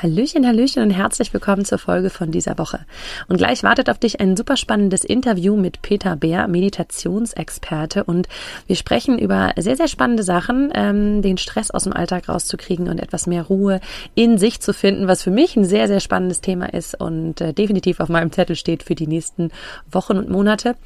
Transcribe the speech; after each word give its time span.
Hallöchen, 0.00 0.46
Hallöchen 0.46 0.80
und 0.84 0.90
herzlich 0.90 1.34
willkommen 1.34 1.64
zur 1.64 1.78
Folge 1.78 2.08
von 2.08 2.30
dieser 2.30 2.56
Woche. 2.56 2.78
Und 3.26 3.38
gleich 3.38 3.64
wartet 3.64 3.90
auf 3.90 3.98
dich 3.98 4.20
ein 4.20 4.36
super 4.36 4.56
spannendes 4.56 5.02
Interview 5.02 5.56
mit 5.56 5.82
Peter 5.82 6.14
Bär, 6.14 6.46
Meditationsexperte. 6.46 8.04
Und 8.04 8.28
wir 8.68 8.76
sprechen 8.76 9.18
über 9.18 9.54
sehr, 9.56 9.74
sehr 9.74 9.88
spannende 9.88 10.22
Sachen, 10.22 10.70
ähm, 10.72 11.20
den 11.20 11.36
Stress 11.36 11.72
aus 11.72 11.82
dem 11.82 11.92
Alltag 11.92 12.28
rauszukriegen 12.28 12.88
und 12.88 13.00
etwas 13.00 13.26
mehr 13.26 13.42
Ruhe 13.42 13.80
in 14.14 14.38
sich 14.38 14.60
zu 14.60 14.72
finden, 14.72 15.08
was 15.08 15.24
für 15.24 15.32
mich 15.32 15.56
ein 15.56 15.64
sehr, 15.64 15.88
sehr 15.88 15.98
spannendes 15.98 16.42
Thema 16.42 16.72
ist 16.72 16.94
und 17.00 17.40
äh, 17.40 17.52
definitiv 17.52 17.98
auf 17.98 18.08
meinem 18.08 18.30
Zettel 18.30 18.54
steht 18.54 18.84
für 18.84 18.94
die 18.94 19.08
nächsten 19.08 19.50
Wochen 19.90 20.16
und 20.16 20.30
Monate. 20.30 20.76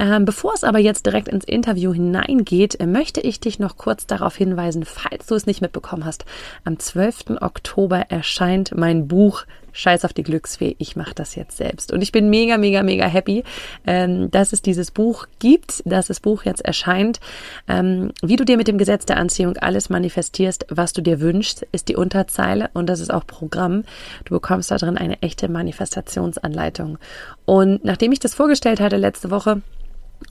Ähm, 0.00 0.24
bevor 0.24 0.54
es 0.54 0.64
aber 0.64 0.80
jetzt 0.80 1.06
direkt 1.06 1.28
ins 1.28 1.44
Interview 1.44 1.92
hineingeht, 1.92 2.80
äh, 2.80 2.86
möchte 2.86 3.20
ich 3.20 3.38
dich 3.38 3.60
noch 3.60 3.76
kurz 3.76 4.08
darauf 4.08 4.34
hinweisen, 4.34 4.84
falls 4.84 5.26
du 5.26 5.36
es 5.36 5.46
nicht 5.46 5.62
mitbekommen 5.62 6.04
hast. 6.04 6.24
Am 6.64 6.80
12. 6.80 7.40
Oktober 7.40 8.06
erscheint 8.08 8.55
erscheint 8.56 8.74
mein 8.74 9.08
Buch 9.08 9.44
Scheiß 9.72 10.06
auf 10.06 10.14
die 10.14 10.22
Glücksfee, 10.22 10.74
ich 10.78 10.96
mache 10.96 11.14
das 11.14 11.34
jetzt 11.34 11.58
selbst. 11.58 11.92
Und 11.92 12.00
ich 12.00 12.10
bin 12.10 12.30
mega, 12.30 12.56
mega, 12.56 12.82
mega 12.82 13.04
happy, 13.04 13.44
ähm, 13.86 14.30
dass 14.30 14.54
es 14.54 14.62
dieses 14.62 14.90
Buch 14.90 15.26
gibt, 15.38 15.82
dass 15.84 16.06
das 16.06 16.20
Buch 16.20 16.44
jetzt 16.44 16.64
erscheint. 16.64 17.20
Ähm, 17.68 18.12
wie 18.22 18.36
du 18.36 18.46
dir 18.46 18.56
mit 18.56 18.68
dem 18.68 18.78
Gesetz 18.78 19.04
der 19.04 19.18
Anziehung 19.18 19.58
alles 19.58 19.90
manifestierst, 19.90 20.64
was 20.70 20.94
du 20.94 21.02
dir 21.02 21.20
wünschst, 21.20 21.66
ist 21.72 21.88
die 21.88 21.96
Unterzeile 21.96 22.70
und 22.72 22.86
das 22.86 23.00
ist 23.00 23.12
auch 23.12 23.26
Programm. 23.26 23.84
Du 24.24 24.32
bekommst 24.32 24.70
da 24.70 24.78
drin 24.78 24.96
eine 24.96 25.20
echte 25.20 25.50
Manifestationsanleitung. 25.50 26.96
Und 27.44 27.84
nachdem 27.84 28.12
ich 28.12 28.20
das 28.20 28.32
vorgestellt 28.32 28.80
hatte 28.80 28.96
letzte 28.96 29.30
Woche 29.30 29.60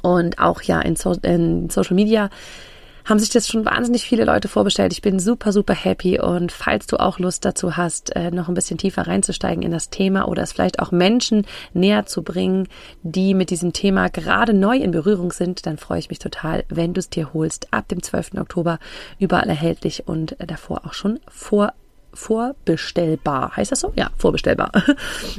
und 0.02 0.40
auch 0.40 0.64
ja 0.64 0.82
in, 0.82 0.96
so 0.96 1.14
in 1.22 1.70
Social 1.70 1.94
Media, 1.94 2.32
haben 3.06 3.20
sich 3.20 3.30
das 3.30 3.48
schon 3.48 3.66
wahnsinnig 3.66 4.04
viele 4.04 4.26
Leute 4.26 4.48
vorbestellt. 4.48 4.92
Ich 4.92 5.02
bin 5.02 5.20
super, 5.20 5.52
super 5.52 5.76
happy 5.76 6.20
und 6.20 6.52
falls 6.52 6.88
du 6.88 6.98
auch 6.98 7.20
Lust 7.20 7.46
dazu 7.46 7.78
hast, 7.78 8.16
äh, 8.16 8.32
noch 8.32 8.48
ein 8.48 8.56
bisschen 8.56 8.78
tiefer 8.78 9.08
reinzusteigen 9.08 9.64
in 9.64 9.72
das 9.72 9.90
Thema 9.90 10.28
oder 10.28 10.44
es 10.44 10.52
vielleicht 10.52 10.80
auch 10.80 10.92
Menschen 10.92 11.46
näher 11.74 12.06
zu 12.08 12.24
bringen, 12.24 12.68
die 13.04 13.34
mit 13.34 13.52
diesem 13.52 13.74
Thema 13.74 14.10
gerade 14.10 14.54
neu 14.54 14.78
in 14.78 14.92
Berührung 14.92 15.32
sind, 15.32 15.66
dann 15.66 15.78
freue 15.78 16.00
ich 16.00 16.10
mich 16.10 16.20
total, 16.20 16.66
wenn 16.70 16.94
du 16.94 17.00
es 17.00 17.10
dir 17.10 17.34
holst. 17.34 17.68
Ab 17.72 17.88
dem 17.88 18.02
12. 18.02 18.34
Oktober 18.40 18.80
überall 19.20 19.50
erhältlich 19.50 20.08
und 20.08 20.36
davor 20.40 20.86
auch 20.86 20.94
schon 20.94 21.20
vor 21.28 21.74
vorbestellbar. 22.16 23.56
Heißt 23.56 23.72
das 23.72 23.82
so? 23.82 23.94
Ja, 23.96 24.10
vorbestellbar. 24.18 24.72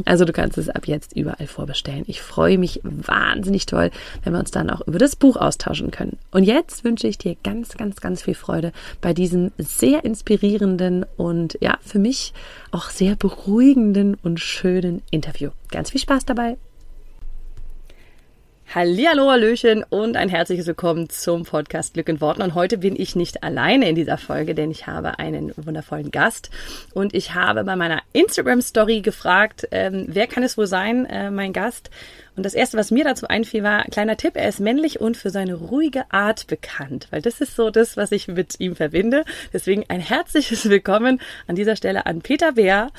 Also 0.05 0.25
du 0.25 0.33
kannst 0.33 0.59
es 0.59 0.69
ab 0.69 0.87
jetzt 0.87 1.17
überall 1.17 1.47
vorbestellen. 1.47 2.05
Ich 2.07 2.21
freue 2.21 2.59
mich 2.59 2.81
wahnsinnig 2.83 3.67
toll, 3.67 3.91
wenn 4.23 4.33
wir 4.33 4.39
uns 4.39 4.51
dann 4.51 4.71
auch 4.71 4.87
über 4.87 4.99
das 4.99 5.17
Buch 5.17 5.37
austauschen 5.37 5.91
können. 5.91 6.19
Und 6.31 6.45
jetzt 6.45 6.85
wünsche 6.85 7.09
ich 7.09 7.19
dir 7.19 7.37
ganz, 7.43 7.77
ganz, 7.77 8.01
ganz 8.01 8.23
viel 8.23 8.35
Freude 8.35 8.73
bei 9.01 9.15
diesem 9.15 9.53
sehr 9.59 10.05
inspirierenden 10.05 11.07
und 11.17 11.59
ja, 11.61 11.79
für 11.81 11.99
mich 11.99 12.35
auch 12.71 12.91
sehr 12.91 13.17
beruhigenden 13.17 14.17
und 14.23 14.39
schönen 14.39 15.03
Interview. 15.11 15.51
Ganz 15.71 15.91
viel 15.91 16.01
Spaß 16.01 16.27
dabei. 16.27 16.57
Hallihallo, 18.77 19.31
Hallöchen 19.31 19.85
und 19.89 20.19
ein 20.19 20.29
herzliches 20.29 20.67
Willkommen 20.67 21.09
zum 21.09 21.45
Podcast 21.45 21.95
Glück 21.95 22.11
in 22.11 22.21
Worten. 22.21 22.43
Und 22.43 22.55
heute 22.55 22.77
bin 22.77 22.95
ich 22.95 23.17
nicht 23.17 23.43
alleine 23.43 23.89
in 23.89 23.95
dieser 23.95 24.19
Folge, 24.19 24.55
denn 24.55 24.71
ich 24.71 24.87
habe 24.87 25.19
einen 25.19 25.55
wundervollen 25.57 26.11
Gast. 26.11 26.51
Und 26.93 27.15
ich 27.15 27.35
habe 27.35 27.65
bei 27.65 27.75
meiner 27.75 28.03
Instagram-Story 28.13 29.01
gefragt, 29.01 29.67
ähm, 29.71 30.05
wer 30.09 30.27
kann 30.27 30.43
es 30.43 30.59
wohl 30.59 30.67
sein, 30.67 31.07
äh, 31.07 31.31
mein 31.31 31.55
Gast? 31.55 31.89
Und 32.37 32.45
das 32.45 32.53
erste, 32.53 32.77
was 32.77 32.91
mir 32.91 33.05
dazu 33.05 33.27
einfiel, 33.29 33.63
war 33.63 33.85
kleiner 33.85 34.19
Tipp, 34.19 34.33
er 34.37 34.47
ist 34.47 34.61
männlich 34.61 35.01
und 35.01 35.17
für 35.17 35.31
seine 35.31 35.55
ruhige 35.55 36.05
Art 36.11 36.47
bekannt, 36.47 37.09
weil 37.09 37.23
das 37.23 37.41
ist 37.41 37.57
so 37.57 37.71
das, 37.71 37.97
was 37.97 38.13
ich 38.13 38.29
mit 38.29 38.61
ihm 38.61 38.77
verbinde. 38.77 39.25
Deswegen 39.55 39.87
ein 39.89 40.01
herzliches 40.01 40.69
Willkommen 40.69 41.23
an 41.47 41.57
dieser 41.57 41.77
Stelle 41.77 42.05
an 42.05 42.21
Peter 42.21 42.53
Bär, 42.53 42.91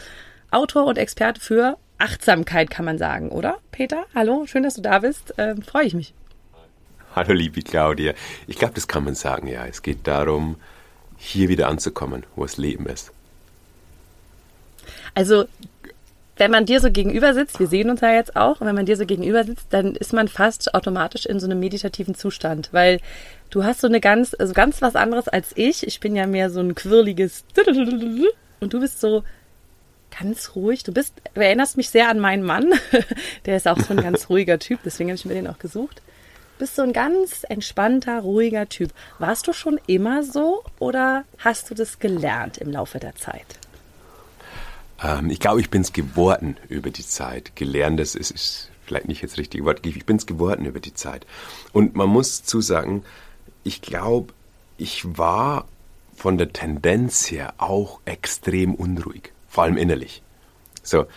Autor 0.49 0.85
und 0.85 0.97
Experte 0.97 1.39
für 1.39 1.77
Achtsamkeit, 1.97 2.69
kann 2.69 2.85
man 2.85 2.97
sagen, 2.97 3.29
oder? 3.29 3.57
Peter, 3.71 4.05
hallo, 4.13 4.45
schön, 4.45 4.63
dass 4.63 4.75
du 4.75 4.81
da 4.81 4.99
bist. 4.99 5.33
Ähm, 5.37 5.61
Freue 5.61 5.85
ich 5.85 5.93
mich. 5.93 6.13
Hallo, 7.15 7.33
liebe 7.33 7.61
Claudia. 7.61 8.13
Ich 8.45 8.57
glaube, 8.57 8.75
das 8.75 8.87
kann 8.87 9.03
man 9.03 9.15
sagen, 9.15 9.47
ja. 9.47 9.65
Es 9.65 9.81
geht 9.81 10.05
darum, 10.05 10.57
hier 11.17 11.49
wieder 11.49 11.67
anzukommen, 11.67 12.23
wo 12.35 12.43
das 12.43 12.57
Leben 12.57 12.85
ist. 12.85 13.11
Also, 15.15 15.45
wenn 16.37 16.51
man 16.51 16.67
dir 16.67 16.79
so 16.79 16.91
gegenüber 16.91 17.33
sitzt, 17.33 17.59
wir 17.59 17.65
sehen 17.65 17.89
uns 17.89 18.01
ja 18.01 18.13
jetzt 18.13 18.35
auch, 18.35 18.61
und 18.61 18.67
wenn 18.67 18.75
man 18.75 18.85
dir 18.85 18.95
so 18.95 19.05
gegenüber 19.07 19.43
sitzt, 19.43 19.65
dann 19.71 19.95
ist 19.95 20.13
man 20.13 20.27
fast 20.27 20.75
automatisch 20.75 21.25
in 21.25 21.39
so 21.39 21.47
einem 21.47 21.59
meditativen 21.59 22.13
Zustand, 22.13 22.69
weil 22.71 22.99
du 23.49 23.63
hast 23.63 23.81
so 23.81 23.87
eine 23.87 23.99
ganz, 23.99 24.35
also 24.37 24.53
ganz 24.53 24.81
was 24.83 24.95
anderes 24.95 25.27
als 25.27 25.53
ich. 25.55 25.87
Ich 25.87 25.99
bin 25.99 26.15
ja 26.15 26.27
mehr 26.27 26.51
so 26.51 26.59
ein 26.59 26.75
quirliges 26.75 27.43
und 28.59 28.73
du 28.73 28.79
bist 28.79 29.01
so 29.01 29.23
ganz 30.19 30.55
ruhig. 30.55 30.83
Du 30.83 30.91
bist, 30.91 31.13
du 31.33 31.41
erinnerst 31.41 31.77
mich 31.77 31.89
sehr 31.89 32.09
an 32.09 32.19
meinen 32.19 32.43
Mann. 32.43 32.73
Der 33.45 33.57
ist 33.57 33.67
auch 33.67 33.79
so 33.79 33.93
ein 33.93 34.01
ganz 34.01 34.29
ruhiger 34.29 34.59
Typ, 34.59 34.79
deswegen 34.85 35.09
habe 35.09 35.15
ich 35.15 35.25
mir 35.25 35.33
den 35.33 35.47
auch 35.47 35.59
gesucht. 35.59 36.01
Du 36.57 36.59
bist 36.65 36.75
so 36.75 36.81
ein 36.81 36.93
ganz 36.93 37.45
entspannter, 37.47 38.19
ruhiger 38.19 38.67
Typ. 38.67 38.91
Warst 39.19 39.47
du 39.47 39.53
schon 39.53 39.79
immer 39.85 40.23
so 40.23 40.63
oder 40.79 41.23
hast 41.37 41.69
du 41.69 41.75
das 41.75 41.99
gelernt 41.99 42.57
im 42.57 42.71
Laufe 42.71 42.99
der 42.99 43.15
Zeit? 43.15 43.45
Ähm, 45.03 45.29
ich 45.29 45.39
glaube, 45.39 45.61
ich 45.61 45.69
bin 45.69 45.81
es 45.81 45.93
geworden 45.93 46.57
über 46.67 46.89
die 46.89 47.05
Zeit. 47.05 47.55
Gelernt, 47.55 47.99
das 47.99 48.15
ist, 48.15 48.31
ist 48.31 48.71
vielleicht 48.85 49.07
nicht 49.07 49.23
das 49.23 49.37
richtige 49.37 49.65
Wort. 49.65 49.85
Ich 49.85 50.05
bin 50.05 50.17
es 50.17 50.25
geworden 50.25 50.65
über 50.65 50.79
die 50.79 50.95
Zeit. 50.95 51.27
Und 51.73 51.95
man 51.95 52.09
muss 52.09 52.43
zusagen, 52.43 53.03
ich 53.63 53.81
glaube, 53.81 54.33
ich 54.77 55.17
war 55.17 55.67
von 56.15 56.39
der 56.39 56.51
Tendenz 56.51 57.29
her 57.29 57.53
auch 57.59 57.99
extrem 58.05 58.73
unruhig 58.73 59.31
vor 59.57 59.63
allem 59.63 59.77
innerlich. 59.77 60.21
So, 60.83 61.07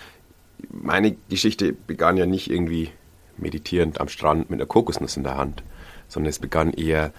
meine 0.71 1.15
Geschichte 1.29 1.75
begann 1.75 2.17
ja 2.17 2.25
nicht 2.25 2.51
irgendwie 2.51 2.91
meditierend 3.37 4.01
am 4.01 4.09
Strand 4.09 4.49
mit 4.49 4.59
einer 4.59 4.67
Kokosnuss 4.67 5.19
in 5.19 5.25
der 5.25 5.37
Hand, 5.37 5.63
sondern 6.09 6.31
es 6.31 6.39
begann 6.39 6.73
eher 6.73 7.13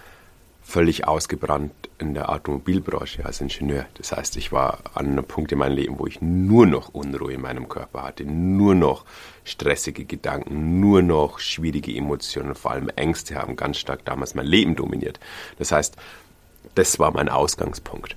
völlig 0.62 1.06
ausgebrannt 1.06 1.72
in 1.98 2.14
der 2.14 2.28
Automobilbranche 2.28 3.24
als 3.24 3.40
Ingenieur. 3.40 3.86
Das 3.98 4.10
heißt, 4.10 4.36
ich 4.36 4.50
war 4.50 4.80
an 4.94 5.12
einem 5.12 5.24
Punkt 5.24 5.52
in 5.52 5.58
meinem 5.58 5.76
Leben, 5.76 6.00
wo 6.00 6.08
ich 6.08 6.20
nur 6.20 6.66
noch 6.66 6.88
Unruhe 6.88 7.34
in 7.34 7.40
meinem 7.40 7.68
Körper 7.68 8.02
hatte, 8.02 8.24
nur 8.24 8.74
noch 8.74 9.04
stressige 9.44 10.04
Gedanken, 10.04 10.80
nur 10.80 11.02
noch 11.02 11.38
schwierige 11.38 11.94
Emotionen, 11.94 12.56
vor 12.56 12.72
allem 12.72 12.88
Ängste 12.96 13.36
haben 13.36 13.54
ganz 13.54 13.78
stark 13.78 14.04
damals 14.04 14.34
mein 14.34 14.46
Leben 14.46 14.74
dominiert. 14.74 15.20
Das 15.56 15.70
heißt, 15.70 15.94
das 16.74 16.98
war 16.98 17.12
mein 17.12 17.28
Ausgangspunkt. 17.28 18.16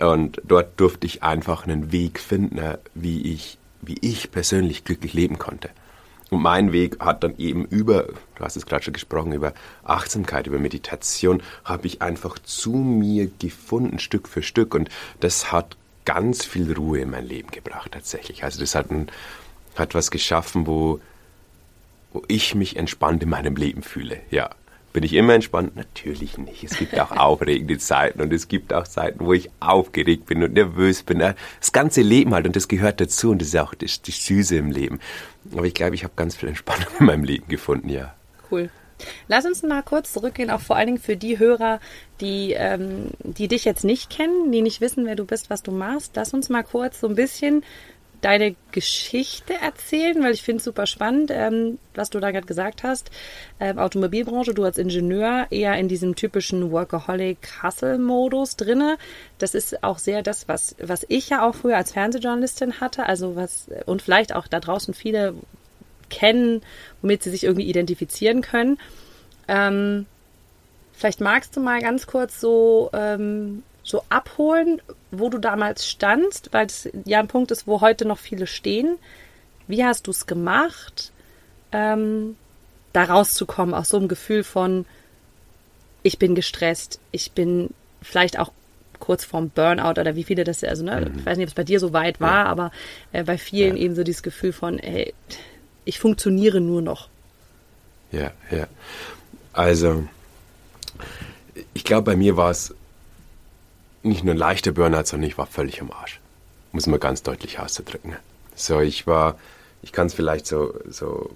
Und 0.00 0.40
dort 0.44 0.80
durfte 0.80 1.06
ich 1.06 1.22
einfach 1.22 1.64
einen 1.64 1.92
Weg 1.92 2.18
finden, 2.20 2.78
wie 2.94 3.32
ich, 3.32 3.58
wie 3.82 3.98
ich 4.00 4.30
persönlich 4.30 4.84
glücklich 4.84 5.12
leben 5.12 5.38
konnte. 5.38 5.70
Und 6.30 6.42
mein 6.42 6.72
Weg 6.72 7.00
hat 7.00 7.24
dann 7.24 7.36
eben 7.38 7.64
über, 7.66 8.04
du 8.04 8.44
hast 8.44 8.56
es 8.56 8.64
gerade 8.64 8.84
schon 8.84 8.94
gesprochen, 8.94 9.32
über 9.32 9.52
Achtsamkeit, 9.82 10.46
über 10.46 10.58
Meditation, 10.58 11.42
habe 11.64 11.86
ich 11.86 12.00
einfach 12.00 12.38
zu 12.38 12.70
mir 12.70 13.30
gefunden, 13.38 13.98
Stück 13.98 14.28
für 14.28 14.42
Stück. 14.42 14.74
Und 14.74 14.88
das 15.18 15.52
hat 15.52 15.76
ganz 16.04 16.44
viel 16.44 16.72
Ruhe 16.72 17.00
in 17.00 17.10
mein 17.10 17.26
Leben 17.26 17.50
gebracht, 17.50 17.92
tatsächlich. 17.92 18.44
Also 18.44 18.60
das 18.60 18.74
hat, 18.74 18.90
ein, 18.90 19.08
hat 19.76 19.94
was 19.94 20.10
geschaffen, 20.10 20.66
wo, 20.66 21.00
wo 22.12 22.22
ich 22.28 22.54
mich 22.54 22.76
entspannt 22.76 23.22
in 23.22 23.28
meinem 23.28 23.56
Leben 23.56 23.82
fühle, 23.82 24.20
ja. 24.30 24.50
Bin 24.92 25.04
ich 25.04 25.12
immer 25.14 25.34
entspannt? 25.34 25.76
Natürlich 25.76 26.36
nicht. 26.36 26.64
Es 26.64 26.76
gibt 26.76 26.98
auch 26.98 27.10
aufregende 27.16 27.78
Zeiten 27.78 28.20
und 28.20 28.32
es 28.32 28.48
gibt 28.48 28.72
auch 28.72 28.84
Zeiten, 28.84 29.24
wo 29.24 29.32
ich 29.32 29.50
aufgeregt 29.60 30.26
bin 30.26 30.42
und 30.42 30.54
nervös 30.54 31.02
bin. 31.02 31.18
Das 31.18 31.72
ganze 31.72 32.02
Leben 32.02 32.34
halt 32.34 32.46
und 32.46 32.56
das 32.56 32.66
gehört 32.66 33.00
dazu 33.00 33.30
und 33.30 33.40
das 33.40 33.48
ist 33.48 33.56
auch 33.56 33.74
die, 33.74 33.86
die 33.86 34.10
Süße 34.10 34.56
im 34.56 34.70
Leben. 34.70 34.98
Aber 35.52 35.64
ich 35.64 35.74
glaube, 35.74 35.94
ich 35.94 36.02
habe 36.04 36.14
ganz 36.16 36.36
viel 36.36 36.48
Entspannung 36.48 36.88
in 36.98 37.06
meinem 37.06 37.24
Leben 37.24 37.46
gefunden, 37.48 37.88
ja. 37.88 38.14
Cool. 38.50 38.70
Lass 39.28 39.46
uns 39.46 39.62
mal 39.62 39.82
kurz 39.82 40.12
zurückgehen, 40.12 40.50
auch 40.50 40.60
vor 40.60 40.76
allen 40.76 40.86
Dingen 40.88 40.98
für 40.98 41.16
die 41.16 41.38
Hörer, 41.38 41.80
die, 42.20 42.52
ähm, 42.52 43.10
die 43.20 43.48
dich 43.48 43.64
jetzt 43.64 43.84
nicht 43.84 44.10
kennen, 44.10 44.52
die 44.52 44.60
nicht 44.60 44.80
wissen, 44.80 45.06
wer 45.06 45.16
du 45.16 45.24
bist, 45.24 45.48
was 45.48 45.62
du 45.62 45.72
machst. 45.72 46.12
Lass 46.16 46.34
uns 46.34 46.48
mal 46.48 46.64
kurz 46.64 47.00
so 47.00 47.08
ein 47.08 47.14
bisschen 47.14 47.64
deine 48.20 48.54
Geschichte 48.72 49.54
erzählen, 49.54 50.22
weil 50.22 50.32
ich 50.32 50.42
finde 50.42 50.58
es 50.58 50.64
super 50.64 50.86
spannend, 50.86 51.30
ähm, 51.32 51.78
was 51.94 52.10
du 52.10 52.20
da 52.20 52.30
gerade 52.30 52.46
gesagt 52.46 52.82
hast. 52.82 53.10
Ähm, 53.58 53.78
Automobilbranche, 53.78 54.54
du 54.54 54.64
als 54.64 54.78
Ingenieur 54.78 55.46
eher 55.50 55.76
in 55.76 55.88
diesem 55.88 56.14
typischen 56.14 56.70
Workaholic-Hustle-Modus 56.70 58.56
drinne. 58.56 58.98
Das 59.38 59.54
ist 59.54 59.82
auch 59.82 59.98
sehr 59.98 60.22
das, 60.22 60.48
was, 60.48 60.76
was 60.80 61.04
ich 61.08 61.30
ja 61.30 61.46
auch 61.46 61.54
früher 61.54 61.76
als 61.76 61.92
Fernsehjournalistin 61.92 62.80
hatte. 62.80 63.06
Also 63.06 63.36
was, 63.36 63.68
und 63.86 64.02
vielleicht 64.02 64.34
auch 64.34 64.46
da 64.46 64.60
draußen 64.60 64.94
viele 64.94 65.34
kennen, 66.08 66.62
womit 67.02 67.22
sie 67.22 67.30
sich 67.30 67.44
irgendwie 67.44 67.68
identifizieren 67.68 68.42
können. 68.42 68.78
Ähm, 69.48 70.06
Vielleicht 71.00 71.22
magst 71.22 71.56
du 71.56 71.60
mal 71.60 71.80
ganz 71.80 72.06
kurz 72.06 72.42
so, 72.42 72.90
ähm, 72.92 73.62
so 73.82 74.02
abholen, 74.08 74.80
wo 75.10 75.28
du 75.28 75.38
damals 75.38 75.86
standst, 75.88 76.52
weil 76.52 76.66
es 76.66 76.88
ja 77.04 77.18
ein 77.20 77.28
Punkt 77.28 77.50
ist, 77.50 77.66
wo 77.66 77.80
heute 77.80 78.04
noch 78.04 78.18
viele 78.18 78.46
stehen. 78.46 78.98
Wie 79.66 79.84
hast 79.84 80.06
du 80.06 80.10
es 80.10 80.26
gemacht, 80.26 81.12
ähm, 81.72 82.36
da 82.92 83.04
rauszukommen 83.04 83.74
aus 83.74 83.88
so 83.88 83.96
einem 83.96 84.08
Gefühl 84.08 84.44
von, 84.44 84.84
ich 86.02 86.18
bin 86.18 86.34
gestresst, 86.34 87.00
ich 87.12 87.32
bin 87.32 87.70
vielleicht 88.02 88.38
auch 88.38 88.52
kurz 88.98 89.24
vorm 89.24 89.50
Burnout 89.50 90.00
oder 90.00 90.14
wie 90.14 90.24
viele 90.24 90.44
das, 90.44 90.62
also 90.62 90.84
ne, 90.84 91.08
mhm. 91.10 91.18
ich 91.18 91.26
weiß 91.26 91.38
nicht, 91.38 91.46
ob 91.46 91.50
es 91.50 91.54
bei 91.54 91.64
dir 91.64 91.80
so 91.80 91.92
weit 91.92 92.20
war, 92.20 92.44
ja. 92.44 92.46
aber 92.46 92.70
äh, 93.12 93.24
bei 93.24 93.38
vielen 93.38 93.76
ja. 93.76 93.84
eben 93.84 93.94
so 93.94 94.04
dieses 94.04 94.22
Gefühl 94.22 94.52
von, 94.52 94.78
ey, 94.78 95.14
ich 95.84 95.98
funktioniere 95.98 96.60
nur 96.60 96.82
noch. 96.82 97.08
Ja, 98.12 98.32
ja. 98.50 98.66
Also, 99.52 100.04
ich 101.74 101.84
glaube, 101.84 102.02
bei 102.02 102.16
mir 102.16 102.36
war 102.36 102.50
es 102.50 102.74
nicht 104.02 104.24
nur 104.24 104.34
ein 104.34 104.38
leichter 104.38 104.72
Burnout, 104.72 105.04
sondern 105.04 105.28
ich 105.28 105.38
war 105.38 105.46
völlig 105.46 105.80
am 105.80 105.90
Arsch. 105.90 106.20
Muss 106.72 106.86
man 106.86 107.00
ganz 107.00 107.22
deutlich 107.22 107.58
auszudrücken. 107.58 108.16
So, 108.54 108.80
ich 108.80 109.06
war, 109.06 109.38
ich 109.82 109.92
kann 109.92 110.06
es 110.06 110.14
vielleicht 110.14 110.46
so, 110.46 110.74
so 110.88 111.30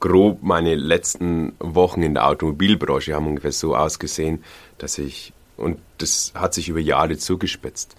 grob 0.00 0.42
meine 0.42 0.74
letzten 0.74 1.54
Wochen 1.58 2.02
in 2.02 2.14
der 2.14 2.26
Automobilbranche 2.26 3.14
haben 3.14 3.26
ungefähr 3.26 3.52
so 3.52 3.74
ausgesehen, 3.74 4.44
dass 4.78 4.98
ich, 4.98 5.32
und 5.56 5.78
das 5.98 6.32
hat 6.34 6.54
sich 6.54 6.68
über 6.68 6.80
Jahre 6.80 7.16
zugespitzt, 7.16 7.96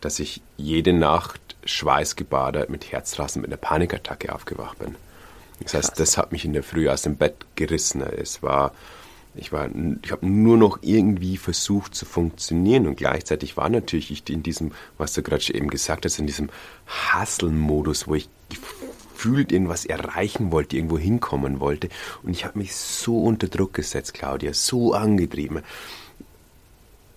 dass 0.00 0.18
ich 0.18 0.42
jede 0.56 0.92
Nacht 0.92 1.40
schweißgebadet 1.64 2.68
mit 2.68 2.92
Herzrasen, 2.92 3.42
mit 3.42 3.50
einer 3.50 3.56
Panikattacke 3.56 4.34
aufgewacht 4.34 4.78
bin. 4.78 4.96
Das 5.60 5.74
heißt, 5.74 5.98
das 5.98 6.18
hat 6.18 6.32
mich 6.32 6.44
in 6.44 6.52
der 6.52 6.62
Früh 6.62 6.88
aus 6.88 7.02
dem 7.02 7.16
Bett 7.16 7.46
gerissen. 7.54 8.02
Es 8.02 8.42
war, 8.42 8.72
ich 9.36 9.52
ich 9.52 10.12
habe 10.12 10.26
nur 10.26 10.56
noch 10.56 10.78
irgendwie 10.82 11.36
versucht 11.36 11.94
zu 11.94 12.04
funktionieren 12.04 12.86
und 12.86 12.96
gleichzeitig 12.96 13.56
war 13.56 13.68
natürlich 13.68 14.10
ich 14.10 14.28
in 14.28 14.42
diesem, 14.42 14.72
was 14.98 15.12
du 15.12 15.22
gerade 15.22 15.54
eben 15.54 15.68
gesagt 15.68 16.04
hast, 16.04 16.18
in 16.18 16.26
diesem 16.26 16.48
Hustle-Modus, 17.14 18.08
wo 18.08 18.14
ich 18.14 18.28
gefühlt 18.48 19.52
irgendwas 19.52 19.84
erreichen 19.84 20.52
wollte, 20.52 20.76
irgendwo 20.76 20.98
hinkommen 20.98 21.60
wollte 21.60 21.88
und 22.22 22.30
ich 22.30 22.44
habe 22.44 22.58
mich 22.58 22.74
so 22.74 23.22
unter 23.22 23.48
Druck 23.48 23.74
gesetzt, 23.74 24.14
Claudia, 24.14 24.52
so 24.52 24.94
angetrieben. 24.94 25.62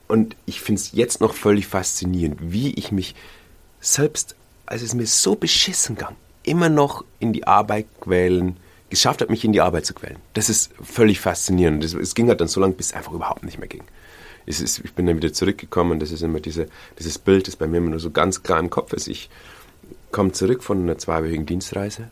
Und 0.08 0.36
ich 0.46 0.62
finde 0.62 0.82
es 0.82 0.92
jetzt 0.92 1.22
noch 1.22 1.34
völlig 1.34 1.68
faszinierend, 1.68 2.40
wie 2.42 2.74
ich 2.74 2.92
mich 2.92 3.16
selbst, 3.80 4.36
als 4.66 4.82
es 4.82 4.96
mir 4.96 5.06
so 5.06 5.36
beschissen 5.36 5.96
ging, 5.96 6.08
immer 6.44 6.70
noch 6.70 7.06
in 7.20 7.32
die 7.32 7.46
Arbeit 7.46 7.86
quälen, 8.02 8.58
geschafft 8.90 9.22
hat, 9.22 9.30
mich 9.30 9.46
in 9.46 9.54
die 9.54 9.62
Arbeit 9.62 9.86
zu 9.86 9.94
quälen. 9.94 10.18
Das 10.34 10.50
ist 10.50 10.72
völlig 10.82 11.20
faszinierend. 11.20 11.84
Es 11.84 12.16
ging 12.16 12.28
halt 12.30 12.42
dann 12.42 12.48
so 12.48 12.60
lange, 12.60 12.74
bis 12.74 12.88
es 12.88 12.94
einfach 12.94 13.14
überhaupt 13.14 13.44
nicht 13.44 13.60
mehr 13.60 13.68
ging. 13.68 13.84
Ist, 14.46 14.80
ich 14.84 14.94
bin 14.94 15.06
dann 15.06 15.18
wieder 15.18 15.32
zurückgekommen 15.32 15.92
und 15.92 16.00
das 16.00 16.12
ist 16.12 16.24
immer 16.24 16.40
diese, 16.40 16.68
dieses 16.98 17.20
Bild, 17.20 17.48
das 17.48 17.56
bei 17.56 17.68
mir 17.68 17.78
immer 17.78 17.92
nur 17.92 18.00
so 18.00 18.10
ganz 18.10 18.42
klar 18.42 18.60
im 18.60 18.70
Kopf 18.70 18.94
ist. 18.94 19.08
Ich 19.08 19.30
komme 20.12 20.32
zurück 20.32 20.64
von 20.64 20.82
einer 20.82 20.98
zweiwöchigen 20.98 21.46
Dienstreise 21.46 22.10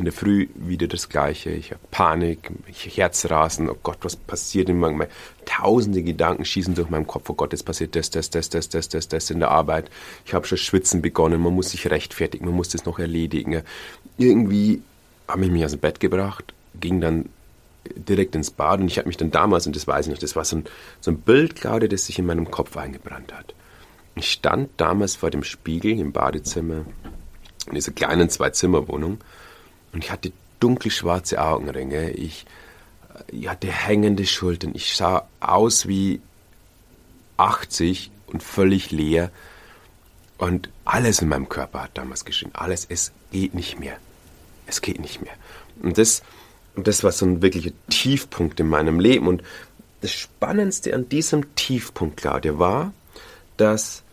in 0.00 0.04
der 0.04 0.14
Früh 0.14 0.48
wieder 0.54 0.88
das 0.88 1.08
Gleiche. 1.10 1.50
Ich 1.50 1.72
habe 1.72 1.80
Panik, 1.90 2.50
ich 2.66 2.96
Herzrasen. 2.96 3.68
Oh 3.68 3.76
Gott, 3.82 3.98
was 4.00 4.16
passiert 4.16 4.68
in 4.70 4.78
meinem 4.78 5.06
Tausende 5.44 6.02
Gedanken 6.02 6.44
schießen 6.44 6.74
durch 6.74 6.88
meinen 6.88 7.06
Kopf. 7.06 7.28
Oh 7.28 7.34
Gott, 7.34 7.52
jetzt 7.52 7.64
passiert 7.64 7.94
das, 7.94 8.10
das, 8.10 8.30
das, 8.30 8.48
das, 8.48 8.70
das, 8.70 8.88
das, 8.88 9.08
das 9.08 9.30
in 9.30 9.40
der 9.40 9.50
Arbeit. 9.50 9.90
Ich 10.24 10.32
habe 10.32 10.46
schon 10.46 10.58
schwitzen 10.58 11.02
begonnen. 11.02 11.40
Man 11.42 11.54
muss 11.54 11.70
sich 11.70 11.90
rechtfertigen, 11.90 12.46
man 12.46 12.54
muss 12.54 12.70
das 12.70 12.86
noch 12.86 12.98
erledigen. 12.98 13.62
Irgendwie 14.16 14.82
habe 15.30 15.44
ich 15.44 15.50
mich 15.50 15.64
aus 15.64 15.72
dem 15.72 15.80
Bett 15.80 16.00
gebracht, 16.00 16.54
ging 16.78 17.00
dann 17.00 17.28
direkt 17.94 18.34
ins 18.34 18.50
Bad 18.50 18.80
und 18.80 18.88
ich 18.88 18.98
habe 18.98 19.08
mich 19.08 19.16
dann 19.16 19.30
damals, 19.30 19.66
und 19.66 19.74
das 19.74 19.86
weiß 19.86 20.06
ich 20.06 20.12
noch, 20.12 20.18
das 20.18 20.36
war 20.36 20.44
so 20.44 20.56
ein, 20.56 20.64
so 21.00 21.10
ein 21.10 21.20
Bild, 21.20 21.56
Claudia, 21.56 21.88
das 21.88 22.06
sich 22.06 22.18
in 22.18 22.26
meinem 22.26 22.50
Kopf 22.50 22.76
eingebrannt 22.76 23.32
hat. 23.32 23.54
Ich 24.14 24.30
stand 24.30 24.68
damals 24.76 25.16
vor 25.16 25.30
dem 25.30 25.42
Spiegel 25.42 25.98
im 25.98 26.12
Badezimmer 26.12 26.84
in 27.66 27.74
dieser 27.74 27.92
kleinen 27.92 28.28
Zwei-Zimmer-Wohnung 28.28 29.18
und 29.92 30.04
ich 30.04 30.10
hatte 30.10 30.32
dunkelschwarze 30.60 31.40
Augenringe. 31.42 32.10
Ich, 32.10 32.46
ich 33.28 33.48
hatte 33.48 33.68
hängende 33.68 34.26
Schultern. 34.26 34.72
Ich 34.74 34.94
sah 34.94 35.26
aus 35.40 35.88
wie 35.88 36.20
80 37.38 38.10
und 38.26 38.42
völlig 38.42 38.90
leer. 38.90 39.30
Und 40.38 40.70
alles 40.84 41.20
in 41.20 41.28
meinem 41.28 41.48
Körper 41.48 41.82
hat 41.82 41.98
damals 41.98 42.24
geschrien. 42.24 42.50
Alles, 42.54 42.86
es 42.88 43.12
geht 43.30 43.54
nicht 43.54 43.80
mehr. 43.80 43.98
Es 44.70 44.80
geht 44.80 45.00
nicht 45.00 45.20
mehr. 45.20 45.32
Und 45.82 45.98
das, 45.98 46.22
das 46.76 47.02
war 47.02 47.10
so 47.10 47.26
ein 47.26 47.42
wirklicher 47.42 47.72
Tiefpunkt 47.90 48.60
in 48.60 48.68
meinem 48.68 49.00
Leben. 49.00 49.26
Und 49.26 49.42
das 50.00 50.12
Spannendste 50.12 50.94
an 50.94 51.08
diesem 51.08 51.56
Tiefpunkt, 51.56 52.18
Claudia, 52.18 52.58
war, 52.58 52.92
dass 53.56 54.04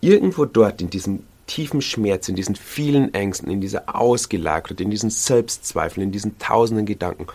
irgendwo 0.00 0.46
dort 0.46 0.82
in 0.82 0.90
diesem 0.90 1.22
tiefen 1.46 1.80
Schmerz, 1.80 2.28
in 2.28 2.34
diesen 2.34 2.56
vielen 2.56 3.14
Ängsten, 3.14 3.50
in 3.50 3.60
dieser 3.60 3.94
Ausgelagertheit, 3.94 4.80
in 4.80 4.90
diesen 4.90 5.10
Selbstzweifeln, 5.10 6.02
in 6.04 6.12
diesen 6.12 6.38
tausenden 6.40 6.86
Gedanken, 6.86 7.28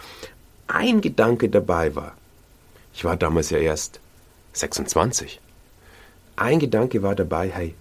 ein 0.68 1.00
Gedanke 1.00 1.48
dabei 1.48 1.96
war. 1.96 2.18
Ich 2.94 3.06
war 3.06 3.16
damals 3.16 3.52
ja 3.52 3.60
erst 3.60 4.02
26. 4.52 5.40
Ein 6.36 6.60
Gedanke 6.60 7.04
war 7.04 7.16
dabei, 7.16 7.50
hey, 7.50 7.74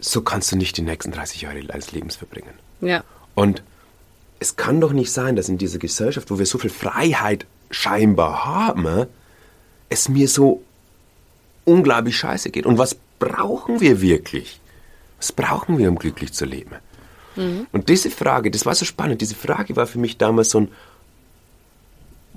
so 0.00 0.20
kannst 0.20 0.52
du 0.52 0.56
nicht 0.56 0.76
die 0.76 0.82
nächsten 0.82 1.12
30 1.12 1.40
Jahre 1.40 1.64
deines 1.64 1.92
Lebens 1.92 2.16
verbringen. 2.16 2.65
Ja. 2.80 3.04
Und 3.34 3.62
es 4.38 4.56
kann 4.56 4.80
doch 4.80 4.92
nicht 4.92 5.12
sein, 5.12 5.36
dass 5.36 5.48
in 5.48 5.58
dieser 5.58 5.78
Gesellschaft, 5.78 6.30
wo 6.30 6.38
wir 6.38 6.46
so 6.46 6.58
viel 6.58 6.70
Freiheit 6.70 7.46
scheinbar 7.70 8.44
haben, 8.44 9.06
es 9.88 10.08
mir 10.08 10.28
so 10.28 10.62
unglaublich 11.64 12.16
scheiße 12.16 12.50
geht. 12.50 12.66
Und 12.66 12.78
was 12.78 12.96
brauchen 13.18 13.80
wir 13.80 14.00
wirklich? 14.00 14.60
Was 15.18 15.32
brauchen 15.32 15.78
wir, 15.78 15.88
um 15.88 15.98
glücklich 15.98 16.32
zu 16.32 16.44
leben? 16.44 16.76
Mhm. 17.36 17.66
Und 17.72 17.88
diese 17.88 18.10
Frage, 18.10 18.50
das 18.50 18.66
war 18.66 18.74
so 18.74 18.84
spannend, 18.84 19.20
diese 19.20 19.34
Frage 19.34 19.76
war 19.76 19.86
für 19.86 19.98
mich 19.98 20.18
damals 20.18 20.50
so 20.50 20.60
ein, 20.60 20.68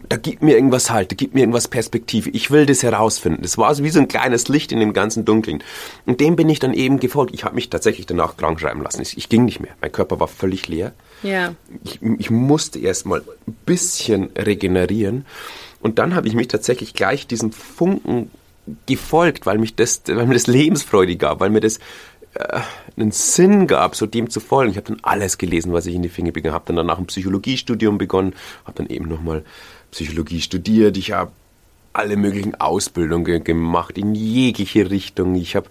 da 0.08 0.18
gibt 0.18 0.42
mir 0.42 0.56
irgendwas 0.56 0.90
Halt, 0.90 1.12
da 1.12 1.16
gibt 1.16 1.34
mir 1.34 1.42
irgendwas 1.42 1.68
Perspektive. 1.68 2.30
Ich 2.30 2.52
will 2.52 2.66
das 2.66 2.84
herausfinden. 2.84 3.42
Das 3.42 3.58
war 3.58 3.74
so 3.76 3.84
wie 3.84 3.90
so 3.90 4.00
ein 4.00 4.08
kleines 4.08 4.48
Licht 4.48 4.72
in 4.72 4.80
dem 4.80 4.94
ganzen 4.94 5.26
Dunkeln. 5.26 5.64
Und 6.06 6.22
dem 6.22 6.36
bin 6.36 6.50
ich 6.50 6.60
dann 6.60 6.74
eben 6.74 7.00
gefolgt. 7.00 7.34
Ich 7.34 7.44
habe 7.44 7.56
mich 7.56 7.70
tatsächlich 7.70 8.06
danach 8.06 8.38
krank 8.38 8.60
schreiben 8.60 8.82
lassen. 8.82 9.02
Ich, 9.02 9.18
ich, 9.18 9.30
ging 9.30 9.46
nicht 9.46 9.60
mehr. 9.60 9.72
Mein 9.82 9.92
Körper 9.92 10.20
war 10.20 10.28
völlig 10.28 10.68
leer. 10.68 10.94
Ja. 11.24 11.56
Ich, 11.84 12.00
ich 12.02 12.30
musste 12.30 12.80
erst 12.80 13.06
mal 13.06 13.22
ein 13.48 13.58
bisschen 13.66 14.30
regenerieren. 14.38 15.26
Und 15.82 16.00
dann 16.00 16.16
habe 16.16 16.28
ich 16.28 16.34
mich 16.34 16.48
tatsächlich 16.48 16.94
gleich 16.94 17.28
diesem 17.28 17.52
Funken 17.52 18.32
gefolgt, 18.86 19.46
weil 19.46 19.58
mich 19.58 19.76
das, 19.76 20.04
weil 20.08 20.26
mir 20.26 20.34
das 20.34 20.48
Lebensfreude 20.48 21.16
gab, 21.16 21.40
weil 21.40 21.50
mir 21.50 21.62
das 21.62 21.80
äh, 22.34 22.62
einen 22.98 23.12
Sinn 23.12 23.68
gab, 23.68 23.96
so 23.96 24.06
dem 24.06 24.30
zu 24.30 24.40
folgen. 24.40 24.72
Ich 24.72 24.78
habe 24.78 24.88
dann 24.88 25.00
alles 25.04 25.38
gelesen, 25.38 25.74
was 25.74 25.86
ich 25.86 25.96
in 25.96 26.02
die 26.02 26.10
Finger 26.10 26.32
bekommen 26.32 26.54
habe. 26.54 26.66
Dann 26.68 26.76
danach 26.76 26.98
ein 26.98 27.08
Psychologiestudium 27.08 27.98
begonnen, 27.98 28.34
habe 28.66 28.78
dann 28.78 28.88
eben 28.88 29.08
nochmal 29.08 29.44
Psychologie 29.92 30.42
studiert. 30.42 30.98
Ich 30.98 31.12
habe 31.12 31.32
alle 31.94 32.18
möglichen 32.18 32.56
Ausbildungen 32.56 33.44
gemacht 33.44 33.98
in 33.98 34.16
jegliche 34.16 34.90
Richtung. 34.90 35.36
Ich 35.36 35.56
habe 35.56 35.68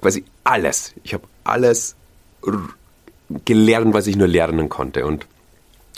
quasi 0.00 0.24
alles. 0.44 0.94
Ich 1.04 1.14
habe 1.14 1.24
alles 1.44 1.96
gelernt, 3.44 3.94
was 3.94 4.06
ich 4.06 4.16
nur 4.16 4.28
lernen 4.28 4.68
konnte 4.68 5.06
und 5.06 5.26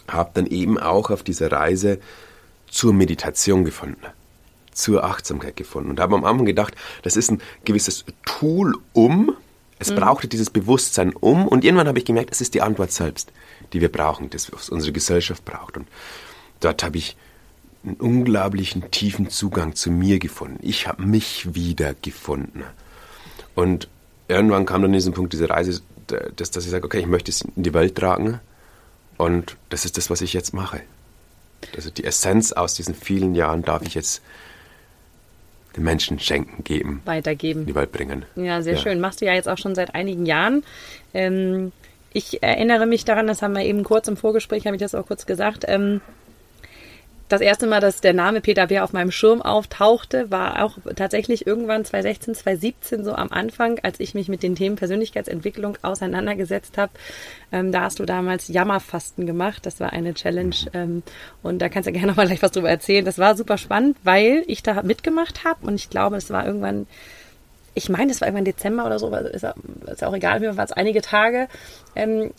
habe 0.09 0.31
dann 0.35 0.47
eben 0.47 0.79
auch 0.79 1.11
auf 1.11 1.23
dieser 1.23 1.51
Reise 1.51 1.99
zur 2.69 2.93
Meditation 2.93 3.65
gefunden 3.65 4.07
zur 4.73 5.05
Achtsamkeit 5.05 5.57
gefunden 5.57 5.91
und 5.91 6.01
habe 6.01 6.15
am 6.15 6.25
Anfang 6.25 6.47
gedacht, 6.47 6.75
das 7.03 7.17
ist 7.17 7.31
ein 7.31 7.43
gewisses 7.65 8.05
Tool, 8.25 8.75
um, 8.93 9.37
es 9.83 9.91
mhm. 9.91 9.97
brauchte 9.97 10.29
dieses 10.29 10.51
Bewusstsein 10.51 11.13
um 11.13 11.47
und 11.47 11.65
irgendwann 11.65 11.89
habe 11.89 11.99
ich 11.99 12.05
gemerkt, 12.05 12.31
es 12.33 12.41
ist 12.41 12.55
die 12.55 12.63
Antwort 12.63 12.93
selbst, 12.93 13.33
die 13.73 13.81
wir 13.81 13.91
brauchen, 13.91 14.31
das 14.31 14.53
was 14.53 14.71
unsere 14.71 14.93
Gesellschaft 14.93 15.45
braucht 15.45 15.77
und 15.77 15.89
dort 16.61 16.83
habe 16.83 16.97
ich 16.97 17.17
einen 17.85 17.97
unglaublichen 17.97 18.91
tiefen 18.93 19.29
Zugang 19.29 19.75
zu 19.75 19.91
mir 19.91 20.21
gefunden. 20.21 20.59
Ich 20.63 20.87
habe 20.87 21.03
mich 21.03 21.55
wieder 21.55 21.95
gefunden 22.01 22.65
und 23.55 23.89
irgendwann 24.29 24.67
kam 24.67 24.83
dann 24.83 24.93
diesen 24.93 25.13
Punkt, 25.13 25.33
diese 25.33 25.51
Reise, 25.51 25.83
dass, 26.07 26.51
dass 26.51 26.65
ich 26.65 26.71
sage, 26.71 26.85
okay, 26.85 27.01
ich 27.01 27.07
möchte 27.07 27.31
es 27.31 27.43
in 27.43 27.63
die 27.63 27.75
Welt 27.75 27.97
tragen 27.97 28.41
und 29.19 29.57
das 29.69 29.85
ist 29.85 29.97
das, 29.97 30.11
was 30.11 30.21
ich 30.21 30.33
jetzt 30.33 30.55
mache. 30.55 30.81
Also 31.77 31.91
die 31.91 32.05
Essenz 32.05 32.53
aus 32.53 32.75
diesen 32.75 32.95
vielen 32.95 33.35
Jahren 33.35 33.63
darf 33.63 33.83
ich 33.83 33.95
jetzt 33.95 34.23
den 35.77 35.85
Menschen 35.85 36.19
schenken, 36.19 36.65
geben. 36.65 37.03
Weitergeben. 37.05 37.61
In 37.61 37.67
die 37.67 37.75
Welt 37.75 37.93
bringen. 37.93 38.25
Ja, 38.37 38.63
sehr 38.63 38.75
ja. 38.75 38.81
schön. 38.81 39.01
Machst 39.01 39.21
du 39.21 39.27
ja 39.27 39.35
jetzt 39.35 39.49
auch 39.49 39.59
schon 39.59 39.75
seit 39.75 39.95
einigen 39.95 40.27
Jahren. 40.27 40.65
Ähm, 41.15 41.73
ich 42.13 42.43
erinnere 42.43 42.87
mich 42.87 43.05
daran, 43.05 43.27
das 43.27 43.43
haben 43.43 43.55
wir 43.55 43.65
eben 43.65 43.85
kurz 43.85 44.07
im 44.09 44.17
Vorgespräch, 44.17 44.67
habe 44.67 44.77
ich 44.77 44.83
das 44.83 44.95
auch 44.95 45.07
kurz 45.07 45.25
gesagt, 45.25 45.65
ähm, 45.67 46.01
das 47.33 47.41
erste 47.41 47.67
Mal, 47.67 47.81
dass 47.81 48.03
der 48.03 48.13
Name 48.13 48.43
Peter 48.43 48.67
Bär 48.67 48.85
auf 48.85 48.93
meinem 48.93 49.11
Schirm 49.11 49.41
auftauchte, 49.41 50.31
war 50.31 50.63
auch 50.63 50.77
tatsächlich 50.95 51.47
irgendwann 51.47 51.83
2016, 51.85 52.35
2017 52.35 53.05
so 53.05 53.15
am 53.15 53.31
Anfang, 53.31 53.79
als 53.83 54.01
ich 54.01 54.15
mich 54.15 54.29
mit 54.29 54.43
den 54.43 54.55
Themen 54.55 54.77
Persönlichkeitsentwicklung 54.77 55.79
auseinandergesetzt 55.81 56.77
habe. 56.77 56.93
Ähm, 57.51 57.73
da 57.73 57.83
hast 57.83 57.99
du 57.99 58.05
damals 58.05 58.49
Jammerfasten 58.49 59.27
gemacht. 59.27 59.65
Das 59.65 59.81
war 59.81 59.95
eine 59.95 60.13
Challenge. 60.13 60.55
Ähm, 60.75 61.03
und 61.43 61.61
da 61.61 61.71
kannst 61.71 61.89
du 61.89 61.93
gerne 61.93 62.09
noch 62.09 62.17
mal 62.17 62.27
gleich 62.27 62.43
was 62.43 62.53
drüber 62.53 62.69
erzählen. 62.69 63.05
Das 63.05 63.19
war 63.19 63.35
super 63.35 63.57
spannend, 63.57 63.97
weil 64.05 64.45
ich 64.47 64.63
da 64.63 64.83
mitgemacht 64.83 65.45
habe 65.45 65.67
und 65.67 65.77
ich 65.77 65.89
glaube, 65.89 66.17
es 66.17 66.31
war 66.31 66.47
irgendwann 66.47 66.87
ich 67.75 67.89
meine, 67.89 68.11
es 68.11 68.21
war 68.21 68.29
irgendwann 68.29 68.45
Dezember 68.45 68.85
oder 68.85 68.99
so, 68.99 69.09
ist, 69.17 69.47
ist 69.91 70.05
auch 70.05 70.13
egal, 70.13 70.41
mir 70.41 70.59
war 70.59 70.65
es 70.67 70.73
einige 70.73 71.01
Tage, 71.01 71.49
ähm, 71.97 72.31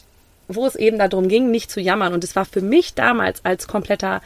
wo 0.48 0.68
es 0.68 0.76
eben 0.76 1.00
darum 1.00 1.28
ging, 1.28 1.50
nicht 1.50 1.72
zu 1.72 1.82
jammern. 1.82 2.14
Und 2.14 2.24
es 2.24 2.36
war 2.36 2.46
für 2.46 2.62
mich 2.62 2.94
damals 2.94 3.44
als 3.44 3.68
kompletter 3.68 4.22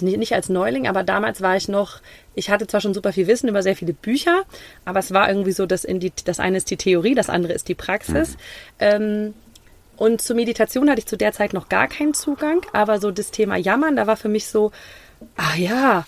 nicht 0.00 0.34
als 0.34 0.48
Neuling, 0.48 0.86
aber 0.86 1.02
damals 1.02 1.40
war 1.40 1.56
ich 1.56 1.68
noch, 1.68 2.00
ich 2.34 2.50
hatte 2.50 2.66
zwar 2.66 2.80
schon 2.80 2.94
super 2.94 3.12
viel 3.12 3.26
Wissen 3.26 3.48
über 3.48 3.62
sehr 3.62 3.76
viele 3.76 3.92
Bücher, 3.92 4.42
aber 4.84 4.98
es 4.98 5.12
war 5.12 5.28
irgendwie 5.28 5.52
so, 5.52 5.66
dass 5.66 5.84
in 5.84 6.00
die, 6.00 6.12
das 6.24 6.40
eine 6.40 6.56
ist 6.56 6.70
die 6.70 6.76
Theorie, 6.76 7.14
das 7.14 7.30
andere 7.30 7.52
ist 7.52 7.68
die 7.68 7.74
Praxis. 7.74 8.30
Mhm. 8.30 8.36
Ähm, 8.80 9.34
und 9.96 10.20
zur 10.20 10.36
Meditation 10.36 10.90
hatte 10.90 11.00
ich 11.00 11.06
zu 11.06 11.16
der 11.16 11.32
Zeit 11.32 11.52
noch 11.52 11.68
gar 11.68 11.86
keinen 11.86 12.14
Zugang, 12.14 12.62
aber 12.72 13.00
so 13.00 13.10
das 13.10 13.30
Thema 13.30 13.56
Jammern, 13.56 13.96
da 13.96 14.06
war 14.06 14.16
für 14.16 14.28
mich 14.28 14.48
so, 14.48 14.72
ach 15.36 15.56
ja, 15.56 16.06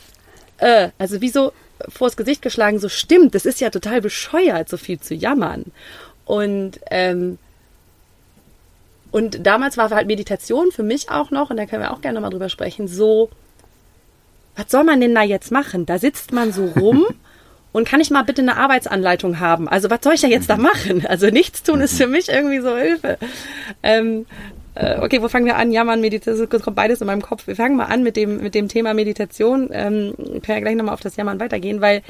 äh, 0.58 0.90
also 0.98 1.20
wie 1.20 1.28
so 1.28 1.52
vors 1.88 2.16
Gesicht 2.16 2.42
geschlagen, 2.42 2.78
so 2.78 2.88
stimmt, 2.88 3.34
das 3.34 3.46
ist 3.46 3.60
ja 3.60 3.70
total 3.70 4.00
bescheuert, 4.00 4.68
so 4.68 4.76
viel 4.76 4.98
zu 4.98 5.14
jammern. 5.14 5.66
Und 6.24 6.80
ähm, 6.90 7.38
und 9.12 9.46
damals 9.46 9.76
war 9.76 9.88
halt 9.90 10.08
Meditation 10.08 10.72
für 10.72 10.82
mich 10.82 11.10
auch 11.10 11.30
noch, 11.30 11.48
und 11.50 11.56
da 11.56 11.64
können 11.64 11.82
wir 11.82 11.92
auch 11.92 12.00
gerne 12.00 12.20
mal 12.20 12.28
drüber 12.28 12.48
sprechen, 12.48 12.88
so, 12.88 13.30
was 14.56 14.70
soll 14.70 14.84
man 14.84 15.00
denn 15.00 15.14
da 15.14 15.22
jetzt 15.22 15.52
machen? 15.52 15.86
Da 15.86 15.98
sitzt 15.98 16.32
man 16.32 16.52
so 16.52 16.66
rum 16.66 17.04
und 17.72 17.86
kann 17.86 18.00
ich 18.00 18.10
mal 18.10 18.22
bitte 18.22 18.42
eine 18.42 18.56
Arbeitsanleitung 18.56 19.38
haben? 19.38 19.68
Also 19.68 19.90
was 19.90 20.00
soll 20.02 20.14
ich 20.14 20.22
da 20.22 20.28
jetzt 20.28 20.50
da 20.50 20.56
machen? 20.56 21.06
Also 21.06 21.28
nichts 21.28 21.62
tun 21.62 21.80
ist 21.80 21.96
für 21.96 22.06
mich 22.06 22.28
irgendwie 22.28 22.60
so 22.60 22.76
Hilfe. 22.76 23.18
Ähm, 23.82 24.26
äh, 24.74 24.98
okay, 25.00 25.22
wo 25.22 25.28
fangen 25.28 25.46
wir 25.46 25.56
an? 25.56 25.72
Jammern, 25.72 26.00
Meditation, 26.00 26.48
kommt 26.48 26.76
beides 26.76 27.00
in 27.00 27.06
meinem 27.06 27.22
Kopf. 27.22 27.46
Wir 27.46 27.56
fangen 27.56 27.76
mal 27.76 27.86
an 27.86 28.02
mit 28.02 28.16
dem, 28.16 28.42
mit 28.42 28.54
dem 28.54 28.68
Thema 28.68 28.94
Meditation. 28.94 29.70
Ähm, 29.72 30.14
können 30.16 30.42
ja 30.48 30.60
gleich 30.60 30.76
nochmal 30.76 30.94
auf 30.94 31.00
das 31.00 31.16
Jammern 31.16 31.40
weitergehen, 31.40 31.80
weil 31.80 32.02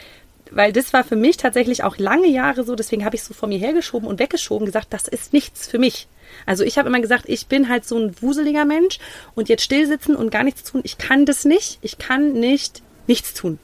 weil 0.50 0.72
das 0.72 0.92
war 0.92 1.04
für 1.04 1.16
mich 1.16 1.36
tatsächlich 1.36 1.82
auch 1.82 1.98
lange 1.98 2.28
Jahre 2.28 2.64
so, 2.64 2.74
deswegen 2.74 3.04
habe 3.04 3.16
ich 3.16 3.22
so 3.22 3.34
vor 3.34 3.48
mir 3.48 3.58
hergeschoben 3.58 4.08
und 4.08 4.20
weggeschoben, 4.20 4.66
gesagt, 4.66 4.88
das 4.90 5.08
ist 5.08 5.32
nichts 5.32 5.66
für 5.66 5.78
mich. 5.78 6.06
Also 6.46 6.64
ich 6.64 6.78
habe 6.78 6.88
immer 6.88 7.00
gesagt, 7.00 7.24
ich 7.26 7.46
bin 7.48 7.68
halt 7.68 7.84
so 7.84 7.98
ein 7.98 8.14
wuseliger 8.22 8.64
Mensch 8.64 8.98
und 9.34 9.48
jetzt 9.48 9.62
still 9.62 9.86
sitzen 9.86 10.16
und 10.16 10.30
gar 10.30 10.44
nichts 10.44 10.62
tun, 10.64 10.80
ich 10.84 10.96
kann 10.96 11.26
das 11.26 11.44
nicht. 11.44 11.78
Ich 11.82 11.98
kann 11.98 12.32
nicht 12.32 12.82
nichts 13.06 13.34
tun. 13.34 13.58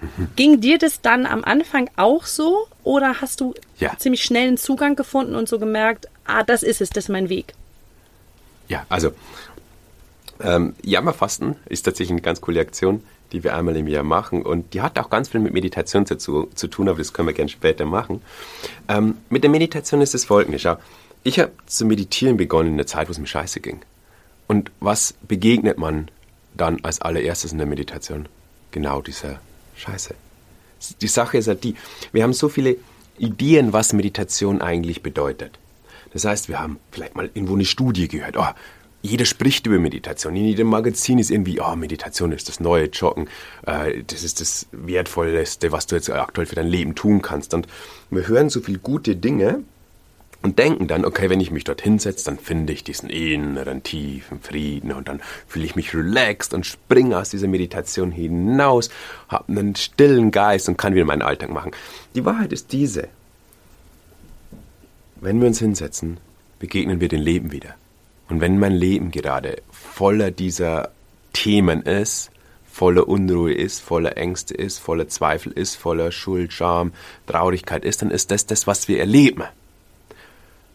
Mhm. 0.00 0.28
Ging 0.36 0.60
dir 0.60 0.78
das 0.78 1.00
dann 1.00 1.26
am 1.26 1.44
Anfang 1.44 1.90
auch 1.96 2.26
so 2.26 2.66
oder 2.82 3.20
hast 3.20 3.40
du 3.40 3.54
ja. 3.78 3.96
ziemlich 3.98 4.24
schnell 4.24 4.48
einen 4.48 4.58
Zugang 4.58 4.96
gefunden 4.96 5.34
und 5.34 5.48
so 5.48 5.58
gemerkt, 5.58 6.08
ah, 6.24 6.42
das 6.42 6.62
ist 6.62 6.80
es, 6.80 6.90
das 6.90 7.04
ist 7.04 7.08
mein 7.10 7.28
Weg? 7.28 7.54
Ja, 8.68 8.86
also 8.88 9.12
ähm, 10.40 10.74
Jammerfasten 10.82 11.56
ist 11.66 11.82
tatsächlich 11.82 12.12
eine 12.12 12.22
ganz 12.22 12.40
coole 12.40 12.60
Aktion, 12.60 13.02
die 13.32 13.44
wir 13.44 13.56
einmal 13.56 13.76
im 13.76 13.88
Jahr 13.88 14.04
machen 14.04 14.42
und 14.42 14.74
die 14.74 14.80
hat 14.80 14.98
auch 14.98 15.10
ganz 15.10 15.28
viel 15.28 15.40
mit 15.40 15.52
Meditation 15.52 16.06
zu, 16.06 16.48
zu 16.54 16.68
tun, 16.68 16.88
aber 16.88 16.98
das 16.98 17.12
können 17.12 17.28
wir 17.28 17.34
gerne 17.34 17.48
später 17.48 17.84
machen. 17.84 18.22
Ähm, 18.88 19.18
mit 19.28 19.42
der 19.42 19.50
Meditation 19.50 20.00
ist 20.00 20.14
es 20.14 20.24
folgendes, 20.24 20.62
schau, 20.62 20.76
ich 21.24 21.38
habe 21.38 21.52
zu 21.66 21.86
meditieren 21.86 22.36
begonnen 22.36 22.72
in 22.72 22.76
der 22.76 22.86
Zeit, 22.86 23.08
wo 23.08 23.12
es 23.12 23.18
mir 23.18 23.26
scheiße 23.26 23.60
ging. 23.60 23.80
Und 24.46 24.70
was 24.80 25.14
begegnet 25.26 25.78
man 25.78 26.10
dann 26.54 26.80
als 26.82 27.00
allererstes 27.00 27.52
in 27.52 27.58
der 27.58 27.66
Meditation? 27.66 28.28
Genau 28.70 29.00
dieser 29.00 29.40
Scheiße. 29.76 30.14
Die 31.00 31.08
Sache 31.08 31.38
ist 31.38 31.48
halt 31.48 31.64
die, 31.64 31.76
wir 32.12 32.22
haben 32.22 32.34
so 32.34 32.48
viele 32.50 32.76
Ideen, 33.18 33.72
was 33.72 33.94
Meditation 33.94 34.60
eigentlich 34.60 35.02
bedeutet. 35.02 35.58
Das 36.12 36.24
heißt, 36.24 36.48
wir 36.48 36.60
haben 36.60 36.78
vielleicht 36.90 37.16
mal 37.16 37.30
irgendwo 37.32 37.54
eine 37.54 37.64
Studie 37.64 38.06
gehört. 38.06 38.36
Oh, 38.36 38.46
jeder 39.00 39.24
spricht 39.24 39.66
über 39.66 39.78
Meditation. 39.78 40.36
In 40.36 40.44
jedem 40.44 40.68
Magazin 40.68 41.18
ist 41.18 41.30
irgendwie, 41.30 41.60
oh, 41.60 41.74
Meditation 41.74 42.32
ist 42.32 42.48
das 42.48 42.60
neue 42.60 42.86
Joggen. 42.86 43.28
Äh, 43.66 44.02
das 44.06 44.22
ist 44.24 44.40
das 44.40 44.66
Wertvollste, 44.72 45.72
was 45.72 45.86
du 45.86 45.94
jetzt 45.94 46.10
aktuell 46.10 46.46
für 46.46 46.54
dein 46.54 46.68
Leben 46.68 46.94
tun 46.94 47.22
kannst. 47.22 47.54
Und 47.54 47.66
wir 48.10 48.28
hören 48.28 48.50
so 48.50 48.60
viele 48.60 48.78
gute 48.78 49.16
Dinge 49.16 49.62
und 50.44 50.58
denken 50.58 50.86
dann, 50.86 51.06
okay, 51.06 51.30
wenn 51.30 51.40
ich 51.40 51.50
mich 51.50 51.64
dort 51.64 51.80
hinsetze, 51.80 52.26
dann 52.26 52.38
finde 52.38 52.74
ich 52.74 52.84
diesen 52.84 53.08
inneren 53.08 53.82
tiefen 53.82 54.42
Frieden 54.42 54.92
und 54.92 55.08
dann 55.08 55.22
fühle 55.48 55.64
ich 55.64 55.74
mich 55.74 55.94
relaxed 55.94 56.52
und 56.52 56.66
springe 56.66 57.16
aus 57.16 57.30
dieser 57.30 57.48
Meditation 57.48 58.12
hinaus, 58.12 58.90
habe 59.28 59.48
einen 59.48 59.74
stillen 59.74 60.30
Geist 60.30 60.68
und 60.68 60.76
kann 60.76 60.94
wieder 60.94 61.06
meinen 61.06 61.22
Alltag 61.22 61.48
machen. 61.48 61.72
Die 62.14 62.26
Wahrheit 62.26 62.52
ist 62.52 62.72
diese. 62.72 63.08
Wenn 65.16 65.40
wir 65.40 65.48
uns 65.48 65.60
hinsetzen, 65.60 66.18
begegnen 66.58 67.00
wir 67.00 67.08
dem 67.08 67.22
Leben 67.22 67.50
wieder. 67.50 67.74
Und 68.28 68.42
wenn 68.42 68.58
mein 68.58 68.72
Leben 68.72 69.12
gerade 69.12 69.62
voller 69.70 70.30
dieser 70.30 70.90
Themen 71.32 71.80
ist, 71.84 72.30
voller 72.70 73.08
Unruhe 73.08 73.54
ist, 73.54 73.80
voller 73.80 74.18
Ängste 74.18 74.52
ist, 74.52 74.78
voller 74.78 75.08
Zweifel 75.08 75.52
ist, 75.52 75.76
voller 75.76 76.12
Schuld, 76.12 76.52
Scham, 76.52 76.92
Traurigkeit 77.26 77.82
ist, 77.82 78.02
dann 78.02 78.10
ist 78.10 78.30
das 78.30 78.44
das, 78.44 78.66
was 78.66 78.88
wir 78.88 79.00
erleben. 79.00 79.44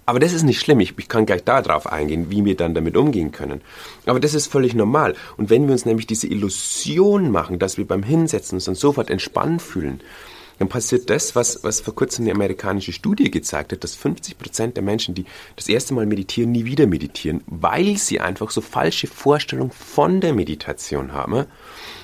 Aber 0.09 0.19
das 0.19 0.33
ist 0.33 0.41
nicht 0.41 0.59
schlimm. 0.59 0.79
Ich, 0.79 0.97
ich 0.97 1.07
kann 1.07 1.27
gleich 1.27 1.43
darauf 1.43 1.85
eingehen, 1.85 2.31
wie 2.31 2.43
wir 2.43 2.57
dann 2.57 2.73
damit 2.73 2.97
umgehen 2.97 3.31
können. 3.31 3.61
Aber 4.07 4.19
das 4.19 4.33
ist 4.33 4.47
völlig 4.47 4.73
normal. 4.73 5.13
Und 5.37 5.51
wenn 5.51 5.67
wir 5.67 5.71
uns 5.71 5.85
nämlich 5.85 6.07
diese 6.07 6.25
Illusion 6.25 7.29
machen, 7.29 7.59
dass 7.59 7.77
wir 7.77 7.87
beim 7.87 8.01
Hinsetzen 8.01 8.55
uns 8.55 8.65
dann 8.65 8.73
sofort 8.73 9.11
entspannen 9.11 9.59
fühlen, 9.59 10.01
dann 10.57 10.67
passiert 10.67 11.11
das, 11.11 11.35
was, 11.35 11.63
was 11.63 11.81
vor 11.81 11.93
kurzem 11.93 12.25
eine 12.25 12.33
amerikanische 12.33 12.91
Studie 12.91 13.29
gezeigt 13.29 13.71
hat, 13.71 13.83
dass 13.83 13.93
50 13.93 14.39
Prozent 14.39 14.77
der 14.77 14.83
Menschen, 14.83 15.13
die 15.13 15.25
das 15.55 15.69
erste 15.69 15.93
Mal 15.93 16.07
meditieren, 16.07 16.53
nie 16.53 16.65
wieder 16.65 16.87
meditieren, 16.87 17.43
weil 17.45 17.95
sie 17.97 18.19
einfach 18.19 18.49
so 18.49 18.61
falsche 18.61 19.05
Vorstellungen 19.05 19.69
von 19.69 20.21
der 20.21 20.33
Meditation 20.33 21.13
haben 21.13 21.45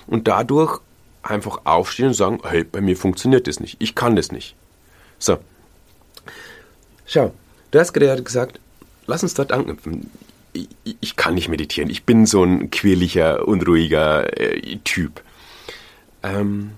und 0.05 0.27
dadurch 0.27 0.79
einfach 1.23 1.61
aufstehen 1.63 2.09
und 2.09 2.13
sagen, 2.13 2.37
hey, 2.43 2.63
bei 2.63 2.81
mir 2.81 2.95
funktioniert 2.95 3.47
das 3.47 3.59
nicht, 3.59 3.77
ich 3.79 3.95
kann 3.95 4.15
das 4.15 4.31
nicht. 4.31 4.55
So. 5.17 5.39
Schau, 7.07 7.33
Hast 7.79 7.93
gerade 7.93 8.23
gesagt, 8.23 8.59
lass 9.07 9.23
uns 9.23 9.33
dort 9.33 9.51
anknüpfen. 9.51 10.09
Ich, 10.53 10.67
ich 11.01 11.15
kann 11.15 11.35
nicht 11.35 11.49
meditieren. 11.49 11.89
Ich 11.89 12.03
bin 12.03 12.25
so 12.25 12.43
ein 12.43 12.71
quirliger, 12.71 13.47
unruhiger 13.47 14.39
äh, 14.39 14.77
Typ. 14.83 15.21
Ähm, 16.23 16.71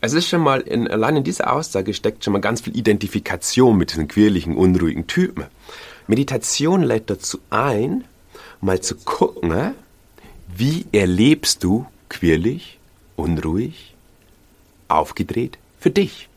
es 0.00 0.14
ist 0.14 0.28
schon 0.28 0.40
mal, 0.40 0.60
in, 0.62 0.88
allein 0.88 1.16
in 1.16 1.24
dieser 1.24 1.52
Aussage 1.52 1.94
steckt 1.94 2.24
schon 2.24 2.32
mal 2.32 2.40
ganz 2.40 2.62
viel 2.62 2.76
Identifikation 2.76 3.76
mit 3.76 3.90
diesen 3.92 4.08
quirligen, 4.08 4.56
unruhigen 4.56 5.06
Typen. 5.06 5.44
Meditation 6.06 6.82
lädt 6.82 7.10
dazu 7.10 7.38
ein, 7.50 8.04
mal 8.60 8.80
zu 8.80 8.96
gucken, 8.96 9.74
wie 10.56 10.86
erlebst 10.92 11.62
du 11.62 11.86
quirlig, 12.08 12.78
unruhig, 13.16 13.94
aufgedreht 14.88 15.58
für 15.78 15.90
dich. 15.90 16.28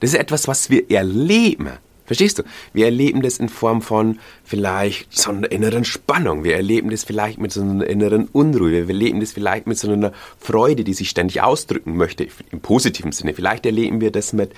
Das 0.00 0.10
ist 0.10 0.18
etwas, 0.18 0.48
was 0.48 0.70
wir 0.70 0.90
erleben. 0.90 1.78
Verstehst 2.12 2.40
du? 2.40 2.42
Wir 2.74 2.84
erleben 2.84 3.22
das 3.22 3.38
in 3.38 3.48
Form 3.48 3.80
von 3.80 4.18
vielleicht 4.44 5.16
so 5.16 5.30
einer 5.30 5.50
inneren 5.50 5.86
Spannung. 5.86 6.44
Wir 6.44 6.56
erleben 6.56 6.90
das 6.90 7.04
vielleicht 7.04 7.38
mit 7.38 7.52
so 7.52 7.62
einer 7.62 7.86
inneren 7.86 8.26
Unruhe. 8.26 8.86
Wir 8.86 8.88
erleben 8.88 9.20
das 9.20 9.32
vielleicht 9.32 9.66
mit 9.66 9.78
so 9.78 9.90
einer 9.90 10.12
Freude, 10.38 10.84
die 10.84 10.92
sich 10.92 11.08
ständig 11.08 11.40
ausdrücken 11.40 11.96
möchte, 11.96 12.28
im 12.50 12.60
positiven 12.60 13.12
Sinne. 13.12 13.32
Vielleicht 13.32 13.64
erleben 13.64 14.02
wir 14.02 14.10
das 14.10 14.34
mit 14.34 14.52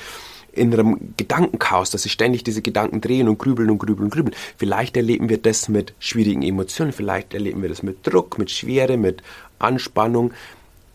innerem 0.51 1.15
Gedankenchaos, 1.17 1.91
dass 1.91 2.03
sich 2.03 2.11
ständig 2.11 2.43
diese 2.43 2.61
Gedanken 2.61 3.01
drehen 3.01 3.29
und 3.29 3.39
grübeln 3.39 3.71
und 3.71 3.79
grübeln 3.79 4.07
und 4.07 4.13
grübeln. 4.13 4.35
Vielleicht 4.57 4.97
erleben 4.97 5.29
wir 5.29 5.39
das 5.39 5.69
mit 5.69 5.95
schwierigen 6.01 6.43
Emotionen. 6.43 6.91
Vielleicht 6.91 7.35
erleben 7.35 7.63
wir 7.63 7.69
das 7.69 7.85
mit 7.85 8.05
Druck, 8.05 8.37
mit 8.37 8.51
Schwere, 8.51 8.97
mit 8.97 9.23
Anspannung. 9.61 10.33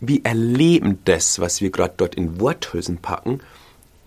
Wir 0.00 0.20
erleben 0.24 0.98
das, 1.06 1.40
was 1.40 1.62
wir 1.62 1.70
gerade 1.70 1.94
dort 1.96 2.16
in 2.16 2.38
Worthülsen 2.38 2.98
packen, 2.98 3.40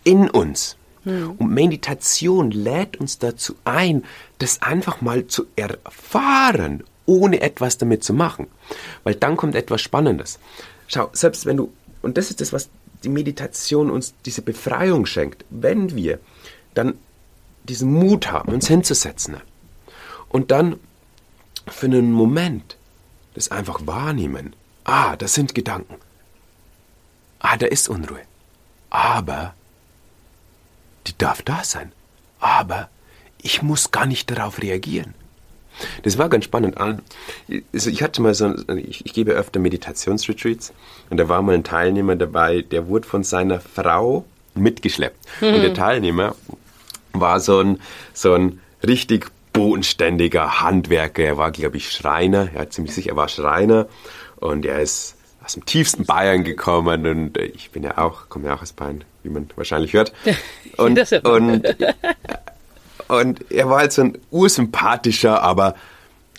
in 0.04 0.30
uns. 0.30 0.78
Hm. 1.04 1.32
Und 1.38 1.52
Meditation 1.52 2.52
lädt 2.52 2.98
uns 2.98 3.20
dazu 3.20 3.56
ein, 3.66 4.04
das 4.40 4.62
einfach 4.62 5.02
mal 5.02 5.28
zu 5.28 5.46
erfahren, 5.56 6.84
ohne 7.06 7.42
etwas 7.42 7.78
damit 7.78 8.04
zu 8.04 8.14
machen. 8.14 8.48
Weil 9.04 9.16
dann 9.16 9.36
kommt 9.36 9.56
etwas 9.56 9.82
Spannendes. 9.82 10.40
Schau, 10.88 11.10
selbst 11.14 11.46
wenn 11.46 11.58
du, 11.58 11.72
und 12.02 12.18
das 12.18 12.30
ist 12.30 12.42
das, 12.42 12.54
was 12.54 12.70
die 13.04 13.10
Meditation 13.10 13.90
uns 13.90 14.14
diese 14.26 14.42
Befreiung 14.42 15.06
schenkt, 15.06 15.46
wenn 15.50 15.96
wir 15.96 16.20
dann 16.74 16.96
diesen 17.64 17.92
Mut 17.94 18.32
haben, 18.32 18.54
uns 18.54 18.68
hinzusetzen 18.68 19.38
und 20.30 20.52
dann 20.52 20.80
für 21.68 21.86
einen 21.86 22.12
Moment 22.12 22.78
das 23.36 23.52
einfach 23.52 23.86
wahrnehmen. 23.86 24.56
Ah, 24.84 25.16
das 25.16 25.34
sind 25.34 25.56
Gedanken. 25.56 25.96
Ah, 27.40 27.58
da 27.58 27.66
ist 27.66 27.90
Unruhe. 27.90 28.22
Aber 28.90 29.54
die 31.08 31.18
darf 31.18 31.42
da 31.42 31.64
sein. 31.64 31.92
Aber 32.40 32.90
ich 33.42 33.62
muss 33.62 33.92
gar 33.92 34.06
nicht 34.06 34.32
darauf 34.32 34.62
reagieren. 34.62 35.14
Das 36.04 36.18
war 36.18 36.30
ganz 36.30 36.46
spannend. 36.46 36.78
Also 36.78 37.90
ich 37.90 38.04
hatte 38.04 38.22
mal 38.22 38.34
so, 38.34 38.54
ich, 38.76 39.06
ich 39.06 39.14
gebe 39.14 39.32
öfter 39.32 39.60
Meditationsretreats 39.60 40.72
und 41.10 41.18
da 41.18 41.30
war 41.30 41.42
mal 41.42 41.56
ein 41.56 41.64
Teilnehmer 41.64 42.16
dabei, 42.16 42.62
der 42.62 42.88
wurde 42.88 43.08
von 43.08 43.24
seiner 43.24 43.60
Frau 43.60 44.26
mitgeschleppt. 44.54 45.18
Mhm. 45.42 45.48
Und 45.48 45.62
der 45.62 45.74
Teilnehmer 45.74 46.36
war 47.14 47.40
so 47.40 47.60
ein, 47.60 47.80
so 48.14 48.34
ein 48.34 48.62
richtig 48.86 49.32
bodenständiger 49.52 50.62
Handwerker. 50.62 51.24
Er 51.24 51.38
war, 51.38 51.52
glaube 51.52 51.78
ich, 51.78 51.92
Schreiner. 51.92 52.50
Er 52.54 52.62
hat 52.62 52.74
ziemlich 52.74 52.94
sicher, 52.94 53.12
er 53.12 53.16
war 53.16 53.30
Schreiner. 53.30 53.88
Und 54.38 54.66
er 54.66 54.82
ist 54.82 55.16
aus 55.44 55.54
dem 55.54 55.66
tiefsten 55.66 56.06
Bayern 56.06 56.44
gekommen 56.44 57.06
und 57.06 57.38
äh, 57.38 57.46
ich 57.46 57.72
bin 57.72 57.84
ja 57.84 57.98
auch, 57.98 58.30
komme 58.30 58.48
ja 58.48 58.56
auch 58.56 58.62
aus 58.62 58.74
Bayern, 58.74 59.04
wie 59.24 59.30
man 59.30 59.50
wahrscheinlich 59.56 59.94
hört. 59.94 60.14
Und, 60.78 61.00
und, 61.24 61.68
und 63.08 63.52
er 63.52 63.70
war 63.70 63.78
halt 63.78 63.92
so 63.92 64.02
ein 64.02 64.18
ursympathischer, 64.32 65.44
aber 65.44 65.76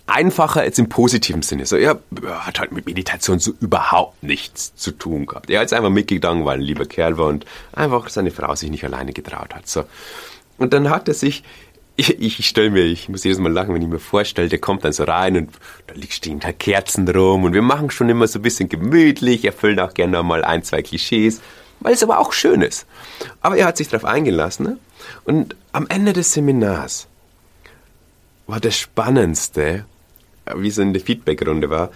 einfacher 0.09 0.65
jetzt 0.65 0.81
im 0.81 0.89
positiven 0.89 1.43
Sinne. 1.43 1.67
So, 1.67 1.77
er 1.77 2.01
hat 2.41 2.59
halt 2.59 2.73
mit 2.73 2.87
Meditation 2.87 3.39
so 3.39 3.53
überhaupt 3.61 4.25
nichts 4.25 4.75
zu 4.75 4.91
tun 4.91 5.27
gehabt. 5.27 5.51
Er 5.51 5.61
hat 5.61 5.73
einfach 5.73 5.91
mitgegangen, 5.91 6.45
weil 6.45 6.57
er 6.57 6.63
ein 6.63 6.67
lieber 6.67 6.85
Kerl 6.85 7.17
war 7.17 7.27
und 7.29 7.47
einfach 7.75 8.09
seine 8.09 8.33
Frau 8.33 8.57
sich 8.57 8.71
nicht 8.71 8.83
alleine 8.83 9.13
getraut 9.13 9.55
hat. 9.55 9.69
So. 9.69 9.85
Und 10.59 10.73
dann 10.73 10.91
hat 10.91 11.07
er 11.07 11.15
sich 11.15 11.45
ich, 11.97 12.21
ich 12.41 12.49
stelle 12.49 12.71
mir, 12.71 12.85
ich 12.85 13.09
muss 13.09 13.25
jedes 13.25 13.39
Mal 13.39 13.53
lachen, 13.53 13.75
wenn 13.75 13.83
ich 13.83 13.89
mir 13.89 13.99
vorstelle, 13.99 14.49
der 14.49 14.59
kommt 14.59 14.85
dann 14.85 14.93
so 14.93 15.05
rein 15.05 15.37
und 15.37 15.51
da 15.87 15.95
liegt 15.95 16.13
stehen 16.13 16.41
da 16.41 16.53
Kerzen 16.53 17.09
rum 17.09 17.45
und 17.45 17.55
wir 17.55 17.63
machen 17.63 17.91
schon 17.91 18.09
immer 18.09 18.27
so 18.27 18.39
ein 18.39 18.43
bisschen 18.43 18.69
gemütlich, 18.69 19.45
erfüllen 19.45 19.79
auch 19.81 19.95
gerne 19.95 20.23
mal 20.23 20.45
ein, 20.45 20.63
zwei 20.65 20.83
Klischees, 20.83 21.41
weil 21.85 21.93
es 21.93 22.03
aber 22.03 22.19
auch 22.19 22.33
schön 22.33 22.63
ist. 22.63 22.87
Aber 23.43 23.57
er 23.57 23.67
hat 23.67 23.77
sich 23.77 23.89
darauf 23.89 24.07
eingelassen 24.07 24.65
ne? 24.65 24.79
und 25.25 25.55
am 25.71 25.87
Ende 25.87 26.15
des 26.15 26.33
Seminars 26.33 27.07
war 28.47 28.59
das 28.59 28.77
Spannendste, 28.77 29.85
wie 30.57 30.69
es 30.69 30.79
in 30.79 30.95
der 30.95 31.03
Feedbackrunde 31.03 31.71
war, 31.71 31.91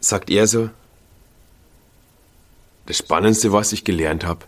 sagt 0.00 0.28
er 0.28 0.46
so, 0.46 0.70
das 2.86 2.98
Spannendste, 2.98 3.52
was 3.52 3.72
ich 3.72 3.84
gelernt 3.84 4.26
habe, 4.26 4.40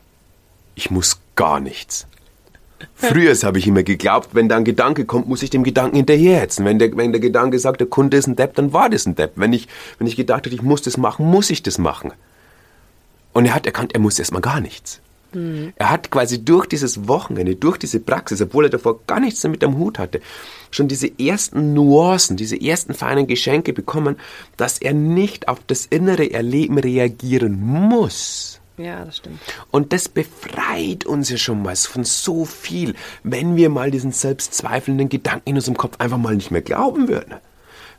ich 0.74 0.90
muss 0.90 1.20
gar 1.36 1.60
nichts. 1.60 2.08
Früher 2.96 3.32
habe 3.34 3.60
ich 3.60 3.68
immer 3.68 3.84
geglaubt, 3.84 4.30
wenn 4.32 4.48
da 4.48 4.56
ein 4.56 4.64
Gedanke 4.64 5.04
kommt, 5.04 5.28
muss 5.28 5.44
ich 5.44 5.50
dem 5.50 5.62
Gedanken 5.62 5.96
hinterherhetzen. 5.96 6.64
Wenn 6.64 6.80
der, 6.80 6.96
wenn 6.96 7.12
der 7.12 7.20
Gedanke 7.20 7.60
sagt, 7.60 7.80
der 7.80 7.86
Kunde 7.86 8.16
ist 8.16 8.26
ein 8.26 8.34
Depp, 8.34 8.54
dann 8.56 8.72
war 8.72 8.90
das 8.90 9.06
ein 9.06 9.14
Depp. 9.14 9.34
Wenn 9.36 9.52
ich, 9.52 9.68
wenn 9.98 10.08
ich 10.08 10.16
gedacht 10.16 10.46
habe, 10.46 10.54
ich 10.54 10.62
muss 10.62 10.82
das 10.82 10.96
machen, 10.96 11.26
muss 11.26 11.50
ich 11.50 11.62
das 11.62 11.78
machen. 11.78 12.12
Und 13.34 13.46
er 13.46 13.54
hat 13.54 13.66
erkannt, 13.66 13.92
er 13.94 14.00
muss 14.00 14.18
erstmal 14.18 14.40
gar 14.40 14.60
nichts. 14.60 15.00
Mhm. 15.32 15.74
Er 15.76 15.90
hat 15.90 16.10
quasi 16.10 16.42
durch 16.42 16.66
dieses 16.66 17.06
Wochenende, 17.06 17.56
durch 17.56 17.76
diese 17.76 18.00
Praxis, 18.00 18.40
obwohl 18.40 18.64
er 18.64 18.70
davor 18.70 19.00
gar 19.06 19.20
nichts 19.20 19.40
damit 19.42 19.62
am 19.62 19.76
Hut 19.76 19.98
hatte, 19.98 20.20
schon 20.70 20.88
diese 20.88 21.10
ersten 21.18 21.74
Nuancen, 21.74 22.36
diese 22.36 22.60
ersten 22.60 22.94
feinen 22.94 23.26
Geschenke 23.26 23.72
bekommen, 23.72 24.16
dass 24.56 24.78
er 24.78 24.94
nicht 24.94 25.48
auf 25.48 25.60
das 25.66 25.84
innere 25.86 26.32
Erleben 26.32 26.78
reagieren 26.78 27.60
muss 27.60 28.60
ja, 28.76 29.04
das 29.04 29.18
stimmt. 29.18 29.40
Und 29.70 29.92
das 29.92 30.08
befreit 30.08 31.06
uns 31.06 31.30
ja 31.30 31.36
schon 31.36 31.62
mal 31.62 31.76
von 31.76 32.04
so 32.04 32.44
viel, 32.44 32.94
wenn 33.22 33.56
wir 33.56 33.68
mal 33.68 33.90
diesen 33.90 34.10
selbstzweifelnden 34.10 35.08
Gedanken 35.08 35.50
in 35.50 35.56
unserem 35.56 35.76
Kopf 35.76 36.00
einfach 36.00 36.18
mal 36.18 36.34
nicht 36.34 36.50
mehr 36.50 36.62
glauben 36.62 37.08
würden. 37.08 37.34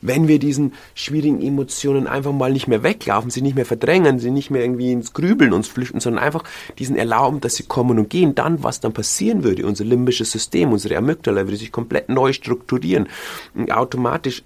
Wenn 0.02 0.28
wir 0.28 0.40
diesen 0.40 0.74
schwierigen 0.94 1.42
Emotionen 1.42 2.08
einfach 2.08 2.32
mal 2.32 2.52
nicht 2.52 2.68
mehr 2.68 2.84
weglaufen, 2.84 3.32
sie 3.32 3.42
nicht 3.42 3.56
mehr 3.56 3.66
verdrängen, 3.66 4.20
sie 4.20 4.32
nicht 4.32 4.50
mehr 4.50 4.62
irgendwie 4.62 4.92
ins 4.92 5.14
Grübeln 5.14 5.54
uns 5.54 5.68
flüchten, 5.68 6.00
sondern 6.00 6.24
einfach 6.24 6.44
diesen 6.78 6.96
erlauben, 6.96 7.42
dass 7.42 7.56
sie 7.56 7.64
kommen 7.64 7.98
und 8.00 8.10
gehen, 8.10 8.36
dann, 8.36 8.64
was 8.64 8.80
dann 8.80 8.94
passieren 8.94 9.44
würde, 9.44 9.66
unser 9.66 9.84
limbisches 9.84 10.32
System, 10.32 10.72
unsere 10.72 10.98
Amygdala 10.98 11.46
würde 11.46 11.58
sich 11.58 11.72
komplett 11.72 12.10
neu 12.10 12.34
strukturieren 12.34 13.08
und 13.54 13.72
automatisch 13.72 14.44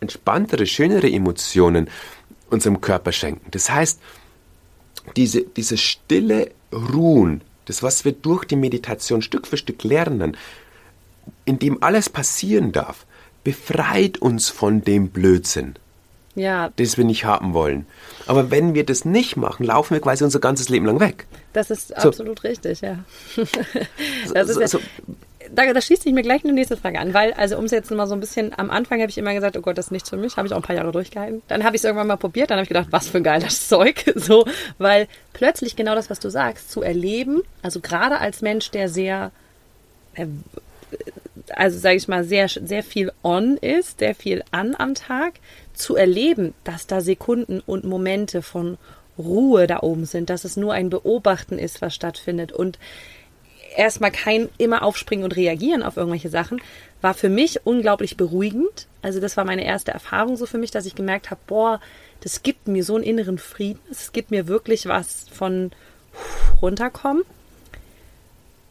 entspanntere, 0.00 0.66
schönere 0.66 1.10
Emotionen 1.10 1.88
unserem 2.50 2.80
Körper 2.80 3.12
schenken. 3.12 3.50
Das 3.50 3.70
heißt, 3.70 4.00
diese, 5.16 5.42
diese 5.42 5.76
stille 5.76 6.50
Ruhen, 6.72 7.42
das, 7.66 7.82
was 7.82 8.04
wir 8.04 8.12
durch 8.12 8.44
die 8.44 8.56
Meditation 8.56 9.22
Stück 9.22 9.46
für 9.46 9.56
Stück 9.56 9.82
lernen, 9.84 10.36
in 11.44 11.58
dem 11.58 11.82
alles 11.82 12.08
passieren 12.08 12.72
darf, 12.72 13.06
befreit 13.46 14.18
uns 14.18 14.48
von 14.48 14.82
dem 14.82 15.10
Blödsinn. 15.10 15.76
Ja. 16.34 16.72
Das 16.74 16.98
wir 16.98 17.04
nicht 17.04 17.24
haben 17.24 17.54
wollen. 17.54 17.86
Aber 18.26 18.50
wenn 18.50 18.74
wir 18.74 18.84
das 18.84 19.04
nicht 19.04 19.36
machen, 19.36 19.64
laufen 19.64 19.94
wir 19.94 20.00
quasi 20.00 20.24
unser 20.24 20.40
ganzes 20.40 20.68
Leben 20.68 20.84
lang 20.84 20.98
weg. 20.98 21.28
Das 21.52 21.70
ist 21.70 21.88
so. 21.90 22.08
absolut 22.08 22.42
richtig, 22.42 22.80
ja. 22.80 23.04
das 24.34 24.48
ist 24.48 24.60
ja 24.60 24.66
so, 24.66 24.80
da, 25.54 25.72
da 25.72 25.80
schließt 25.80 26.02
sich 26.02 26.12
mir 26.12 26.22
gleich 26.22 26.42
eine 26.42 26.54
nächste 26.54 26.76
Frage 26.76 26.98
an, 26.98 27.14
weil, 27.14 27.34
also 27.34 27.56
um 27.56 27.66
es 27.66 27.70
jetzt 27.70 27.88
mal 27.92 28.08
so 28.08 28.14
ein 28.14 28.20
bisschen, 28.20 28.52
am 28.58 28.68
Anfang 28.68 29.00
habe 29.00 29.10
ich 29.10 29.16
immer 29.16 29.32
gesagt, 29.32 29.56
oh 29.56 29.60
Gott, 29.60 29.78
das 29.78 29.86
ist 29.86 29.92
nichts 29.92 30.10
für 30.10 30.16
mich, 30.16 30.36
habe 30.36 30.48
ich 30.48 30.52
auch 30.52 30.58
ein 30.58 30.62
paar 30.64 30.74
Jahre 30.74 30.90
durchgehalten. 30.90 31.40
Dann 31.46 31.62
habe 31.62 31.76
ich 31.76 31.80
es 31.82 31.84
irgendwann 31.84 32.08
mal 32.08 32.16
probiert, 32.16 32.50
dann 32.50 32.56
habe 32.56 32.64
ich 32.64 32.68
gedacht, 32.68 32.88
was 32.90 33.06
für 33.06 33.18
ein 33.18 33.22
geiles 33.22 33.68
Zeug, 33.68 34.12
so, 34.16 34.44
weil 34.78 35.06
plötzlich 35.34 35.76
genau 35.76 35.94
das, 35.94 36.10
was 36.10 36.18
du 36.18 36.30
sagst, 36.30 36.72
zu 36.72 36.82
erleben, 36.82 37.42
also 37.62 37.78
gerade 37.78 38.18
als 38.18 38.42
Mensch, 38.42 38.72
der 38.72 38.88
sehr, 38.88 39.30
äh, 40.14 40.26
also 41.50 41.78
sage 41.78 41.96
ich 41.96 42.08
mal, 42.08 42.24
sehr, 42.24 42.48
sehr 42.48 42.82
viel 42.82 43.12
on 43.22 43.56
ist, 43.56 44.00
sehr 44.00 44.14
viel 44.14 44.42
an 44.50 44.74
am 44.76 44.94
Tag, 44.94 45.34
zu 45.74 45.96
erleben, 45.96 46.54
dass 46.64 46.86
da 46.86 47.00
Sekunden 47.00 47.60
und 47.60 47.84
Momente 47.84 48.42
von 48.42 48.78
Ruhe 49.18 49.66
da 49.66 49.80
oben 49.80 50.04
sind, 50.04 50.30
dass 50.30 50.44
es 50.44 50.56
nur 50.56 50.72
ein 50.72 50.90
Beobachten 50.90 51.58
ist, 51.58 51.80
was 51.82 51.94
stattfindet 51.94 52.52
und 52.52 52.78
erstmal 53.76 54.10
kein 54.10 54.48
immer 54.58 54.82
aufspringen 54.82 55.24
und 55.24 55.36
reagieren 55.36 55.82
auf 55.82 55.96
irgendwelche 55.96 56.28
Sachen, 56.28 56.60
war 57.00 57.14
für 57.14 57.28
mich 57.28 57.64
unglaublich 57.64 58.16
beruhigend. 58.16 58.86
Also 59.02 59.20
das 59.20 59.36
war 59.36 59.44
meine 59.44 59.64
erste 59.64 59.92
Erfahrung 59.92 60.36
so 60.36 60.46
für 60.46 60.58
mich, 60.58 60.70
dass 60.70 60.86
ich 60.86 60.94
gemerkt 60.94 61.30
habe, 61.30 61.40
boah, 61.46 61.80
das 62.20 62.42
gibt 62.42 62.68
mir 62.68 62.84
so 62.84 62.94
einen 62.94 63.04
inneren 63.04 63.38
Frieden. 63.38 63.80
Es 63.90 64.12
gibt 64.12 64.30
mir 64.30 64.48
wirklich 64.48 64.86
was 64.86 65.26
von 65.30 65.70
runterkommen. 66.62 67.24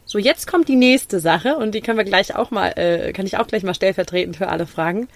So, 0.08 0.18
jetzt 0.18 0.46
kommt 0.46 0.68
die 0.68 0.76
nächste 0.76 1.18
Sache 1.18 1.56
und 1.56 1.74
die 1.74 1.80
können 1.80 1.98
wir 1.98 2.04
gleich 2.04 2.34
auch 2.34 2.52
mal, 2.52 2.68
äh, 2.76 3.12
kann 3.12 3.26
ich 3.26 3.38
auch 3.38 3.48
gleich 3.48 3.64
mal 3.64 3.74
stellvertretend 3.74 4.36
für 4.36 4.48
alle 4.48 4.66
fragen. 4.66 5.08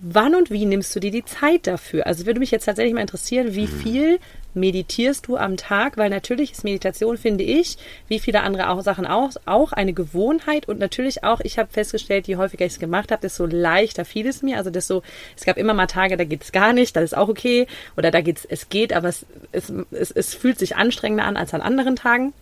Wann 0.00 0.34
und 0.34 0.50
wie 0.50 0.64
nimmst 0.64 0.94
du 0.94 1.00
dir 1.00 1.12
die 1.12 1.24
Zeit 1.24 1.68
dafür? 1.68 2.06
Also 2.06 2.26
würde 2.26 2.40
mich 2.40 2.50
jetzt 2.50 2.64
tatsächlich 2.64 2.94
mal 2.94 3.00
interessieren, 3.00 3.54
wie 3.54 3.66
mhm. 3.66 3.80
viel 3.80 4.20
meditierst 4.54 5.28
du 5.28 5.36
am 5.36 5.56
Tag? 5.56 5.96
Weil 5.96 6.10
natürlich 6.10 6.52
ist 6.52 6.64
Meditation, 6.64 7.16
finde 7.16 7.44
ich, 7.44 7.78
wie 8.08 8.18
viele 8.18 8.42
andere 8.42 8.70
auch 8.70 8.82
Sachen 8.82 9.06
auch, 9.06 9.30
auch 9.44 9.72
eine 9.72 9.92
Gewohnheit 9.92 10.68
und 10.68 10.80
natürlich 10.80 11.22
auch, 11.22 11.40
ich 11.40 11.58
habe 11.58 11.72
festgestellt, 11.72 12.26
je 12.26 12.36
häufiger 12.36 12.64
ich 12.64 12.72
es 12.72 12.78
gemacht 12.80 13.12
habe, 13.12 13.22
desto 13.22 13.46
leichter 13.46 14.04
fiel 14.04 14.26
es 14.26 14.42
mir. 14.42 14.56
Also 14.56 14.70
desto, 14.70 15.02
es 15.36 15.44
gab 15.44 15.56
immer 15.56 15.74
mal 15.74 15.86
Tage, 15.86 16.16
da 16.16 16.24
geht 16.24 16.42
es 16.42 16.50
gar 16.50 16.72
nicht, 16.72 16.96
das 16.96 17.04
ist 17.04 17.16
auch 17.16 17.28
okay. 17.28 17.68
Oder 17.96 18.10
da 18.10 18.20
geht's, 18.20 18.44
es 18.44 18.68
geht, 18.68 18.92
aber 18.92 19.08
es, 19.08 19.26
es, 19.52 19.72
es, 19.92 20.10
es 20.10 20.34
fühlt 20.34 20.58
sich 20.58 20.74
anstrengender 20.76 21.24
an 21.24 21.36
als 21.36 21.54
an 21.54 21.60
anderen 21.60 21.94
Tagen. 21.94 22.32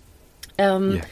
Ähm, 0.58 0.94
yeah 0.94 1.04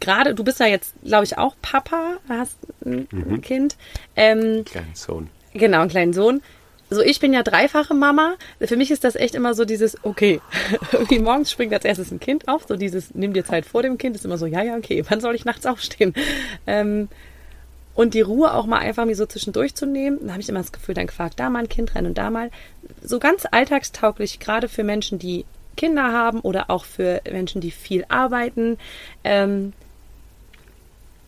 gerade, 0.00 0.34
du 0.34 0.44
bist 0.44 0.60
ja 0.60 0.66
jetzt, 0.66 0.94
glaube 1.04 1.24
ich, 1.24 1.38
auch 1.38 1.54
Papa, 1.62 2.18
hast 2.28 2.56
ein 2.84 3.08
mhm. 3.10 3.40
Kind. 3.40 3.76
Ähm, 4.16 4.64
Kleinen 4.64 4.94
Sohn. 4.94 5.30
Genau, 5.54 5.80
einen 5.80 5.90
kleinen 5.90 6.12
Sohn. 6.12 6.42
So, 6.90 7.02
ich 7.02 7.20
bin 7.20 7.34
ja 7.34 7.42
dreifache 7.42 7.92
Mama. 7.92 8.36
Für 8.60 8.76
mich 8.76 8.90
ist 8.90 9.04
das 9.04 9.14
echt 9.14 9.34
immer 9.34 9.52
so 9.54 9.64
dieses, 9.64 10.02
okay, 10.04 10.40
irgendwie 10.92 11.18
morgens 11.18 11.50
springt 11.50 11.74
als 11.74 11.84
erstes 11.84 12.10
ein 12.10 12.20
Kind 12.20 12.48
auf, 12.48 12.64
so 12.66 12.76
dieses, 12.76 13.14
nimm 13.14 13.34
dir 13.34 13.44
Zeit 13.44 13.66
vor 13.66 13.82
dem 13.82 13.98
Kind, 13.98 14.16
ist 14.16 14.24
immer 14.24 14.38
so, 14.38 14.46
ja, 14.46 14.62
ja, 14.62 14.76
okay, 14.76 15.04
wann 15.08 15.20
soll 15.20 15.34
ich 15.34 15.44
nachts 15.44 15.66
aufstehen? 15.66 16.14
Ähm, 16.66 17.08
und 17.94 18.14
die 18.14 18.20
Ruhe 18.20 18.54
auch 18.54 18.66
mal 18.66 18.78
einfach 18.78 19.04
mir 19.04 19.16
so 19.16 19.26
zwischendurch 19.26 19.74
zu 19.74 19.84
nehmen, 19.84 20.18
dann 20.20 20.30
habe 20.30 20.40
ich 20.40 20.48
immer 20.48 20.60
das 20.60 20.72
Gefühl, 20.72 20.94
dann 20.94 21.08
quakt 21.08 21.40
da 21.40 21.50
mal 21.50 21.60
ein 21.60 21.68
Kind 21.68 21.96
rein 21.96 22.06
und 22.06 22.16
da 22.16 22.30
mal. 22.30 22.50
So 23.02 23.18
ganz 23.18 23.44
alltagstauglich, 23.50 24.38
gerade 24.38 24.68
für 24.68 24.84
Menschen, 24.84 25.18
die 25.18 25.44
Kinder 25.76 26.12
haben 26.12 26.40
oder 26.40 26.70
auch 26.70 26.84
für 26.84 27.20
Menschen, 27.30 27.60
die 27.60 27.72
viel 27.72 28.04
arbeiten. 28.08 28.78
Ähm, 29.24 29.72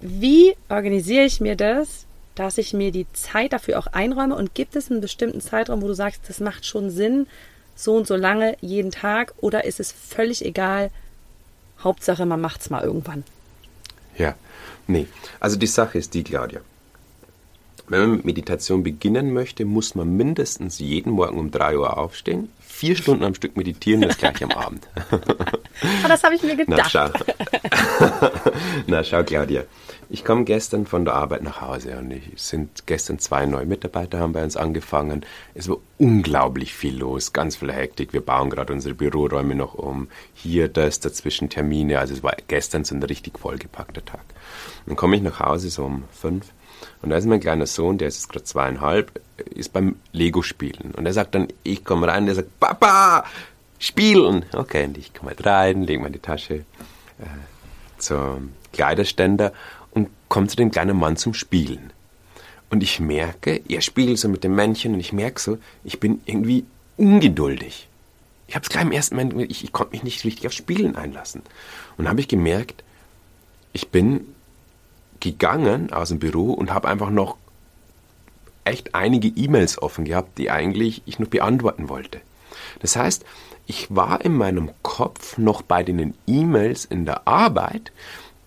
wie 0.00 0.54
organisiere 0.68 1.24
ich 1.24 1.40
mir 1.40 1.56
das, 1.56 2.06
dass 2.34 2.58
ich 2.58 2.72
mir 2.72 2.90
die 2.90 3.06
Zeit 3.12 3.52
dafür 3.52 3.78
auch 3.78 3.88
einräume 3.88 4.34
und 4.34 4.54
gibt 4.54 4.76
es 4.76 4.90
einen 4.90 5.00
bestimmten 5.00 5.40
Zeitraum, 5.40 5.82
wo 5.82 5.88
du 5.88 5.94
sagst, 5.94 6.22
das 6.28 6.40
macht 6.40 6.64
schon 6.64 6.90
Sinn, 6.90 7.26
so 7.74 7.96
und 7.96 8.06
so 8.06 8.16
lange 8.16 8.56
jeden 8.60 8.90
Tag 8.90 9.34
oder 9.40 9.64
ist 9.64 9.80
es 9.80 9.92
völlig 9.92 10.44
egal, 10.44 10.90
Hauptsache 11.82 12.26
man 12.26 12.40
macht 12.40 12.60
es 12.60 12.70
mal 12.70 12.84
irgendwann? 12.84 13.24
Ja, 14.16 14.34
nee. 14.86 15.06
Also 15.38 15.56
die 15.56 15.66
Sache 15.66 15.98
ist 15.98 16.12
die, 16.14 16.22
Claudia. 16.24 16.60
Wenn 17.90 18.02
man 18.02 18.10
mit 18.12 18.24
Meditation 18.24 18.84
beginnen 18.84 19.32
möchte, 19.32 19.64
muss 19.64 19.96
man 19.96 20.16
mindestens 20.16 20.78
jeden 20.78 21.10
Morgen 21.10 21.36
um 21.36 21.50
3 21.50 21.76
Uhr 21.76 21.98
aufstehen, 21.98 22.48
vier 22.60 22.94
Stunden 22.94 23.24
am 23.24 23.34
Stück 23.34 23.56
meditieren, 23.56 24.02
das 24.02 24.16
gleich 24.16 24.44
am 24.44 24.52
Abend. 24.52 24.88
oh, 25.10 26.06
das 26.06 26.22
habe 26.22 26.36
ich 26.36 26.42
mir 26.44 26.54
gedacht. 26.54 26.88
Na 26.94 27.10
schau. 27.10 27.10
Na 28.86 29.02
schau, 29.02 29.24
Claudia. 29.24 29.64
Ich 30.08 30.24
komme 30.24 30.44
gestern 30.44 30.86
von 30.86 31.04
der 31.04 31.14
Arbeit 31.14 31.42
nach 31.42 31.62
Hause 31.62 31.98
und 31.98 32.12
es 32.12 32.48
sind 32.48 32.86
gestern 32.86 33.18
zwei 33.18 33.44
neue 33.44 33.66
Mitarbeiter 33.66 34.20
haben 34.20 34.34
bei 34.34 34.44
uns 34.44 34.56
angefangen. 34.56 35.26
Es 35.54 35.68
war 35.68 35.78
unglaublich 35.98 36.74
viel 36.74 36.96
los, 36.96 37.32
ganz 37.32 37.56
viel 37.56 37.72
Hektik. 37.72 38.12
Wir 38.12 38.20
bauen 38.20 38.50
gerade 38.50 38.72
unsere 38.72 38.94
Büroräume 38.94 39.56
noch 39.56 39.74
um. 39.74 40.06
Hier, 40.32 40.68
das, 40.68 41.00
dazwischen 41.00 41.48
Termine. 41.48 41.98
Also 41.98 42.14
es 42.14 42.22
war 42.22 42.36
gestern 42.46 42.84
so 42.84 42.94
ein 42.94 43.02
richtig 43.02 43.36
vollgepackter 43.36 44.04
Tag. 44.04 44.24
Dann 44.86 44.94
komme 44.94 45.16
ich 45.16 45.22
nach 45.22 45.40
Hause 45.40 45.70
so 45.70 45.84
um 45.84 46.04
fünf 46.12 46.46
Und 47.02 47.10
da 47.10 47.16
ist 47.16 47.26
mein 47.26 47.40
kleiner 47.40 47.66
Sohn, 47.66 47.98
der 47.98 48.08
ist 48.08 48.16
jetzt 48.16 48.28
gerade 48.28 48.44
zweieinhalb, 48.44 49.20
ist 49.54 49.72
beim 49.72 49.96
Lego-Spielen. 50.12 50.92
Und 50.96 51.06
er 51.06 51.12
sagt 51.12 51.34
dann, 51.34 51.48
ich 51.62 51.84
komme 51.84 52.08
rein, 52.08 52.26
der 52.26 52.34
sagt, 52.34 52.60
Papa, 52.60 53.24
spielen. 53.78 54.44
Okay, 54.52 54.84
und 54.84 54.98
ich 54.98 55.12
komme 55.14 55.30
halt 55.30 55.44
rein, 55.46 55.82
lege 55.82 56.02
meine 56.02 56.20
Tasche 56.20 56.54
äh, 57.18 57.24
zum 57.98 58.52
Kleiderständer 58.72 59.52
und 59.92 60.08
komme 60.28 60.46
zu 60.46 60.56
dem 60.56 60.70
kleinen 60.70 60.98
Mann 60.98 61.16
zum 61.16 61.34
Spielen. 61.34 61.92
Und 62.68 62.82
ich 62.82 63.00
merke, 63.00 63.60
er 63.68 63.80
spielt 63.80 64.18
so 64.18 64.28
mit 64.28 64.44
dem 64.44 64.54
Männchen 64.54 64.94
und 64.94 65.00
ich 65.00 65.12
merke 65.12 65.40
so, 65.40 65.58
ich 65.82 65.98
bin 65.98 66.20
irgendwie 66.26 66.64
ungeduldig. 66.96 67.88
Ich 68.46 68.54
habe 68.54 68.62
es 68.62 68.68
gleich 68.68 68.84
im 68.84 68.92
ersten 68.92 69.16
Moment, 69.16 69.50
ich, 69.50 69.64
ich 69.64 69.72
konnte 69.72 69.92
mich 69.92 70.02
nicht 70.02 70.24
richtig 70.24 70.46
auf 70.46 70.52
Spielen 70.52 70.96
einlassen. 70.96 71.42
Und 71.96 72.08
habe 72.08 72.20
ich 72.20 72.28
gemerkt, 72.28 72.84
ich 73.72 73.88
bin 73.88 74.34
gegangen 75.20 75.92
aus 75.92 76.08
dem 76.08 76.18
Büro 76.18 76.52
und 76.52 76.72
habe 76.72 76.88
einfach 76.88 77.10
noch 77.10 77.36
echt 78.64 78.94
einige 78.94 79.28
E-Mails 79.28 79.80
offen 79.80 80.04
gehabt, 80.04 80.38
die 80.38 80.50
eigentlich 80.50 81.02
ich 81.06 81.18
noch 81.18 81.28
beantworten 81.28 81.88
wollte. 81.88 82.20
Das 82.80 82.96
heißt, 82.96 83.24
ich 83.66 83.94
war 83.94 84.24
in 84.24 84.34
meinem 84.36 84.70
Kopf 84.82 85.38
noch 85.38 85.62
bei 85.62 85.82
den 85.82 86.14
E-Mails 86.26 86.84
in 86.84 87.04
der 87.04 87.26
Arbeit, 87.28 87.92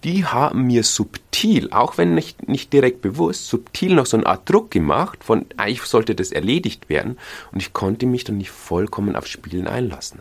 die 0.03 0.25
haben 0.25 0.63
mir 0.63 0.83
subtil, 0.83 1.71
auch 1.71 1.97
wenn 1.97 2.13
nicht, 2.13 2.47
nicht 2.47 2.73
direkt 2.73 3.01
bewusst, 3.01 3.47
subtil 3.47 3.95
noch 3.95 4.05
so 4.05 4.17
eine 4.17 4.25
Art 4.25 4.49
Druck 4.49 4.69
gemacht, 4.69 5.23
von 5.23 5.45
eigentlich 5.55 5.83
sollte 5.83 6.13
das 6.13 6.31
erledigt 6.31 6.89
werden 6.89 7.17
und 7.53 7.61
ich 7.61 7.71
konnte 7.71 8.05
mich 8.05 8.25
dann 8.25 8.37
nicht 8.37 8.51
vollkommen 8.51 9.15
auf 9.15 9.27
Spielen 9.27 9.67
einlassen. 9.67 10.19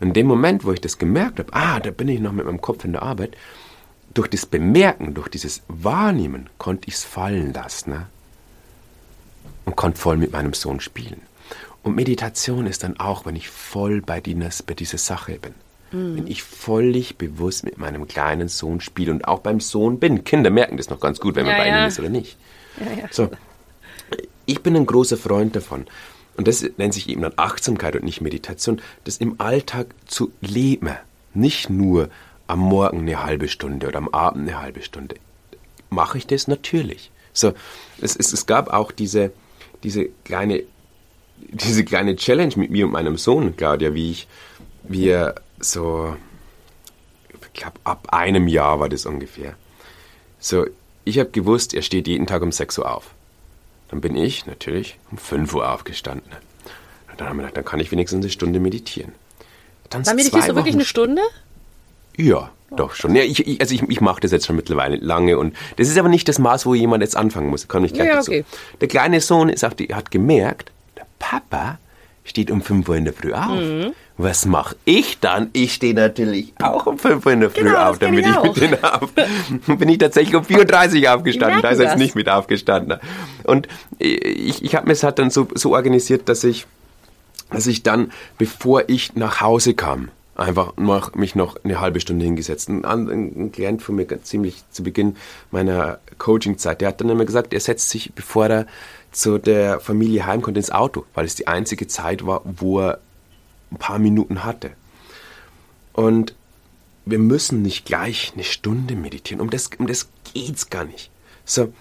In 0.00 0.12
dem 0.12 0.26
Moment, 0.26 0.64
wo 0.64 0.72
ich 0.72 0.80
das 0.80 0.98
gemerkt 0.98 1.38
habe, 1.38 1.52
ah, 1.52 1.78
da 1.78 1.92
bin 1.92 2.08
ich 2.08 2.18
noch 2.18 2.32
mit 2.32 2.44
meinem 2.44 2.60
Kopf 2.60 2.84
in 2.84 2.92
der 2.92 3.02
Arbeit, 3.02 3.36
durch 4.14 4.28
das 4.28 4.46
Bemerken, 4.46 5.14
durch 5.14 5.28
dieses 5.28 5.62
Wahrnehmen 5.68 6.48
konnte 6.58 6.88
ich 6.88 6.94
es 6.94 7.04
fallen 7.04 7.52
lassen 7.52 7.90
ne? 7.90 8.06
und 9.64 9.76
konnte 9.76 10.00
voll 10.00 10.16
mit 10.16 10.32
meinem 10.32 10.54
Sohn 10.54 10.80
spielen. 10.80 11.20
Und 11.82 11.96
Meditation 11.96 12.66
ist 12.66 12.82
dann 12.82 12.98
auch, 12.98 13.26
wenn 13.26 13.36
ich 13.36 13.48
voll 13.48 14.00
bei, 14.00 14.20
Dinas, 14.20 14.62
bei 14.62 14.74
dieser 14.74 14.98
Sache 14.98 15.38
bin. 15.38 15.54
Mhm. 15.92 16.16
Wenn 16.16 16.26
ich 16.26 16.42
völlig 16.42 17.18
bewusst 17.18 17.64
mit 17.64 17.76
meinem 17.76 18.08
kleinen 18.08 18.48
Sohn 18.48 18.80
spiele 18.80 19.12
und 19.12 19.28
auch 19.28 19.40
beim 19.40 19.60
Sohn 19.60 19.98
bin. 19.98 20.24
Kinder 20.24 20.50
merken 20.50 20.76
das 20.76 20.88
noch 20.88 21.00
ganz 21.00 21.20
gut, 21.20 21.34
wenn 21.34 21.44
man 21.44 21.56
ja, 21.56 21.62
bei 21.62 21.68
ja. 21.68 21.78
ihnen 21.78 21.88
ist 21.88 21.98
oder 22.00 22.08
nicht. 22.08 22.38
Ja, 22.78 23.08
so. 23.10 23.30
Ich 24.46 24.62
bin 24.62 24.76
ein 24.76 24.86
großer 24.86 25.16
Freund 25.16 25.56
davon. 25.56 25.86
Und 26.36 26.48
das 26.48 26.64
nennt 26.78 26.94
sich 26.94 27.08
eben 27.08 27.22
dann 27.22 27.32
Achtsamkeit 27.36 27.94
und 27.96 28.04
nicht 28.04 28.20
Meditation, 28.20 28.80
das 29.04 29.18
im 29.18 29.40
Alltag 29.40 29.94
zu 30.06 30.32
leben. 30.40 30.90
Nicht 31.32 31.70
nur 31.70 32.08
am 32.46 32.60
Morgen 32.60 33.00
eine 33.00 33.22
halbe 33.22 33.48
Stunde 33.48 33.88
oder 33.88 33.98
am 33.98 34.08
Abend 34.08 34.48
eine 34.48 34.60
halbe 34.60 34.82
Stunde. 34.82 35.16
Mache 35.90 36.18
ich 36.18 36.26
das 36.26 36.48
natürlich. 36.48 37.10
So, 37.32 37.52
es, 38.00 38.16
es, 38.16 38.32
es 38.32 38.46
gab 38.46 38.72
auch 38.72 38.92
diese, 38.92 39.32
diese 39.82 40.06
kleine, 40.24 40.62
diese 41.38 41.84
kleine 41.84 42.16
Challenge 42.16 42.54
mit 42.56 42.70
mir 42.70 42.86
und 42.86 42.92
meinem 42.92 43.16
Sohn, 43.16 43.56
Claudia, 43.56 43.94
wie 43.94 44.10
ich, 44.10 44.28
wir 44.82 45.34
so, 45.58 46.16
ich 47.30 47.52
glaube, 47.60 47.78
ab 47.84 48.08
einem 48.12 48.48
Jahr 48.48 48.80
war 48.80 48.88
das 48.88 49.06
ungefähr. 49.06 49.56
So, 50.38 50.66
ich 51.04 51.18
habe 51.18 51.30
gewusst, 51.30 51.74
er 51.74 51.82
steht 51.82 52.06
jeden 52.06 52.26
Tag 52.26 52.42
um 52.42 52.52
6 52.52 52.78
Uhr 52.78 52.94
auf. 52.94 53.14
Dann 53.88 54.00
bin 54.00 54.16
ich 54.16 54.46
natürlich 54.46 54.98
um 55.10 55.18
5 55.18 55.54
Uhr 55.54 55.70
aufgestanden. 55.70 56.30
Und 57.10 57.20
dann 57.20 57.28
haben 57.28 57.36
wir 57.36 57.42
gedacht, 57.42 57.56
dann 57.56 57.64
kann 57.64 57.80
ich 57.80 57.92
wenigstens 57.92 58.24
eine 58.24 58.30
Stunde 58.30 58.60
meditieren. 58.60 59.12
Dann, 59.90 60.02
dann 60.02 60.16
meditierst 60.16 60.48
du 60.48 60.56
wirklich 60.56 60.74
eine 60.74 60.84
Stunde? 60.84 61.22
Ja, 62.16 62.50
doch 62.76 62.94
schon. 62.94 63.14
Ja, 63.14 63.22
ich, 63.22 63.46
ich, 63.46 63.60
also 63.60 63.74
ich, 63.74 63.82
ich 63.82 64.00
mache 64.00 64.20
das 64.20 64.32
jetzt 64.32 64.46
schon 64.46 64.56
mittlerweile 64.56 64.96
lange 64.96 65.38
und 65.38 65.54
das 65.76 65.88
ist 65.88 65.98
aber 65.98 66.08
nicht 66.08 66.28
das 66.28 66.38
Maß, 66.38 66.66
wo 66.66 66.74
jemand 66.74 67.02
jetzt 67.02 67.16
anfangen 67.16 67.48
muss. 67.48 67.68
Kann 67.68 67.84
ich 67.84 67.92
gleich 67.92 68.08
ja, 68.08 68.20
okay. 68.20 68.44
Der 68.80 68.88
kleine 68.88 69.20
Sohn 69.20 69.48
ist 69.48 69.64
auch 69.64 69.72
die, 69.72 69.94
hat 69.94 70.10
gemerkt, 70.10 70.72
der 70.96 71.06
Papa 71.18 71.78
steht 72.24 72.50
um 72.50 72.62
5 72.62 72.88
Uhr 72.88 72.96
in 72.96 73.04
der 73.04 73.14
Früh 73.14 73.32
auf. 73.32 73.60
Mhm. 73.60 73.92
Was 74.16 74.46
mache 74.46 74.76
ich 74.84 75.18
dann? 75.20 75.50
Ich 75.52 75.74
stehe 75.74 75.92
natürlich 75.92 76.54
auch 76.62 76.86
um 76.86 76.98
5 76.98 77.26
Uhr 77.26 77.32
in 77.32 77.40
der 77.40 77.50
Früh 77.50 77.64
genau, 77.64 77.90
auf, 77.90 77.98
damit 77.98 78.24
ich, 78.24 78.34
ich 78.34 78.42
mit 78.42 78.56
denen 78.56 78.84
auf. 78.84 79.12
Bin 79.78 79.88
ich 79.88 79.98
tatsächlich 79.98 80.34
um 80.34 80.44
4.30 80.44 81.04
Uhr 81.04 81.14
aufgestanden, 81.14 81.62
da 81.62 81.68
ist 81.70 81.80
er 81.80 81.86
jetzt 81.86 81.98
nicht 81.98 82.14
mit 82.14 82.28
aufgestanden. 82.28 82.98
Und 83.42 83.68
ich, 83.98 84.64
ich 84.64 84.74
habe 84.74 84.86
mir 84.86 84.92
es 84.92 85.02
halt 85.02 85.18
dann 85.18 85.30
so, 85.30 85.48
so 85.54 85.74
organisiert, 85.74 86.28
dass 86.28 86.44
ich, 86.44 86.66
dass 87.50 87.66
ich 87.66 87.82
dann, 87.82 88.12
bevor 88.38 88.84
ich 88.88 89.16
nach 89.16 89.40
Hause 89.40 89.74
kam, 89.74 90.10
einfach 90.36 90.76
noch, 90.76 91.14
mich 91.14 91.34
noch 91.34 91.56
eine 91.64 91.80
halbe 91.80 92.00
Stunde 92.00 92.24
hingesetzt. 92.24 92.68
Ein, 92.68 92.84
ein 92.84 93.52
Klient 93.52 93.82
von 93.82 93.94
mir 93.96 94.06
ziemlich 94.22 94.64
zu 94.70 94.82
Beginn 94.82 95.16
meiner 95.50 95.98
Coaching-Zeit, 96.18 96.80
der 96.80 96.88
hat 96.88 97.00
dann 97.00 97.08
immer 97.08 97.24
gesagt, 97.24 97.52
er 97.52 97.60
setzt 97.60 97.90
sich, 97.90 98.12
bevor 98.14 98.46
er 98.46 98.66
zu 99.12 99.38
der 99.38 99.80
Familie 99.80 100.26
heim 100.26 100.42
konnte, 100.42 100.58
ins 100.58 100.72
Auto, 100.72 101.04
weil 101.14 101.24
es 101.24 101.36
die 101.36 101.46
einzige 101.46 101.86
Zeit 101.86 102.26
war, 102.26 102.42
wo 102.44 102.80
er 102.80 103.00
ein 103.70 103.78
paar 103.78 103.98
Minuten 103.98 104.44
hatte. 104.44 104.72
Und 105.92 106.34
wir 107.04 107.18
müssen 107.18 107.62
nicht 107.62 107.84
gleich 107.84 108.32
eine 108.34 108.44
Stunde 108.44 108.96
meditieren. 108.96 109.40
Um 109.40 109.50
das, 109.50 109.70
um 109.78 109.86
das 109.86 110.08
geht's 110.32 110.70
gar 110.70 110.84
nicht. 110.84 111.10
So, 111.44 111.72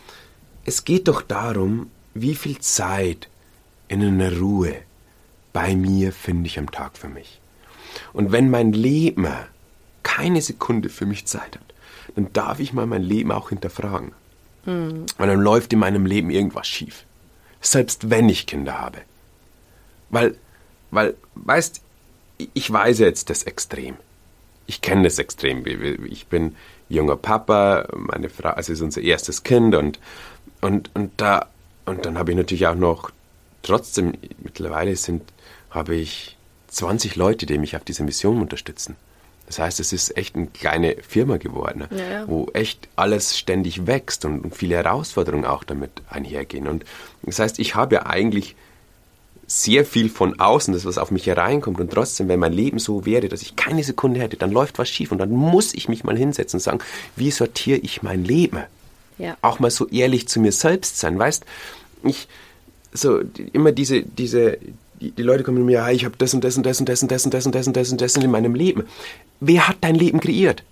es 0.66 0.86
geht 0.86 1.08
doch 1.08 1.22
darum, 1.22 1.90
wie 2.14 2.36
viel 2.36 2.60
Zeit 2.60 3.30
in 3.88 4.04
einer 4.04 4.38
Ruhe 4.38 4.76
bei 5.54 5.76
mir 5.76 6.12
finde 6.12 6.48
ich 6.48 6.60
am 6.60 6.72
Tag 6.72 6.98
für 6.98 7.10
mich. 7.10 7.40
Und 8.14 8.32
wenn 8.32 8.50
mein 8.50 8.74
Leben 8.74 9.28
keine 10.04 10.42
Sekunde 10.42 10.90
für 10.90 11.06
mich 11.06 11.26
Zeit 11.26 11.56
hat, 11.56 11.74
dann 12.16 12.32
darf 12.34 12.60
ich 12.60 12.74
mal 12.74 12.86
mein 12.86 13.02
Leben 13.02 13.32
auch 13.32 13.50
hinterfragen. 13.50 14.12
Mhm. 14.66 15.06
Weil 15.18 15.28
dann 15.28 15.42
läuft 15.42 15.74
in 15.74 15.80
meinem 15.80 16.06
Leben 16.06 16.30
irgendwas 16.30 16.68
schief. 16.68 17.06
Selbst 17.62 18.10
wenn 18.10 18.30
ich 18.30 18.46
Kinder 18.46 18.80
habe. 18.80 19.00
Weil, 20.10 20.36
weil, 20.92 21.16
weißt, 21.36 21.82
ich 22.54 22.72
weiß 22.72 23.00
jetzt 23.00 23.30
das 23.30 23.44
Extrem. 23.44 23.96
Ich 24.68 24.82
kenne 24.82 25.04
das 25.04 25.18
Extrem. 25.18 25.66
Ich 26.06 26.28
bin 26.28 26.56
junger 26.90 27.16
Papa, 27.16 27.88
meine 27.96 28.30
Frau, 28.30 28.50
also 28.50 28.72
ist 28.72 28.82
unser 28.82 29.02
erstes 29.02 29.44
Kind 29.44 29.76
und, 29.76 30.00
und, 30.62 30.92
und 30.94 31.12
da, 31.18 31.48
und 31.86 32.06
dann 32.06 32.18
habe 32.18 32.32
ich 32.32 32.38
natürlich 32.38 32.68
auch 32.68 32.76
noch, 32.76 33.12
trotzdem, 33.62 34.14
mittlerweile 34.42 34.96
sind, 34.96 35.24
habe 35.70 35.96
ich 35.96 36.38
20 36.74 37.16
Leute, 37.16 37.46
die 37.46 37.58
mich 37.58 37.76
auf 37.76 37.84
dieser 37.84 38.04
Mission 38.04 38.42
unterstützen. 38.42 38.96
Das 39.46 39.60
heißt, 39.60 39.80
es 39.80 39.92
ist 39.92 40.16
echt 40.18 40.36
eine 40.36 40.48
kleine 40.48 40.96
Firma 41.08 41.38
geworden, 41.38 41.86
ja, 41.92 41.98
ja. 41.98 42.28
wo 42.28 42.50
echt 42.54 42.88
alles 42.96 43.38
ständig 43.38 43.86
wächst 43.86 44.26
und, 44.26 44.42
und, 44.42 44.56
viele 44.56 44.76
Herausforderungen 44.76 45.46
auch 45.46 45.64
damit 45.64 45.92
einhergehen. 46.10 46.68
Und 46.68 46.86
das 47.24 47.40
heißt, 47.40 47.60
ich 47.60 47.76
habe 47.76 47.96
ja 47.96 48.06
eigentlich 48.06 48.56
sehr 49.46 49.86
viel 49.86 50.10
von 50.10 50.40
außen, 50.40 50.74
das 50.74 50.86
was 50.86 50.98
auf 50.98 51.12
mich 51.12 51.28
hereinkommt 51.28 51.80
und 51.80 51.92
trotzdem, 51.92 52.30
wenn 52.30 52.40
mein 52.40 52.54
Leben 52.54 52.80
so 52.80 53.06
wäre, 53.06 53.28
dass 53.28 53.42
ich 53.42 53.58
keine 53.58 53.84
Sekunde 53.84 54.22
hätte, 54.22 54.38
dann 54.38 54.52
läuft 54.52 54.80
was 54.80 54.90
schief 54.90 55.12
und 55.12 55.18
dann 55.18 55.32
muss 55.32 55.74
ich 55.74 55.90
mich 55.90 56.06
mal 56.06 56.18
hinsetzen 56.18 56.58
und 56.58 56.64
sagen, 56.64 56.80
wie 57.18 57.30
sortiere 57.30 57.80
ich 57.80 58.02
mein 58.02 58.24
Leben? 58.24 58.64
Ja. 59.18 59.38
Auch 59.42 59.60
mal 59.60 59.70
so 59.70 59.88
ehrlich 59.90 60.28
zu 60.28 60.40
mir 60.40 60.54
selbst 60.54 61.00
sein, 61.00 61.20
weißt? 61.20 61.46
Ich 62.04 62.28
so 62.94 63.22
immer 63.52 63.72
diese 63.72 64.04
diese 64.04 64.58
die, 65.04 65.12
die 65.12 65.24
Leute 65.24 65.44
kommen 65.44 65.58
zu 65.58 65.64
mir, 65.64 65.74
ja, 65.74 65.90
ich 65.90 66.06
habe 66.06 66.16
das 66.18 66.34
und 66.34 66.44
das 66.44 66.58
und 66.58 66.66
das 66.66 66.80
und 66.80 66.90
das 66.90 67.02
und 67.02 67.12
das 67.12 67.26
und 67.26 67.34
das 67.34 67.46
und 67.46 67.56
das 67.56 67.68
und 67.68 67.76
das 67.76 67.92
und 67.92 68.02
das 68.02 68.16
in 68.16 68.32
meinem 68.32 68.56
Leben. 68.56 68.84
Wer 69.40 69.68
hat 69.68 69.78
dein 69.82 69.96
Leben 69.96 70.20
kreiert? 70.20 70.64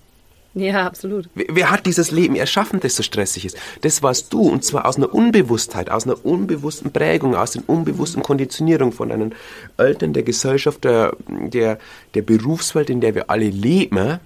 Ja, 0.54 0.86
absolut. 0.86 1.28
Wer, 1.34 1.46
wer, 1.50 1.70
hat 1.70 1.86
dieses 1.86 2.10
Leben 2.10 2.36
erschaffen, 2.36 2.80
das 2.80 2.96
so 2.96 3.02
stressig 3.02 3.46
ist? 3.46 3.56
Das 3.80 4.02
warst 4.02 4.32
du 4.32 4.40
und 4.40 4.64
zwar 4.64 4.86
aus 4.86 4.96
einer 4.96 5.14
Unbewusstheit, 5.14 5.90
aus 5.90 6.04
einer 6.04 6.24
unbewussten 6.24 6.92
Prägung, 6.92 7.34
aus 7.34 7.52
der 7.52 7.62
unbewussten 7.66 8.22
Konditionierung 8.22 8.92
von 8.92 9.08
deinen 9.08 9.34
Eltern, 9.78 10.12
der 10.12 10.22
Gesellschaft, 10.24 10.84
der, 10.84 11.16
der, 11.28 11.78
der 12.14 12.22
Berufswelt, 12.22 12.90
in 12.90 13.00
der 13.00 13.14
wir 13.14 13.30
alle 13.30 13.48
leben 13.48 14.20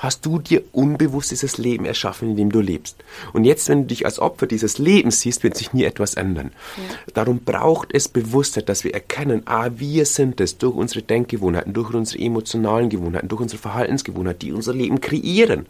hast 0.00 0.24
du 0.24 0.38
dir 0.38 0.62
unbewusst 0.72 1.30
dieses 1.30 1.58
Leben 1.58 1.84
erschaffen, 1.84 2.30
in 2.30 2.36
dem 2.36 2.50
du 2.50 2.60
lebst. 2.60 2.96
Und 3.34 3.44
jetzt, 3.44 3.68
wenn 3.68 3.82
du 3.82 3.88
dich 3.88 4.06
als 4.06 4.18
Opfer 4.18 4.46
dieses 4.46 4.78
Lebens 4.78 5.20
siehst, 5.20 5.42
wird 5.44 5.56
sich 5.56 5.74
nie 5.74 5.84
etwas 5.84 6.14
ändern. 6.14 6.52
Ja. 6.76 7.12
Darum 7.14 7.40
braucht 7.40 7.92
es 7.92 8.08
Bewusstheit, 8.08 8.70
dass 8.70 8.82
wir 8.82 8.94
erkennen, 8.94 9.42
ah, 9.44 9.68
wir 9.76 10.06
sind 10.06 10.40
es 10.40 10.56
durch 10.56 10.74
unsere 10.74 11.02
Denkgewohnheiten, 11.02 11.74
durch 11.74 11.92
unsere 11.92 12.22
emotionalen 12.24 12.88
Gewohnheiten, 12.88 13.28
durch 13.28 13.42
unsere 13.42 13.60
Verhaltensgewohnheiten, 13.60 14.38
die 14.38 14.52
unser 14.52 14.72
Leben 14.72 15.02
kreieren. 15.02 15.66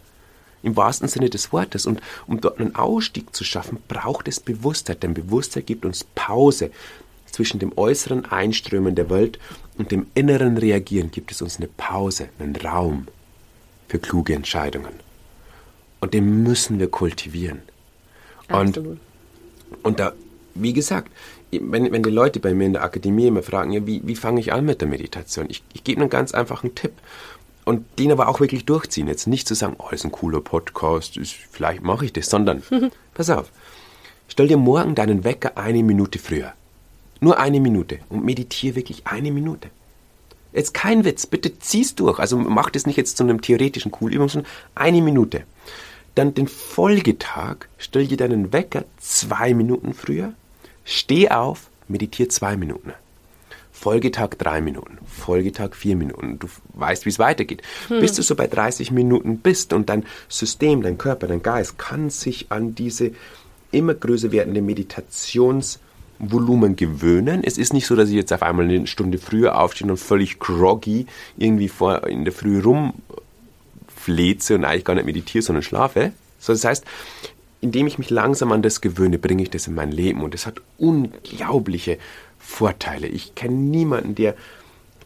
Im 0.63 0.77
wahrsten 0.77 1.09
Sinne 1.09 1.29
des 1.29 1.53
Wortes. 1.53 1.87
Und 1.87 2.01
um 2.29 2.41
dort 2.41 2.61
einen 2.61 2.77
Ausstieg 2.77 3.35
zu 3.35 3.43
schaffen, 3.43 3.79
braucht 3.89 4.29
es 4.29 4.39
Bewusstheit. 4.39 5.03
Denn 5.03 5.13
Bewusstheit 5.13 5.67
gibt 5.67 5.85
uns 5.85 6.05
Pause. 6.15 6.71
Zwischen 7.27 7.59
dem 7.59 7.77
äußeren 7.77 8.27
Einströmen 8.27 8.95
der 8.95 9.09
Welt 9.09 9.39
und 9.79 9.91
dem 9.91 10.07
inneren 10.15 10.57
Reagieren 10.57 11.11
gibt 11.11 11.33
es 11.33 11.43
uns 11.43 11.57
eine 11.57 11.69
Pause, 11.69 12.29
einen 12.39 12.57
Raum 12.57 13.07
für 13.91 13.99
kluge 13.99 14.35
Entscheidungen. 14.35 14.93
Und 16.01 16.15
den 16.15 16.43
müssen 16.43 16.79
wir 16.79 16.89
kultivieren. 16.91 17.63
Und, 18.49 18.81
und 19.83 20.01
da, 20.01 20.13
wie 20.55 20.73
gesagt, 20.73 21.11
wenn, 21.51 21.93
wenn 21.93 22.03
die 22.03 22.11
Leute 22.11 22.41
bei 22.41 22.55
mir 22.55 22.67
in 22.67 22.73
der 22.73 22.85
Akademie 22.85 23.27
immer 23.27 23.43
fragen, 23.43 23.73
ja, 23.73 23.87
wie, 23.87 24.01
wie 24.05 24.17
fange 24.17 24.41
ich 24.41 24.53
an 24.53 24.65
mit 24.65 24.81
der 24.81 24.89
Meditation? 24.89 25.47
Ich, 25.49 25.63
ich 25.73 25.85
gebe 25.85 26.01
einen 26.01 26.11
ganz 26.11 26.33
einfachen 26.33 26.75
Tipp. 26.75 26.93
Und 27.65 27.85
den 27.99 28.11
aber 28.11 28.29
auch 28.29 28.41
wirklich 28.41 28.65
durchziehen. 28.65 29.07
Jetzt 29.07 29.27
nicht 29.27 29.47
zu 29.47 29.55
sagen, 29.55 29.77
oh, 29.79 29.91
ist 29.91 30.05
ein 30.05 30.13
cooler 30.13 30.41
Podcast, 30.41 31.17
ist, 31.17 31.35
vielleicht 31.35 31.83
mache 31.83 32.07
ich 32.07 32.13
das, 32.13 32.31
sondern, 32.31 32.63
pass 33.15 33.29
auf, 33.29 33.53
Stell 34.31 34.47
dir 34.47 34.57
morgen 34.59 34.95
deinen 34.95 35.25
Wecker 35.25 35.59
eine 35.59 35.83
Minute 35.83 36.21
früher. 36.21 36.53
Nur 37.19 37.41
eine 37.41 37.59
Minute 37.59 37.99
und 38.09 38.25
meditiere 38.25 38.77
wirklich 38.77 39.05
eine 39.05 39.33
Minute. 39.33 39.71
Jetzt 40.53 40.75
kein 40.75 41.05
Witz, 41.05 41.27
bitte 41.27 41.59
zieh's 41.59 41.95
durch. 41.95 42.19
Also 42.19 42.37
mach 42.37 42.71
das 42.71 42.87
nicht 42.87 42.97
jetzt 42.97 43.17
zu 43.17 43.23
einem 43.23 43.41
theoretischen 43.41 43.91
Coolübung, 43.91 44.29
sondern 44.29 44.51
eine 44.75 45.03
Minute. 45.03 45.45
Dann 46.15 46.35
den 46.35 46.49
Folgetag, 46.49 47.69
stell 47.79 48.07
dir 48.07 48.17
deinen 48.17 48.53
Wecker 48.53 48.85
zwei 48.99 49.55
Minuten 49.55 49.95
früher, 49.95 50.33
steh 50.85 51.31
auf, 51.31 51.71
meditiere 51.89 52.29
zwei 52.29 52.57
Minuten. 52.57 52.93
Folgetag 53.73 54.37
drei 54.37 54.61
Minuten, 54.61 54.99
Folgetag 55.07 55.75
vier 55.75 55.97
Minuten. 55.97 56.39
Du 56.39 56.49
weißt, 56.75 57.07
wie 57.07 57.11
es 57.11 57.19
weitergeht. 57.19 57.63
Hm. 57.89 58.01
Bis 58.01 58.13
du 58.13 58.23
so 58.23 58.35
bei 58.35 58.47
30 58.47 58.91
Minuten 58.91 59.39
bist 59.39 59.73
und 59.73 59.89
dein 59.89 60.05
System, 60.29 60.83
dein 60.83 60.99
Körper, 60.99 61.29
dein 61.29 61.43
Geist 61.43 61.79
kann 61.79 62.11
sich 62.11 62.53
an 62.53 62.75
diese 62.75 63.13
immer 63.73 63.95
größer 63.95 64.33
werdende 64.33 64.61
Meditationsvolumen 66.21 66.77
gewöhnen. 66.77 67.43
Es 67.45 67.59
ist 67.59 67.73
nicht 67.73 67.87
so, 67.87 67.97
dass 67.97 68.09
ich 68.09 68.15
jetzt 68.15 68.33
auf 68.33 68.43
einmal 68.43 68.67
eine 68.67 68.87
Stunde 68.87 69.19
früher 69.19 69.59
aufstehe 69.59 69.91
und 69.91 69.97
völlig 69.97 70.39
groggy 70.39 71.07
irgendwie 71.37 71.69
vor, 71.69 72.07
in 72.07 72.25
der 72.25 72.33
Früh 72.33 72.61
rumfleze 72.61 74.55
und 74.55 74.65
eigentlich 74.65 74.85
gar 74.85 74.95
nicht 74.95 75.07
meditiere, 75.07 75.43
sondern 75.43 75.63
schlafe. 75.63 76.13
So, 76.39 76.53
das 76.53 76.65
heißt, 76.65 76.85
indem 77.61 77.87
ich 77.87 77.99
mich 77.99 78.11
langsam 78.11 78.53
an 78.53 78.63
das 78.63 78.81
gewöhne, 78.81 79.19
bringe 79.19 79.43
ich 79.43 79.51
das 79.51 79.67
in 79.67 79.75
mein 79.75 79.93
Leben 79.93 80.23
und 80.23 80.35
es 80.35 80.47
hat 80.47 80.61
unglaubliche 80.79 81.99
Vorteile. 82.39 83.07
Ich 83.07 83.35
kenne 83.35 83.57
niemanden, 83.57 84.15
der, 84.15 84.35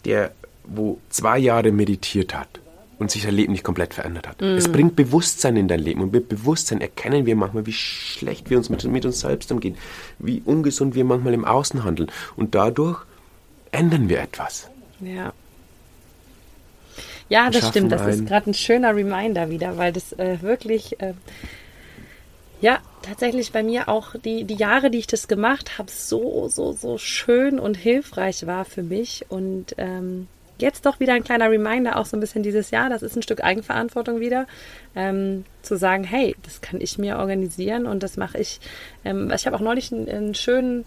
der 0.05 0.33
wo 0.66 0.98
zwei 1.11 1.38
Jahre 1.38 1.72
meditiert 1.72 2.35
hat 2.35 2.61
und 2.99 3.11
sich 3.11 3.23
sein 3.23 3.35
Leben 3.35 3.53
nicht 3.53 3.65
komplett 3.65 3.95
verändert 3.95 4.29
hat. 4.29 4.41
Mm. 4.41 4.57
Es 4.57 4.71
bringt 4.71 4.97
Bewusstsein 4.97 5.57
in 5.57 5.69
dein 5.69 5.81
Leben 5.81 6.01
und 6.01 6.13
mit 6.13 6.29
Bewusstsein 6.29 6.81
erkennen 6.81 7.27
wir 7.27 7.37
manchmal, 7.37 7.67
wie 7.67 7.73
schlecht 7.73 8.51
wir 8.51 8.59
uns 8.59 8.71
mit, 8.71 8.85
mit 8.85 9.05
uns 9.05 9.21
selbst 9.21 9.51
umgehen, 9.53 9.77
wie 10.19 10.43
ungesund 10.45 10.95
wir 10.95 11.05
manchmal 11.05 11.35
im 11.35 11.45
Außen 11.45 11.85
handeln 11.85 12.11
und 12.37 12.55
dadurch 12.55 13.05
ändern 13.73 14.09
wir 14.09 14.21
etwas. 14.21 14.69
Ja. 15.01 15.33
Ja, 17.29 17.51
das 17.51 17.69
stimmt. 17.69 17.91
Das 17.91 18.07
ist 18.07 18.27
gerade 18.27 18.51
ein 18.51 18.55
schöner 18.55 18.95
Reminder 18.95 19.49
wieder, 19.49 19.79
weil 19.79 19.93
das 19.93 20.13
äh, 20.13 20.43
wirklich 20.43 21.01
äh, 21.01 21.15
ja, 22.61 22.79
tatsächlich 23.03 23.53
bei 23.53 23.63
mir 23.63 23.89
auch 23.89 24.15
die, 24.25 24.45
die 24.45 24.55
Jahre, 24.55 24.91
die 24.91 24.99
ich 24.99 25.07
das 25.07 25.29
gemacht 25.29 25.79
habe, 25.79 25.91
so, 25.91 26.49
so, 26.49 26.73
so 26.73 26.99
schön 26.99 27.59
und 27.59 27.77
hilfreich 27.77 28.47
war 28.47 28.65
für 28.65 28.83
mich. 28.83 29.27
Und 29.29 29.75
ähm, 29.77 30.29
jetzt 30.59 30.87
doch 30.87 31.01
wieder 31.01 31.14
ein 31.14 31.25
kleiner 31.25 31.51
Reminder, 31.51 31.97
auch 31.97 32.07
so 32.07 32.17
ein 32.17 32.21
bisschen 32.21 32.43
dieses 32.43 32.71
Jahr, 32.71 32.88
das 32.88 33.03
ist 33.03 33.17
ein 33.17 33.23
Stück 33.23 33.43
Eigenverantwortung 33.43 34.21
wieder, 34.21 34.47
ähm, 34.95 35.45
zu 35.62 35.77
sagen, 35.77 36.05
hey, 36.05 36.37
das 36.43 36.61
kann 36.61 36.81
ich 36.81 36.99
mir 36.99 37.19
organisieren 37.19 37.87
und 37.87 38.03
das 38.03 38.17
mache 38.17 38.38
ich. 38.38 38.61
Ähm, 39.05 39.31
ich 39.35 39.47
habe 39.47 39.57
auch 39.57 39.61
neulich 39.61 39.93
einen, 39.93 40.09
einen 40.09 40.35
schönen 40.35 40.85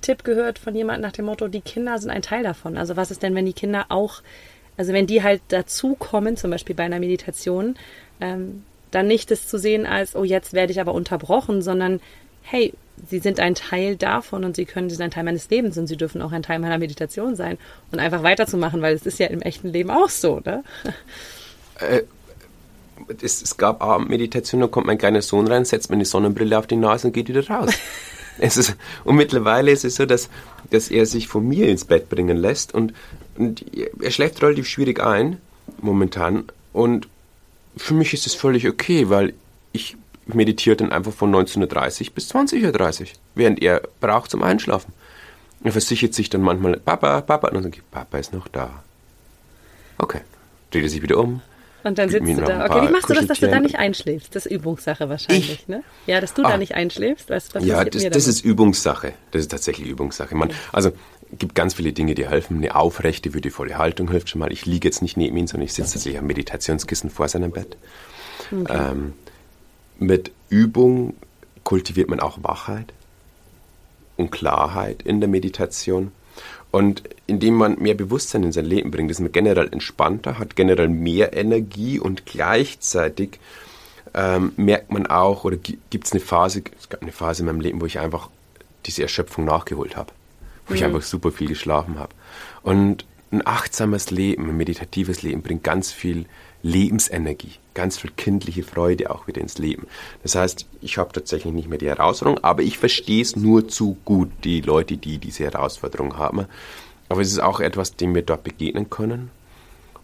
Tipp 0.00 0.24
gehört 0.24 0.58
von 0.58 0.74
jemandem 0.74 1.02
nach 1.02 1.12
dem 1.12 1.26
Motto, 1.26 1.48
die 1.48 1.60
Kinder 1.60 1.98
sind 1.98 2.10
ein 2.10 2.22
Teil 2.22 2.42
davon. 2.42 2.76
Also 2.76 2.96
was 2.96 3.10
ist 3.10 3.22
denn, 3.22 3.34
wenn 3.34 3.46
die 3.46 3.52
Kinder 3.52 3.86
auch, 3.88 4.22
also 4.76 4.92
wenn 4.92 5.06
die 5.06 5.22
halt 5.22 5.42
dazukommen, 5.48 6.36
zum 6.36 6.50
Beispiel 6.50 6.74
bei 6.74 6.84
einer 6.84 7.00
Meditation, 7.00 7.76
ähm, 8.20 8.64
dann 8.90 9.06
nicht 9.06 9.30
das 9.30 9.46
zu 9.46 9.58
sehen 9.58 9.86
als, 9.86 10.16
oh, 10.16 10.24
jetzt 10.24 10.52
werde 10.52 10.72
ich 10.72 10.80
aber 10.80 10.94
unterbrochen, 10.94 11.62
sondern 11.62 12.00
hey, 12.42 12.72
sie 13.08 13.18
sind 13.18 13.40
ein 13.40 13.54
Teil 13.54 13.96
davon 13.96 14.44
und 14.44 14.56
sie 14.56 14.64
können, 14.64 14.90
sie 14.90 14.96
sind 14.96 15.04
ein 15.04 15.10
Teil 15.10 15.24
meines 15.24 15.48
Lebens 15.50 15.78
und 15.78 15.86
sie 15.86 15.96
dürfen 15.96 16.22
auch 16.22 16.32
ein 16.32 16.42
Teil 16.42 16.58
meiner 16.58 16.78
Meditation 16.78 17.36
sein 17.36 17.58
und 17.92 18.00
einfach 18.00 18.22
weiterzumachen, 18.22 18.82
weil 18.82 18.94
es 18.94 19.06
ist 19.06 19.18
ja 19.18 19.26
im 19.26 19.42
echten 19.42 19.68
Leben 19.68 19.90
auch 19.90 20.08
so, 20.08 20.40
ne? 20.44 20.64
Äh, 21.78 22.02
es, 23.22 23.42
es, 23.42 23.56
gab 23.56 23.82
Abendmeditation, 23.82 24.60
da 24.60 24.66
kommt 24.66 24.86
mein 24.86 24.98
kleiner 24.98 25.22
Sohn 25.22 25.48
rein, 25.48 25.64
setzt 25.64 25.90
mir 25.90 25.96
eine 25.96 26.04
Sonnenbrille 26.04 26.58
auf 26.58 26.66
die 26.66 26.76
Nase 26.76 27.06
und 27.08 27.12
geht 27.12 27.28
wieder 27.28 27.46
raus. 27.48 27.72
es 28.38 28.56
ist, 28.56 28.76
und 29.04 29.16
mittlerweile 29.16 29.70
ist 29.70 29.84
es 29.84 29.96
so, 29.96 30.06
dass, 30.06 30.28
dass 30.70 30.90
er 30.90 31.06
sich 31.06 31.28
von 31.28 31.46
mir 31.46 31.68
ins 31.68 31.84
Bett 31.84 32.08
bringen 32.08 32.36
lässt 32.36 32.74
und, 32.74 32.92
und 33.36 33.64
er 34.00 34.10
schläft 34.10 34.42
relativ 34.42 34.68
schwierig 34.68 35.00
ein, 35.00 35.38
momentan, 35.80 36.44
und 36.72 37.08
für 37.76 37.94
mich 37.94 38.12
ist 38.12 38.26
es 38.26 38.34
völlig 38.34 38.68
okay, 38.68 39.08
weil 39.08 39.32
ich 39.72 39.96
meditiere 40.26 40.76
dann 40.76 40.92
einfach 40.92 41.12
von 41.12 41.34
19.30 41.34 42.08
Uhr 42.08 42.14
bis 42.14 42.30
20.30 42.34 43.00
Uhr, 43.00 43.06
während 43.34 43.62
er 43.62 43.82
braucht 44.00 44.30
zum 44.30 44.42
Einschlafen. 44.42 44.92
Er 45.62 45.72
versichert 45.72 46.14
sich 46.14 46.30
dann 46.30 46.40
manchmal, 46.40 46.78
Papa, 46.78 47.20
Papa, 47.20 47.48
und 47.48 47.62
dann 47.62 47.72
ich, 47.72 47.82
Papa 47.90 48.18
ist 48.18 48.32
noch 48.32 48.48
da. 48.48 48.82
Okay, 49.98 50.20
dreht 50.70 50.84
er 50.84 50.88
sich 50.88 51.02
wieder 51.02 51.18
um. 51.18 51.42
Und 51.82 51.98
dann 51.98 52.08
sitzt 52.08 52.28
du 52.28 52.34
da. 52.36 52.66
Okay, 52.66 52.88
wie 52.88 52.92
machst 52.92 53.08
du 53.08 53.14
das, 53.14 53.26
dass 53.26 53.40
du 53.40 53.48
da 53.48 53.60
nicht 53.60 53.76
einschläfst? 53.76 54.34
Das 54.36 54.46
ist 54.46 54.52
Übungssache 54.52 55.08
wahrscheinlich, 55.08 55.52
ich? 55.52 55.68
ne? 55.68 55.82
Ja, 56.06 56.20
dass 56.20 56.34
du 56.34 56.42
ah. 56.44 56.50
da 56.50 56.56
nicht 56.58 56.74
einschläfst. 56.74 57.30
Was, 57.30 57.54
was 57.54 57.64
ja, 57.64 57.84
das, 57.84 58.08
das 58.10 58.26
ist 58.26 58.44
Übungssache. 58.44 59.14
Das 59.30 59.40
ist 59.42 59.50
tatsächlich 59.50 59.88
Übungssache. 59.88 60.34
Man, 60.34 60.48
okay. 60.48 60.58
Also 60.72 60.92
gibt 61.38 61.54
ganz 61.54 61.74
viele 61.74 61.92
Dinge, 61.92 62.14
die 62.14 62.28
helfen. 62.28 62.58
Eine 62.58 62.74
aufrechte, 62.74 63.32
würdevolle 63.34 63.78
Haltung 63.78 64.10
hilft 64.10 64.28
schon 64.28 64.40
mal. 64.40 64.52
Ich 64.52 64.66
liege 64.66 64.88
jetzt 64.88 65.00
nicht 65.00 65.16
neben 65.16 65.36
ihm, 65.36 65.46
sondern 65.46 65.66
ich 65.66 65.72
sitze 65.72 65.94
tatsächlich 65.94 66.18
am 66.18 66.26
Meditationskissen 66.26 67.08
vor 67.08 67.28
seinem 67.28 67.52
Bett. 67.52 67.76
Okay. 68.52 68.90
Ähm, 68.90 69.14
mit 70.00 70.32
Übung 70.48 71.14
kultiviert 71.64 72.08
man 72.08 72.20
auch 72.20 72.42
Wachheit 72.42 72.92
und 74.16 74.32
Klarheit 74.32 75.02
in 75.02 75.20
der 75.20 75.28
Meditation. 75.28 76.12
Und 76.72 77.02
indem 77.26 77.54
man 77.54 77.78
mehr 77.78 77.94
Bewusstsein 77.94 78.42
in 78.44 78.52
sein 78.52 78.64
Leben 78.64 78.90
bringt, 78.90 79.10
ist 79.10 79.20
man 79.20 79.32
generell 79.32 79.68
entspannter, 79.72 80.38
hat 80.38 80.56
generell 80.56 80.88
mehr 80.88 81.36
Energie 81.36 81.98
und 81.98 82.26
gleichzeitig 82.26 83.38
ähm, 84.14 84.52
merkt 84.56 84.92
man 84.92 85.06
auch, 85.06 85.44
oder 85.44 85.56
gibt 85.56 86.06
es 86.06 86.12
eine 86.12 86.20
Phase, 86.20 86.62
es 86.78 86.88
gab 86.88 87.02
eine 87.02 87.12
Phase 87.12 87.42
in 87.42 87.46
meinem 87.46 87.60
Leben, 87.60 87.80
wo 87.80 87.86
ich 87.86 87.98
einfach 87.98 88.30
diese 88.86 89.02
Erschöpfung 89.02 89.44
nachgeholt 89.44 89.96
habe 89.96 90.12
wo 90.70 90.74
ich 90.74 90.80
mhm. 90.80 90.86
einfach 90.86 91.02
super 91.02 91.32
viel 91.32 91.48
geschlafen 91.48 91.98
habe. 91.98 92.14
Und 92.62 93.04
ein 93.32 93.46
achtsames 93.46 94.10
Leben, 94.10 94.48
ein 94.48 94.56
meditatives 94.56 95.22
Leben 95.22 95.42
bringt 95.42 95.64
ganz 95.64 95.92
viel 95.92 96.26
Lebensenergie, 96.62 97.54
ganz 97.80 97.96
viel 97.96 98.10
kindliche 98.14 98.62
Freude 98.62 99.10
auch 99.10 99.26
wieder 99.26 99.40
ins 99.40 99.56
Leben. 99.56 99.86
Das 100.22 100.34
heißt, 100.34 100.66
ich 100.82 100.98
habe 100.98 101.14
tatsächlich 101.14 101.54
nicht 101.54 101.70
mehr 101.70 101.78
die 101.78 101.88
Herausforderung, 101.88 102.44
aber 102.44 102.62
ich 102.62 102.76
verstehe 102.76 103.22
es 103.22 103.36
nur 103.36 103.68
zu 103.68 103.96
gut, 104.04 104.30
die 104.44 104.60
Leute, 104.60 104.98
die 104.98 105.16
diese 105.16 105.44
Herausforderung 105.44 106.18
haben. 106.18 106.44
Aber 107.08 107.22
es 107.22 107.32
ist 107.32 107.40
auch 107.40 107.58
etwas, 107.58 107.96
dem 107.96 108.14
wir 108.14 108.20
dort 108.20 108.44
begegnen 108.44 108.90
können. 108.90 109.30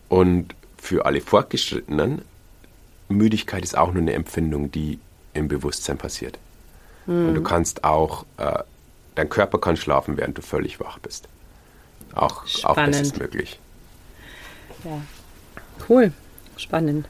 Und 0.09 0.55
für 0.79 1.05
alle 1.05 1.21
Fortgeschrittenen, 1.21 2.23
Müdigkeit 3.11 3.63
ist 3.63 3.77
auch 3.77 3.93
nur 3.93 4.01
eine 4.01 4.15
Empfindung, 4.15 4.73
die 4.73 4.99
im 5.35 5.49
Bewusstsein 5.49 5.99
passiert. 5.99 6.39
Mhm. 7.05 7.29
Und 7.29 7.35
du 7.35 7.43
kannst 7.43 7.85
auch 7.85 8.25
äh, 8.39 8.61
dein 9.17 9.29
Körper 9.29 9.59
kann 9.59 9.77
schlafen, 9.77 10.17
während 10.17 10.39
du 10.39 10.43
völlig 10.43 10.81
wach 10.81 10.99
bist. 10.99 11.29
Auch, 12.15 12.45
auch 12.63 12.77
das 12.77 13.03
ist 13.03 13.19
möglich. 13.19 13.61
Ja, 14.83 14.99
cool, 15.91 16.13
spannend. 16.57 17.07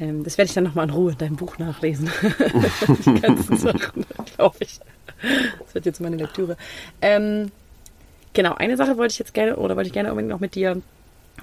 Ähm, 0.00 0.24
das 0.24 0.38
werde 0.38 0.48
ich 0.48 0.54
dann 0.54 0.64
nochmal 0.64 0.86
in 0.86 0.94
Ruhe 0.94 1.12
in 1.12 1.18
deinem 1.18 1.36
Buch 1.36 1.58
nachlesen. 1.58 2.10
Die 3.04 3.20
ganzen 3.20 3.56
Sachen, 3.56 4.06
glaube 4.36 4.56
ich. 4.60 4.80
Das 5.64 5.74
wird 5.74 5.86
jetzt 5.86 6.00
meine 6.00 6.16
Lektüre. 6.16 6.56
Ähm, 7.00 7.50
genau, 8.32 8.54
eine 8.54 8.76
Sache 8.76 8.96
wollte 8.96 9.12
ich 9.12 9.18
jetzt 9.18 9.34
gerne, 9.34 9.56
oder 9.56 9.76
wollte 9.76 9.88
ich 9.88 9.92
gerne 9.92 10.10
unbedingt 10.10 10.30
noch 10.30 10.40
mit 10.40 10.54
dir 10.54 10.80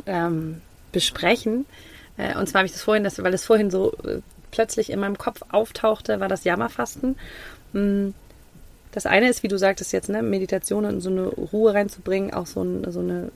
ähm, 0.05 0.61
besprechen. 0.91 1.65
Äh, 2.17 2.37
und 2.37 2.47
zwar 2.47 2.59
habe 2.59 2.67
ich 2.67 2.71
das 2.71 2.81
vorhin, 2.81 3.03
das, 3.03 3.21
weil 3.21 3.33
es 3.33 3.45
vorhin 3.45 3.69
so 3.69 3.93
äh, 4.03 4.21
plötzlich 4.51 4.89
in 4.89 4.99
meinem 4.99 5.17
Kopf 5.17 5.41
auftauchte, 5.49 6.19
war 6.19 6.29
das 6.29 6.45
Jammerfasten. 6.45 7.17
Hm, 7.73 8.13
das 8.93 9.05
eine 9.05 9.29
ist, 9.29 9.43
wie 9.43 9.49
du 9.49 9.57
sagtest 9.57 9.91
jetzt, 9.91 10.07
ne, 10.07 10.23
Meditation 10.23 10.85
und 10.85 11.01
so 11.01 11.09
eine 11.09 11.27
Ruhe 11.27 11.73
reinzubringen, 11.73 12.33
auch 12.33 12.45
so, 12.45 12.63
ein, 12.63 12.89
so 12.89 13.01
eine, 13.01 13.29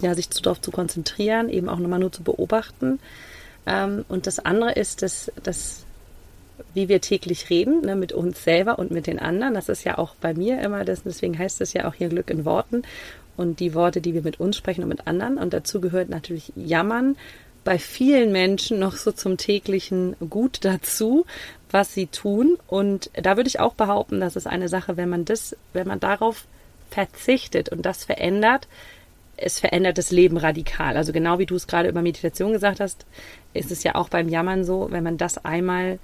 ja, 0.00 0.14
sich 0.14 0.28
darauf 0.28 0.60
zu 0.60 0.70
konzentrieren, 0.70 1.48
eben 1.48 1.68
auch 1.68 1.80
nochmal 1.80 1.98
nur 1.98 2.12
zu 2.12 2.22
beobachten. 2.22 3.00
Ähm, 3.66 4.04
und 4.08 4.26
das 4.26 4.38
andere 4.38 4.72
ist, 4.72 5.02
dass, 5.02 5.30
dass 5.42 5.84
wie 6.72 6.88
wir 6.88 7.00
täglich 7.00 7.50
reden, 7.50 7.82
ne, 7.82 7.96
mit 7.96 8.12
uns 8.12 8.44
selber 8.44 8.78
und 8.78 8.90
mit 8.90 9.06
den 9.06 9.18
anderen. 9.18 9.54
Das 9.54 9.68
ist 9.68 9.84
ja 9.84 9.98
auch 9.98 10.14
bei 10.16 10.34
mir 10.34 10.60
immer, 10.60 10.84
das, 10.84 11.02
deswegen 11.02 11.38
heißt 11.38 11.60
es 11.60 11.72
ja 11.72 11.88
auch 11.88 11.94
hier 11.94 12.08
Glück 12.08 12.30
in 12.30 12.44
Worten 12.44 12.82
und 13.36 13.60
die 13.60 13.74
Worte, 13.74 14.00
die 14.00 14.14
wir 14.14 14.22
mit 14.22 14.40
uns 14.40 14.56
sprechen 14.56 14.82
und 14.82 14.88
mit 14.88 15.06
anderen. 15.06 15.38
Und 15.38 15.52
dazu 15.52 15.80
gehört 15.80 16.08
natürlich 16.08 16.52
Jammern, 16.56 17.16
bei 17.64 17.78
vielen 17.78 18.30
Menschen 18.30 18.78
noch 18.78 18.96
so 18.96 19.10
zum 19.10 19.38
täglichen 19.38 20.16
Gut 20.28 20.58
dazu, 20.62 21.24
was 21.70 21.94
sie 21.94 22.06
tun. 22.06 22.58
Und 22.66 23.10
da 23.14 23.36
würde 23.36 23.48
ich 23.48 23.58
auch 23.58 23.74
behaupten, 23.74 24.20
dass 24.20 24.36
es 24.36 24.46
eine 24.46 24.68
Sache, 24.68 24.96
wenn 24.96 25.08
man 25.08 25.24
das, 25.24 25.56
wenn 25.72 25.88
man 25.88 25.98
darauf 25.98 26.46
verzichtet 26.90 27.70
und 27.70 27.82
das 27.86 28.04
verändert, 28.04 28.68
es 29.36 29.58
verändert 29.58 29.98
das 29.98 30.10
Leben 30.10 30.36
radikal. 30.36 30.96
Also 30.96 31.12
genau 31.12 31.38
wie 31.38 31.46
du 31.46 31.54
es 31.54 31.66
gerade 31.66 31.88
über 31.88 32.02
Meditation 32.02 32.52
gesagt 32.52 32.80
hast, 32.80 33.04
ist 33.52 33.70
es 33.70 33.82
ja 33.82 33.94
auch 33.94 34.08
beim 34.08 34.28
Jammern 34.28 34.64
so, 34.64 34.88
wenn 34.90 35.04
man 35.04 35.18
das 35.18 35.44
einmal 35.44 35.98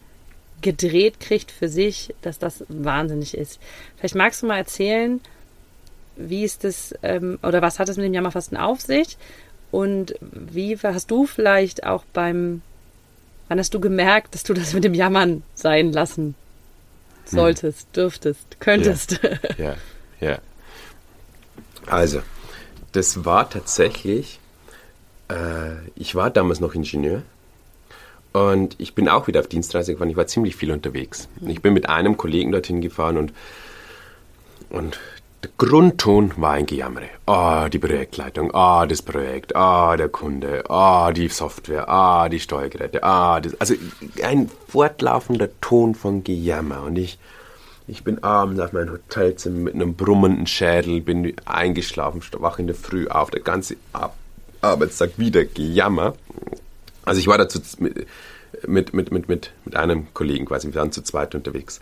gedreht 0.63 1.21
kriegt 1.21 1.51
für 1.51 1.69
sich, 1.69 2.15
dass 2.23 2.39
das 2.39 2.65
wahnsinnig 2.69 3.37
ist. 3.37 3.61
Vielleicht 3.97 4.15
magst 4.15 4.43
du 4.43 4.47
mal 4.47 4.59
erzählen, 4.59 5.21
wie 6.17 6.45
ist 6.45 6.65
das, 6.65 6.95
ähm, 7.03 7.39
oder 7.43 7.63
was 7.63 7.79
hat 7.79 7.89
es 7.89 7.97
mit 7.97 8.07
dem 8.07 8.15
Jammerfasten 8.15 8.59
auf 8.59 8.81
sich? 8.81 9.17
Und 9.71 10.15
wie 10.21 10.77
hast 10.77 11.11
du 11.11 11.27
vielleicht 11.27 11.85
auch 11.85 12.05
beim 12.13 12.63
Wann 13.51 13.59
hast 13.59 13.75
du 13.75 13.81
gemerkt, 13.81 14.35
dass 14.37 14.45
du 14.45 14.55
das 14.55 14.75
mit 14.75 14.85
dem 14.85 14.95
Jammern 14.95 15.43
sein 15.57 15.91
lassen 15.91 16.37
solltest, 17.25 17.89
hm. 17.89 17.93
dürftest, 17.95 18.61
könntest. 18.61 19.19
Ja, 19.59 19.75
ja. 20.21 20.29
ja. 20.29 20.39
Also, 21.87 22.23
das 22.93 23.25
war 23.25 23.49
tatsächlich, 23.49 24.41
äh, 25.29 25.89
ich 25.95 26.15
war 26.15 26.31
damals 26.31 26.61
noch 26.61 26.75
Ingenieur 26.75 27.23
und 28.33 28.77
ich 28.79 28.95
bin 28.95 29.09
auch 29.09 29.27
wieder 29.27 29.41
auf 29.41 29.49
Dienstreise 29.49 29.93
gefahren. 29.93 30.11
Ich 30.11 30.17
war 30.17 30.27
ziemlich 30.27 30.57
viel 30.57 30.71
unterwegs. 30.71 31.29
Ich 31.47 31.63
bin 31.63 31.73
mit 31.73 31.89
einem 31.89 32.17
Kollegen 32.17 32.53
dorthin 32.53 32.81
gefahren 32.81 33.17
und, 33.17 33.33
und 34.71 34.99
der 35.43 35.51
Grundton 35.57 36.33
war 36.37 36.53
ein 36.53 36.67
Gejammere. 36.67 37.09
Ah, 37.27 37.65
oh, 37.65 37.69
die 37.69 37.79
Projektleitung, 37.79 38.55
ah, 38.55 38.83
oh, 38.83 38.87
das 38.87 39.01
Projekt, 39.01 39.57
ah, 39.57 39.93
oh, 39.93 39.97
der 39.97 40.09
Kunde, 40.09 40.65
ah, 40.69 41.13
die 41.13 41.29
Software, 41.29 41.89
ah, 41.89 42.29
die 42.29 42.41
Steuergeräte, 42.41 43.03
ah, 43.03 43.41
das, 43.41 43.59
also 43.59 43.75
ein 44.23 44.51
fortlaufender 44.69 45.49
Ton 45.61 45.95
von 45.95 46.25
Gejammer. 46.25 46.83
Und 46.83 46.99
ich, 46.99 47.19
ich 47.91 48.05
bin 48.05 48.23
abends 48.23 48.61
auf 48.61 48.73
mein 48.73 48.91
Hotelzimmer 48.91 49.59
mit 49.59 49.75
einem 49.75 49.95
brummenden 49.95 50.47
Schädel, 50.47 51.01
bin 51.01 51.35
eingeschlafen, 51.45 52.23
wach 52.39 52.59
in 52.59 52.69
der 52.69 52.77
Früh 52.77 53.09
auf, 53.09 53.31
der 53.31 53.41
ganze 53.41 53.77
Ab 53.93 54.17
Arbeitstag 54.63 55.13
wieder 55.17 55.45
Gejammer. 55.45 56.15
Also 57.05 57.19
ich 57.19 57.27
war 57.27 57.39
dazu 57.39 57.61
mit, 57.79 58.07
mit, 58.67 58.93
mit, 58.93 59.11
mit, 59.11 59.29
mit, 59.29 59.51
mit 59.65 59.77
einem 59.77 60.13
Kollegen 60.13 60.45
quasi, 60.45 60.69
wir 60.69 60.75
waren 60.75 60.93
zu 60.93 61.03
zweit 61.03 61.35
unterwegs. 61.35 61.81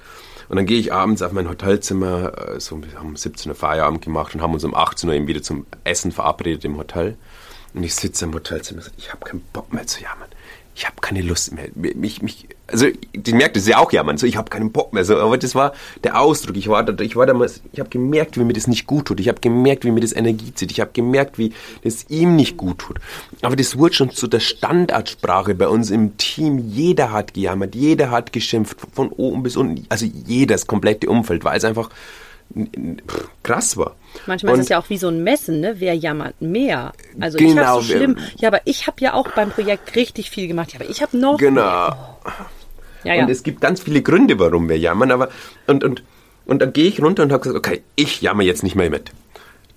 Und 0.48 0.56
dann 0.56 0.64
gehe 0.64 0.78
ich 0.78 0.92
abends 0.92 1.20
auf 1.20 1.32
mein 1.32 1.48
Hotelzimmer, 1.48 2.54
äh, 2.54 2.60
so, 2.60 2.80
wir 2.82 2.98
haben 2.98 3.08
um 3.08 3.16
17 3.16 3.50
Uhr 3.50 3.56
Feierabend 3.56 4.02
gemacht 4.02 4.34
und 4.34 4.42
haben 4.42 4.54
uns 4.54 4.64
um 4.64 4.74
18 4.74 5.08
Uhr 5.08 5.14
eben 5.16 5.26
wieder 5.26 5.42
zum 5.42 5.66
Essen 5.84 6.12
verabredet 6.12 6.64
im 6.64 6.78
Hotel. 6.78 7.16
Und 7.74 7.82
ich 7.82 7.94
sitze 7.94 8.24
im 8.24 8.32
Hotelzimmer 8.32 8.78
und 8.78 8.84
sage, 8.84 8.96
ich 8.96 9.12
habe 9.12 9.26
keinen 9.26 9.42
Bock 9.52 9.72
mehr 9.72 9.86
zu 9.86 10.02
jammern 10.02 10.28
ich 10.78 10.86
habe 10.86 10.94
keine 11.00 11.22
Lust 11.22 11.52
mehr. 11.52 11.66
Mich, 11.74 12.22
mich, 12.22 12.46
also 12.68 12.86
die 13.12 13.32
merkt 13.32 13.56
es 13.56 13.66
ja 13.66 13.78
auch 13.78 13.90
ja, 13.90 14.04
man, 14.04 14.16
so 14.16 14.28
ich 14.28 14.36
habe 14.36 14.48
keinen 14.48 14.70
Bock 14.70 14.92
mehr. 14.92 15.04
So, 15.04 15.18
aber 15.18 15.36
das 15.36 15.56
war 15.56 15.72
der 16.04 16.20
Ausdruck. 16.20 16.56
Ich 16.56 16.68
war, 16.68 16.88
ich 17.00 17.16
war 17.16 17.26
damals, 17.26 17.62
ich 17.72 17.80
habe 17.80 17.90
gemerkt, 17.90 18.38
wie 18.38 18.44
mir 18.44 18.52
das 18.52 18.68
nicht 18.68 18.86
gut 18.86 19.06
tut. 19.06 19.18
Ich 19.18 19.26
habe 19.26 19.40
gemerkt, 19.40 19.84
wie 19.84 19.90
mir 19.90 20.00
das 20.00 20.12
Energie 20.12 20.54
zieht. 20.54 20.70
Ich 20.70 20.78
habe 20.78 20.92
gemerkt, 20.92 21.36
wie 21.36 21.52
das 21.82 22.06
ihm 22.08 22.36
nicht 22.36 22.56
gut 22.56 22.78
tut. 22.78 23.00
Aber 23.42 23.56
das 23.56 23.76
wurde 23.76 23.94
schon 23.94 24.10
zu 24.10 24.28
der 24.28 24.38
Standardsprache 24.38 25.56
bei 25.56 25.66
uns 25.66 25.90
im 25.90 26.16
Team. 26.16 26.58
Jeder 26.58 27.10
hat 27.10 27.34
gejammert, 27.34 27.74
jeder 27.74 28.12
hat 28.12 28.32
geschimpft, 28.32 28.78
von 28.92 29.08
oben 29.08 29.42
bis 29.42 29.56
unten. 29.56 29.84
Also 29.88 30.06
jeder, 30.06 30.54
das 30.54 30.68
komplette 30.68 31.10
Umfeld, 31.10 31.44
weil 31.44 31.58
es 31.58 31.64
einfach 31.64 31.90
krass 33.42 33.76
war. 33.76 33.96
Manchmal 34.26 34.54
und 34.54 34.60
ist 34.60 34.66
es 34.66 34.70
ja 34.70 34.80
auch 34.80 34.88
wie 34.90 34.98
so 34.98 35.08
ein 35.08 35.22
Messen, 35.22 35.60
ne? 35.60 35.76
Wer 35.78 35.94
jammert 35.94 36.40
mehr? 36.40 36.92
Also 37.20 37.38
genau, 37.38 37.50
ich 37.50 37.58
habe 37.58 37.82
so 37.82 37.92
schlimm. 37.92 38.18
Ja, 38.38 38.48
aber 38.48 38.60
ich 38.64 38.86
habe 38.86 38.96
ja 39.00 39.14
auch 39.14 39.28
beim 39.28 39.50
Projekt 39.50 39.94
richtig 39.96 40.30
viel 40.30 40.48
gemacht. 40.48 40.72
Ja, 40.72 40.80
aber 40.80 40.88
ich 40.90 41.02
habe 41.02 41.16
noch. 41.16 41.38
Genau. 41.38 41.88
Oh. 42.24 42.30
Ja, 43.04 43.14
ja. 43.14 43.22
Und 43.22 43.30
es 43.30 43.42
gibt 43.42 43.60
ganz 43.60 43.80
viele 43.80 44.02
Gründe, 44.02 44.38
warum 44.38 44.68
wir 44.68 44.78
jammern. 44.78 45.10
Aber 45.10 45.28
und 45.66 45.84
und 45.84 46.02
und 46.46 46.62
dann 46.62 46.72
gehe 46.72 46.86
ich 46.86 47.02
runter 47.02 47.22
und 47.22 47.32
habe 47.32 47.42
gesagt, 47.42 47.58
okay, 47.58 47.82
ich 47.94 48.22
jammer 48.22 48.42
jetzt 48.42 48.62
nicht 48.62 48.74
mehr 48.74 48.90
mit. 48.90 49.12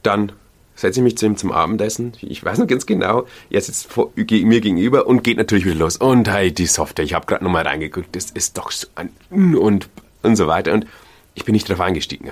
Dann 0.03 0.31
setze 0.75 0.99
ich 0.99 1.03
mich 1.03 1.17
zu 1.17 1.25
ihm 1.25 1.38
zum 1.38 1.51
Abendessen. 1.51 2.13
Ich 2.21 2.43
weiß 2.43 2.57
noch 2.57 2.67
ganz 2.67 2.86
genau. 2.86 3.25
Er 3.49 3.62
sitzt 3.62 3.91
vor, 3.91 4.12
mir 4.15 4.62
gegenüber 4.62 5.05
und 5.05 5.23
geht 5.23 5.38
natürlich 5.38 5.65
wieder 5.65 5.75
los. 5.75 5.97
Und 5.97 6.29
hey, 6.29 6.51
die 6.51 6.65
Software, 6.65 7.05
ich 7.05 7.13
habe 7.13 7.25
gerade 7.25 7.43
nochmal 7.43 7.67
reingeguckt, 7.67 8.15
das 8.15 8.31
ist 8.31 8.57
doch 8.57 8.71
so 8.71 8.88
ein 8.95 9.10
und 9.29 9.89
und 10.23 10.36
so 10.36 10.47
weiter. 10.47 10.73
Und 10.73 10.88
ich 11.36 11.45
bin 11.45 11.53
nicht 11.53 11.69
drauf 11.69 11.81
eingestiegen. 11.81 12.31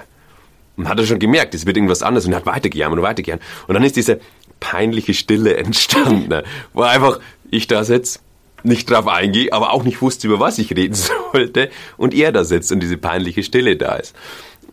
Und 0.79 0.87
hat 0.87 0.97
er 0.97 1.05
schon 1.05 1.19
gemerkt, 1.19 1.53
es 1.53 1.65
wird 1.65 1.75
irgendwas 1.75 2.01
anderes 2.01 2.25
und 2.25 2.33
hat 2.33 2.45
weitergejammert 2.45 2.99
und 2.99 3.03
weitergejammert. 3.03 3.45
Und 3.67 3.73
dann 3.73 3.83
ist 3.83 3.97
diese 3.97 4.21
peinliche 4.61 5.13
Stille 5.13 5.57
entstanden, 5.57 6.41
wo 6.73 6.83
einfach 6.83 7.19
ich 7.51 7.67
da 7.67 7.83
sitze, 7.83 8.19
nicht 8.63 8.89
drauf 8.89 9.07
eingehe, 9.07 9.51
aber 9.51 9.73
auch 9.73 9.83
nicht 9.83 10.01
wusste, 10.01 10.27
über 10.27 10.39
was 10.39 10.57
ich 10.57 10.75
reden 10.75 10.93
sollte 11.33 11.69
und 11.97 12.13
er 12.13 12.31
da 12.31 12.45
sitzt 12.45 12.71
und 12.71 12.79
diese 12.79 12.95
peinliche 12.97 13.43
Stille 13.43 13.75
da 13.75 13.95
ist. 13.95 14.15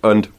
Und 0.00 0.30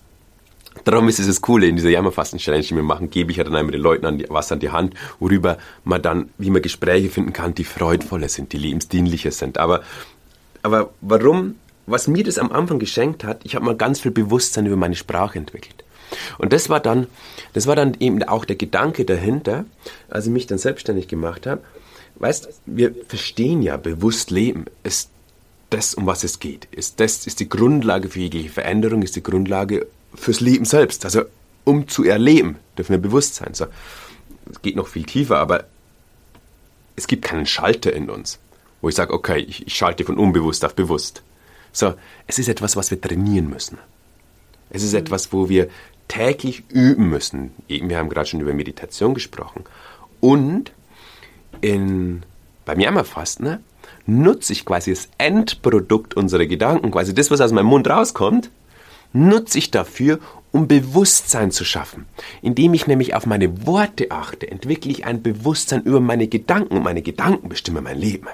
darum 0.86 1.10
ist 1.10 1.20
es 1.20 1.28
das 1.28 1.42
Coole 1.42 1.68
in 1.68 1.76
dieser 1.76 1.90
Jammerfasten-Challenge, 1.90 2.64
die 2.64 2.76
wir 2.76 2.84
machen, 2.84 3.10
gebe 3.10 3.32
ich 3.32 3.38
ja 3.38 3.44
dann 3.44 3.56
einmal 3.56 3.74
den 3.74 3.82
Leuten 3.82 4.06
an 4.06 4.20
die, 4.20 4.26
was 4.30 4.52
an 4.54 4.60
die 4.60 4.70
Hand, 4.70 4.94
worüber 5.20 5.58
man 5.84 6.02
dann, 6.02 6.30
wie 6.38 6.50
man 6.50 6.62
Gespräche 6.62 7.10
finden 7.10 7.34
kann, 7.34 7.56
die 7.56 7.66
freudvoller 7.66 8.30
sind, 8.30 8.54
die 8.54 8.58
lebensdienlicher 8.58 9.32
sind. 9.32 9.58
Aber, 9.58 9.82
aber 10.64 10.92
warum 11.02 11.56
was 11.88 12.08
mir 12.08 12.24
das 12.24 12.38
am 12.38 12.52
Anfang 12.52 12.80
geschenkt 12.80 13.24
hat, 13.24 13.42
ich 13.44 13.56
habe 13.56 13.66
mal 13.66 13.76
ganz 13.76 14.02
viel 14.02 14.12
Bewusstsein 14.12 14.66
über 14.66 14.76
meine 14.76 14.96
Sprache 14.96 15.40
entwickelt. 15.40 15.84
Und 16.38 16.54
das 16.54 16.70
war 16.70 16.80
dann, 16.80 17.08
das 17.54 17.66
war 17.66 17.76
dann 17.76 17.96
eben 18.00 18.22
auch 18.24 18.46
der 18.46 18.56
Gedanke 18.56 19.06
dahinter, 19.06 19.66
als 20.10 20.28
ich 20.28 20.32
mich 20.32 20.48
dann 20.48 20.58
selbstständig 20.58 21.08
gemacht 21.08 21.48
habe. 21.48 21.62
Weißt, 22.16 22.50
wir 22.66 22.94
verstehen 23.08 23.62
ja, 23.62 23.78
bewusst 23.78 24.32
leben 24.32 24.66
ist 24.84 25.10
das, 25.70 25.94
um 25.94 26.06
was 26.06 26.24
es 26.24 26.40
geht. 26.40 26.68
Ist 26.72 27.00
das 27.00 27.28
ist 27.28 27.40
die 27.40 27.50
Grundlage 27.50 28.10
für 28.10 28.20
jegliche 28.20 28.50
Veränderung, 28.50 29.02
ist 29.02 29.16
die 29.16 29.24
Grundlage 29.24 29.88
fürs 30.14 30.40
Leben 30.40 30.66
selbst. 30.66 31.06
Also 31.06 31.24
um 31.64 31.88
zu 31.88 32.04
erleben, 32.04 32.58
dürfen 32.78 32.94
wir 32.94 33.00
bewusst 33.00 33.36
sein. 33.36 33.54
So, 33.54 33.68
es 34.50 34.62
geht 34.62 34.76
noch 34.76 34.88
viel 34.88 35.04
tiefer, 35.04 35.38
aber 35.38 35.66
es 36.96 37.08
gibt 37.08 37.26
keinen 37.26 37.46
Schalter 37.46 37.94
in 37.94 38.10
uns, 38.10 38.40
wo 38.82 38.90
ich 38.90 38.96
sage, 38.96 39.14
okay, 39.14 39.40
ich, 39.40 39.68
ich 39.68 39.76
schalte 39.76 40.06
von 40.06 40.18
unbewusst 40.18 40.66
auf 40.66 40.76
bewusst. 40.76 41.22
So, 41.78 41.94
es 42.26 42.40
ist 42.40 42.50
etwas, 42.50 42.76
was 42.76 42.90
wir 42.90 43.00
trainieren 43.00 43.52
müssen. 43.52 43.78
Es 44.72 44.82
ist 44.82 44.96
etwas, 44.96 45.32
wo 45.32 45.48
wir 45.48 45.70
täglich 46.08 46.64
üben 46.70 47.08
müssen. 47.08 47.52
Wir 47.68 48.00
haben 48.00 48.10
gerade 48.10 48.28
schon 48.28 48.42
über 48.42 48.52
Meditation 48.52 49.14
gesprochen. 49.14 49.64
Und 50.20 50.72
in, 51.62 52.24
beim 52.66 52.80
Jammerfasten 52.80 53.46
ne, 53.46 53.60
nutze 54.08 54.54
ich 54.54 54.66
quasi 54.66 54.90
das 54.90 55.08
Endprodukt 55.20 56.16
unserer 56.16 56.48
Gedanken, 56.48 56.90
quasi 56.90 57.14
das, 57.14 57.30
was 57.30 57.42
aus 57.42 57.52
meinem 57.52 57.68
Mund 57.68 57.88
rauskommt, 57.88 58.50
nutze 59.14 59.60
ich 59.60 59.70
dafür, 59.70 60.18
um 60.52 60.68
Bewusstsein 60.68 61.52
zu 61.52 61.64
schaffen. 61.64 62.08
Indem 62.42 62.74
ich 62.74 62.88
nämlich 62.88 63.14
auf 63.14 63.28
meine 63.28 63.68
Worte 63.68 64.10
achte, 64.10 64.50
entwickle 64.50 64.90
ich 64.90 65.06
ein 65.06 65.22
Bewusstsein 65.22 65.84
über 65.84 66.00
meine 66.00 66.28
Gedanken 66.28 66.78
und 66.78 66.84
meine 66.84 67.04
Gedanken 67.04 67.50
bestimmen 67.50 67.84
mein 67.84 68.00
Leben. 68.00 68.30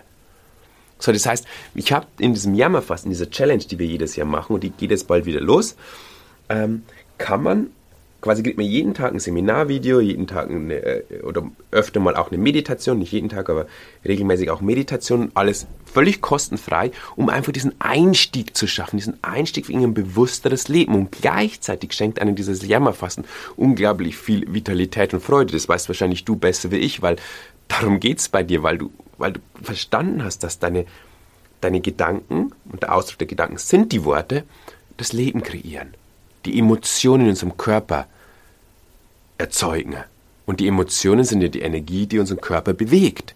So, 0.99 1.11
das 1.11 1.25
heißt, 1.25 1.45
ich 1.75 1.91
habe 1.91 2.07
in 2.17 2.33
diesem 2.33 2.55
Jammerfasten, 2.55 3.11
in 3.11 3.17
dieser 3.17 3.29
Challenge, 3.29 3.63
die 3.63 3.77
wir 3.79 3.85
jedes 3.85 4.15
Jahr 4.15 4.27
machen, 4.27 4.53
und 4.53 4.63
die 4.63 4.69
geht 4.69 4.91
jetzt 4.91 5.07
bald 5.07 5.25
wieder 5.25 5.41
los, 5.41 5.75
ähm, 6.49 6.83
kann 7.17 7.43
man 7.43 7.69
quasi 8.23 8.41
kriegt 8.41 8.57
man 8.57 8.65
jeden 8.65 8.93
Tag 8.93 9.13
ein 9.13 9.19
Seminarvideo, 9.19 9.99
jeden 9.99 10.27
Tag 10.27 10.49
eine, 10.49 10.75
äh, 10.75 11.21
oder 11.23 11.43
öfter 11.71 11.99
mal 11.99 12.15
auch 12.15 12.31
eine 12.31 12.41
Meditation, 12.41 12.99
nicht 12.99 13.11
jeden 13.11 13.27
Tag, 13.27 13.49
aber 13.49 13.67
regelmäßig 14.05 14.49
auch 14.49 14.61
Meditation, 14.61 15.31
alles 15.33 15.67
völlig 15.85 16.21
kostenfrei, 16.21 16.91
um 17.17 17.27
einfach 17.27 17.51
diesen 17.51 17.73
Einstieg 17.79 18.55
zu 18.55 18.65
schaffen, 18.65 18.95
diesen 18.95 19.21
Einstieg 19.21 19.69
in 19.69 19.83
ein 19.83 19.93
bewussteres 19.93 20.69
Leben. 20.69 20.95
Und 20.95 21.11
gleichzeitig 21.11 21.91
schenkt 21.91 22.19
einem 22.21 22.35
dieses 22.35 22.65
Jammerfasten 22.65 23.25
unglaublich 23.57 24.15
viel 24.15 24.51
Vitalität 24.53 25.13
und 25.13 25.21
Freude. 25.21 25.51
Das 25.51 25.67
weißt 25.67 25.89
wahrscheinlich 25.89 26.23
du 26.23 26.37
besser 26.37 26.71
wie 26.71 26.77
ich, 26.77 27.01
weil 27.01 27.17
darum 27.67 27.99
geht 27.99 28.19
es 28.19 28.29
bei 28.29 28.41
dir, 28.41 28.63
weil 28.63 28.77
du 28.77 28.89
weil 29.17 29.33
du 29.33 29.39
verstanden 29.61 30.23
hast, 30.23 30.43
dass 30.43 30.59
deine, 30.59 30.85
deine 31.61 31.81
Gedanken 31.81 32.51
und 32.71 32.83
der 32.83 32.93
Ausdruck 32.93 33.19
der 33.19 33.27
Gedanken 33.27 33.57
sind 33.57 33.91
die 33.91 34.03
Worte, 34.03 34.43
das 34.97 35.13
Leben 35.13 35.43
kreieren, 35.43 35.93
die 36.45 36.57
Emotionen 36.59 37.23
in 37.23 37.29
unserem 37.29 37.57
Körper 37.57 38.07
erzeugen. 39.37 39.95
Und 40.45 40.59
die 40.59 40.67
Emotionen 40.67 41.23
sind 41.23 41.41
ja 41.41 41.47
die 41.47 41.61
Energie, 41.61 42.05
die 42.05 42.19
unseren 42.19 42.41
Körper 42.41 42.73
bewegt. 42.73 43.33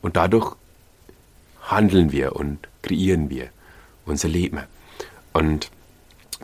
Und 0.00 0.16
dadurch 0.16 0.54
handeln 1.62 2.12
wir 2.12 2.36
und 2.36 2.58
kreieren 2.82 3.30
wir 3.30 3.48
unser 4.04 4.28
Leben. 4.28 4.60
Und 5.32 5.70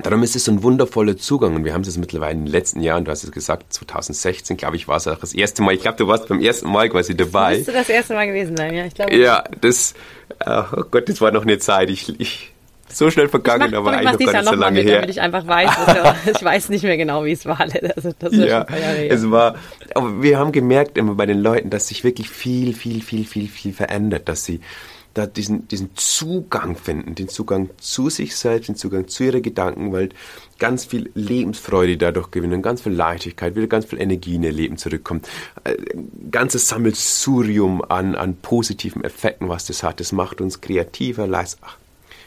Darum 0.03 0.23
ist 0.23 0.35
es 0.35 0.47
so 0.47 0.53
ein 0.53 0.63
wundervoller 0.63 1.19
Zugang 1.19 1.55
und 1.55 1.65
wir 1.67 1.75
haben 1.75 1.83
es 1.83 1.99
mittlerweile 1.99 2.33
in 2.33 2.47
den 2.47 2.53
letzten 2.53 2.81
Jahren, 2.81 3.05
du 3.05 3.11
hast 3.11 3.25
es 3.25 3.31
gesagt, 3.31 3.75
2016, 3.75 4.57
glaube 4.57 4.77
ich, 4.77 4.89
war 4.89 4.97
es 4.97 5.07
auch 5.07 5.19
das 5.19 5.35
erste 5.35 5.63
Mal. 5.63 5.75
Ich 5.75 5.83
glaube, 5.83 5.99
du 5.99 6.09
warst 6.09 6.29
beim 6.29 6.41
ersten 6.41 6.71
Mal 6.71 6.89
quasi 6.89 7.15
dabei. 7.15 7.57
Müsste 7.57 7.73
das 7.73 7.91
erste 7.91 8.15
Mal 8.15 8.27
gewesen 8.27 8.57
sein, 8.57 8.75
ja, 8.75 8.87
ich 8.87 8.95
glaube. 8.95 9.15
Ja, 9.15 9.45
das, 9.61 9.95
oh 10.47 10.85
Gott, 10.91 11.11
das 11.11 11.21
war 11.21 11.31
noch 11.31 11.43
eine 11.43 11.59
Zeit. 11.59 11.91
Ich, 11.91 12.19
ich 12.19 12.53
so 12.89 13.11
schnell 13.11 13.29
vergangen, 13.29 13.71
mach, 13.71 13.79
aber 13.79 13.93
eigentlich 13.93 14.27
noch 14.27 14.33
gar 14.33 14.43
nicht 14.43 14.51
so 14.51 14.57
lange 14.57 14.79
mit, 14.81 14.89
her. 14.89 14.97
Damit 14.97 15.11
ich 15.11 15.21
einfach 15.21 15.47
weiß, 15.47 15.71
ich 16.37 16.45
weiß 16.45 16.69
nicht 16.71 16.85
mehr 16.85 16.97
genau, 16.97 17.25
wie 17.25 17.33
es 17.33 17.45
war. 17.47 17.61
Also, 17.61 18.13
das 18.19 18.33
ist 18.33 18.49
ja, 18.49 18.67
es 19.09 19.31
war, 19.31 19.57
aber 19.95 20.23
wir 20.23 20.39
haben 20.39 20.53
gemerkt 20.53 20.99
immer 20.99 21.15
bei 21.15 21.27
den 21.27 21.41
Leuten, 21.41 21.71
dass 21.71 21.89
sich 21.89 22.05
wirklich 22.05 22.29
viel, 22.31 22.75
viel, 22.75 23.03
viel, 23.03 23.25
viel, 23.25 23.49
viel 23.49 23.73
verändert, 23.73 24.29
dass 24.29 24.45
sie 24.45 24.61
da 25.15 25.27
diesen, 25.27 25.69
diesen 25.69 25.91
Zugang 25.95 26.77
finden, 26.77 27.15
den 27.15 27.29
Zugang 27.29 27.71
zu 27.79 28.09
sich 28.09 28.37
selbst, 28.37 28.69
den 28.69 28.77
Zugang 28.77 29.09
zu 29.09 29.25
ihrer 29.25 29.41
Gedankenwelt, 29.41 30.15
ganz 30.59 30.85
viel 30.85 31.11
Lebensfreude 31.15 31.97
dadurch 31.97 32.31
gewinnen, 32.31 32.63
ganz 32.63 32.83
viel 32.83 32.93
Leichtigkeit, 32.93 33.55
wieder 33.57 33.67
ganz 33.67 33.85
viel 33.85 34.01
Energie 34.01 34.37
in 34.37 34.43
ihr 34.43 34.53
Leben 34.53 34.77
zurückkommt. 34.77 35.29
Ein 35.65 35.75
äh, 35.75 35.77
ganzes 36.31 36.69
Sammelsurium 36.69 37.83
an, 37.83 38.15
an 38.15 38.37
positiven 38.37 39.05
Effekten, 39.05 39.49
was 39.49 39.67
das 39.67 39.83
hat. 39.83 40.01
Das 40.01 40.13
macht 40.13 40.41
uns 40.41 40.61
kreativer, 40.61 41.27
leist. 41.27 41.59
Ach, 41.63 41.77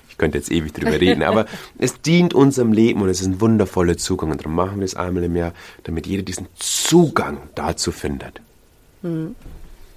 ich 0.10 0.18
könnte 0.18 0.38
jetzt 0.38 0.52
ewig 0.52 0.74
drüber 0.74 1.00
reden, 1.00 1.24
aber 1.24 1.46
es 1.78 2.02
dient 2.02 2.34
unserem 2.34 2.72
Leben 2.72 3.02
und 3.02 3.10
es 3.10 3.22
ist 3.22 3.28
ein 3.28 3.42
wundervoller 3.42 3.98
Zugang. 3.98 4.32
Und 4.32 4.42
darum 4.42 4.56
machen 4.56 4.78
wir 4.78 4.86
es 4.86 4.96
einmal 4.96 5.24
im 5.24 5.36
Jahr, 5.36 5.54
damit 5.84 6.08
jeder 6.08 6.24
diesen 6.24 6.48
Zugang 6.56 7.38
dazu 7.56 7.92
findet. 7.92 8.42
Hm. 9.02 9.36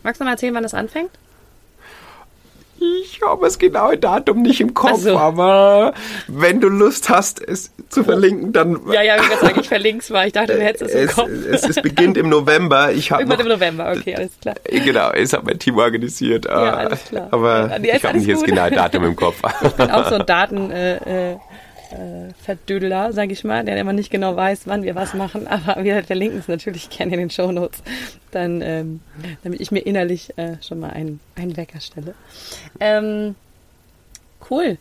Magst 0.02 0.20
du 0.20 0.24
mal 0.24 0.32
erzählen, 0.32 0.54
wann 0.54 0.62
das 0.62 0.74
anfängt? 0.74 1.10
Ich 2.80 3.20
habe 3.22 3.44
das 3.44 3.58
genaue 3.58 3.98
Datum 3.98 4.42
nicht 4.42 4.60
im 4.60 4.74
Kopf, 4.74 5.00
so. 5.00 5.16
aber 5.16 5.94
wenn 6.28 6.60
du 6.60 6.68
Lust 6.68 7.08
hast, 7.08 7.40
es 7.40 7.72
zu 7.88 8.04
verlinken, 8.04 8.52
dann. 8.52 8.80
Ja, 8.92 9.02
ja, 9.02 9.16
ich 9.16 9.22
sagen, 9.40 9.60
ich 9.60 9.68
verlinke 9.68 10.00
es 10.00 10.10
mal. 10.10 10.26
Ich 10.26 10.32
dachte, 10.32 10.54
du 10.54 10.62
hättest 10.62 10.82
es 10.82 10.94
im 10.94 11.08
es, 11.08 11.14
Kopf. 11.14 11.28
es, 11.28 11.68
es 11.68 11.82
beginnt 11.82 12.16
im 12.16 12.28
November. 12.28 12.92
Ich 12.92 13.10
habe 13.10 13.22
Irgendwann 13.22 13.38
noch, 13.38 13.54
im 13.54 13.60
November, 13.60 13.94
okay, 13.96 14.14
alles 14.14 14.32
klar. 14.40 14.54
Genau, 14.64 15.10
es 15.10 15.32
hat 15.32 15.44
mein 15.44 15.58
Team 15.58 15.76
organisiert. 15.78 16.44
Ja, 16.46 16.52
alles 16.74 17.04
klar. 17.04 17.28
Aber 17.30 17.78
Ja, 17.82 17.96
ich 17.96 18.04
habe 18.04 18.18
nicht 18.18 18.30
das 18.30 18.38
gut. 18.40 18.48
genaue 18.48 18.70
Datum 18.70 19.04
im 19.04 19.16
Kopf. 19.16 19.42
Ich 19.64 19.72
bin 19.72 19.90
auch 19.90 20.08
so 20.08 20.16
ein 20.16 20.26
Daten... 20.26 20.70
Äh, 20.70 21.36
äh, 21.90 22.32
Verdödler, 22.42 23.12
sage 23.12 23.32
ich 23.32 23.44
mal, 23.44 23.64
der 23.64 23.76
immer 23.78 23.92
nicht 23.92 24.10
genau 24.10 24.36
weiß, 24.36 24.62
wann 24.66 24.82
wir 24.82 24.94
was 24.94 25.14
machen, 25.14 25.46
aber 25.48 25.82
wir 25.84 26.02
verlinken 26.04 26.38
es 26.38 26.48
natürlich 26.48 26.90
gerne 26.90 27.14
in 27.14 27.20
den 27.20 27.30
Shownotes, 27.30 27.82
dann, 28.30 28.60
ähm, 28.62 29.00
damit 29.42 29.60
ich 29.60 29.70
mir 29.70 29.80
innerlich 29.80 30.36
äh, 30.38 30.56
schon 30.62 30.80
mal 30.80 30.90
einen, 30.90 31.20
einen 31.36 31.56
Wecker 31.56 31.80
stelle. 31.80 32.14
Ähm, 32.80 33.34
cool. 34.50 34.78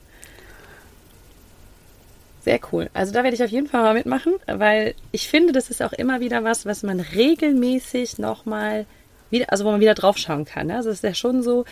Sehr 2.41 2.60
cool. 2.72 2.89
Also 2.93 3.12
da 3.12 3.24
werde 3.24 3.36
ich 3.36 3.43
auf 3.43 3.49
jeden 3.49 3.68
Fall 3.68 3.82
mal 3.82 3.93
mitmachen, 3.93 4.34
weil 4.45 4.95
ich 5.12 5.28
finde, 5.28 5.51
das 5.51 5.70
ist 5.70 5.82
auch 5.84 5.91
immer 5.91 6.22
wieder 6.22 6.45
was, 6.45 6.66
was 6.66 6.82
man 6.82 7.01
regelmäßig 7.01 8.20
nochmal 8.20 8.86
wieder, 9.30 9.51
also 9.51 9.66
wo 9.66 9.72
man 9.72 9.82
wieder 9.82 9.95
draufschauen 9.95 10.45
kann. 10.45 10.68
ne? 10.68 10.76
Also 10.78 10.89
es 10.89 10.97
ist 10.97 11.03
ja 11.03 11.14
schon 11.14 11.43
so, 11.43 11.66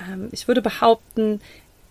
ähm, 0.00 0.28
ich 0.32 0.48
würde 0.48 0.62
behaupten, 0.62 1.40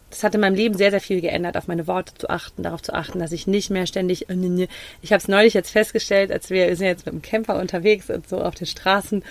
das 0.10 0.24
hat 0.24 0.36
in 0.36 0.42
meinem 0.42 0.56
Leben 0.56 0.76
sehr, 0.76 0.92
sehr 0.92 1.02
viel 1.02 1.22
geändert, 1.22 1.58
auf 1.58 1.68
meine 1.68 1.88
Worte 1.88 2.14
zu 2.16 2.30
achten, 2.30 2.64
darauf 2.64 2.82
zu 2.82 2.94
achten, 2.94 3.20
dass 3.20 3.32
ich 3.32 3.48
nicht 3.48 3.70
mehr 3.70 3.86
ständig. 3.86 4.30
äh. 4.30 4.68
Ich 5.02 5.12
habe 5.12 5.20
es 5.20 5.28
neulich 5.28 5.54
jetzt 5.54 5.72
festgestellt, 5.72 6.32
als 6.32 6.50
wir, 6.50 6.68
wir 6.68 6.76
sind 6.76 6.88
jetzt 6.88 7.06
mit 7.06 7.14
dem 7.14 7.22
Camper 7.22 7.60
unterwegs 7.60 8.10
und 8.10 8.28
so 8.28 8.42
auf 8.42 8.56
den 8.56 8.68
Straßen. 8.68 9.24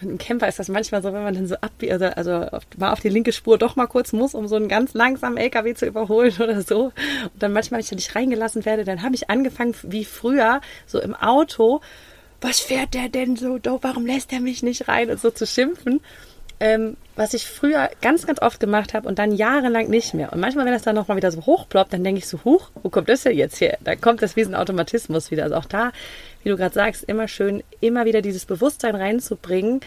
Mit 0.00 0.10
dem 0.10 0.18
Camper 0.18 0.48
ist 0.48 0.58
das 0.58 0.68
manchmal 0.68 1.02
so, 1.02 1.12
wenn 1.12 1.22
man 1.22 1.34
dann 1.34 1.46
so 1.46 1.56
ab, 1.56 1.72
also, 1.88 2.06
also 2.06 2.46
mal 2.78 2.92
auf 2.92 3.00
die 3.00 3.08
linke 3.08 3.32
Spur 3.32 3.58
doch 3.58 3.76
mal 3.76 3.86
kurz 3.86 4.12
muss, 4.12 4.34
um 4.34 4.46
so 4.48 4.56
einen 4.56 4.68
ganz 4.68 4.94
langsamen 4.94 5.36
LKW 5.36 5.74
zu 5.74 5.86
überholen 5.86 6.34
oder 6.40 6.62
so. 6.62 6.84
Und 6.84 6.92
dann 7.38 7.52
manchmal, 7.52 7.78
wenn 7.78 7.84
ich 7.84 7.90
da 7.90 7.96
nicht 7.96 8.14
reingelassen 8.14 8.64
werde, 8.64 8.84
dann 8.84 9.02
habe 9.02 9.14
ich 9.14 9.30
angefangen, 9.30 9.74
wie 9.82 10.04
früher, 10.04 10.60
so 10.86 11.00
im 11.00 11.14
Auto, 11.14 11.80
was 12.40 12.60
fährt 12.60 12.94
der 12.94 13.08
denn 13.08 13.36
so 13.36 13.58
doof, 13.58 13.80
warum 13.82 14.06
lässt 14.06 14.32
er 14.32 14.40
mich 14.40 14.62
nicht 14.62 14.88
rein 14.88 15.10
und 15.10 15.20
so 15.20 15.30
zu 15.30 15.46
schimpfen 15.46 16.00
ähm, 16.60 16.96
was 17.16 17.34
ich 17.34 17.46
früher 17.46 17.90
ganz, 18.02 18.26
ganz 18.26 18.40
oft 18.40 18.60
gemacht 18.60 18.94
habe 18.94 19.08
und 19.08 19.18
dann 19.18 19.32
jahrelang 19.32 19.88
nicht 19.88 20.14
mehr. 20.14 20.32
Und 20.32 20.40
manchmal, 20.40 20.66
wenn 20.66 20.72
das 20.72 20.82
dann 20.82 20.94
nochmal 20.94 21.16
wieder 21.16 21.32
so 21.32 21.44
hochploppt, 21.44 21.92
dann 21.92 22.04
denke 22.04 22.18
ich 22.18 22.28
so, 22.28 22.40
huch, 22.44 22.70
wo 22.82 22.90
kommt 22.90 23.08
das 23.08 23.22
denn 23.22 23.36
jetzt 23.36 23.60
her? 23.60 23.78
Da 23.82 23.96
kommt 23.96 24.22
das 24.22 24.36
wie 24.36 24.42
ein 24.42 24.54
Automatismus 24.54 25.30
wieder. 25.30 25.44
Also 25.44 25.56
auch 25.56 25.64
da, 25.64 25.92
wie 26.42 26.50
du 26.50 26.56
gerade 26.56 26.74
sagst, 26.74 27.04
immer 27.04 27.28
schön, 27.28 27.62
immer 27.80 28.04
wieder 28.04 28.22
dieses 28.22 28.44
Bewusstsein 28.44 28.94
reinzubringen, 28.94 29.80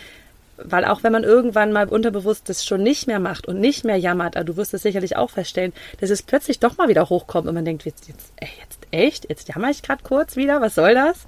weil 0.57 0.85
auch 0.85 1.03
wenn 1.03 1.11
man 1.11 1.23
irgendwann 1.23 1.71
mal 1.71 1.87
unterbewusst 1.87 2.49
das 2.49 2.65
schon 2.65 2.83
nicht 2.83 3.07
mehr 3.07 3.19
macht 3.19 3.47
und 3.47 3.59
nicht 3.59 3.83
mehr 3.83 3.97
jammert, 3.97 4.35
aber 4.35 4.45
du 4.45 4.57
wirst 4.57 4.73
es 4.73 4.83
sicherlich 4.83 5.15
auch 5.15 5.31
feststellen, 5.31 5.73
dass 5.99 6.09
es 6.09 6.21
plötzlich 6.21 6.59
doch 6.59 6.77
mal 6.77 6.87
wieder 6.87 7.09
hochkommt 7.09 7.47
und 7.47 7.55
man 7.55 7.65
denkt, 7.65 7.85
jetzt, 7.85 8.07
jetzt, 8.07 8.31
ey, 8.37 8.49
jetzt 8.61 8.79
echt, 8.91 9.29
jetzt 9.29 9.49
jammer 9.49 9.69
ich 9.69 9.81
gerade 9.81 10.03
kurz 10.03 10.35
wieder, 10.35 10.61
was 10.61 10.75
soll 10.75 10.93
das? 10.93 11.25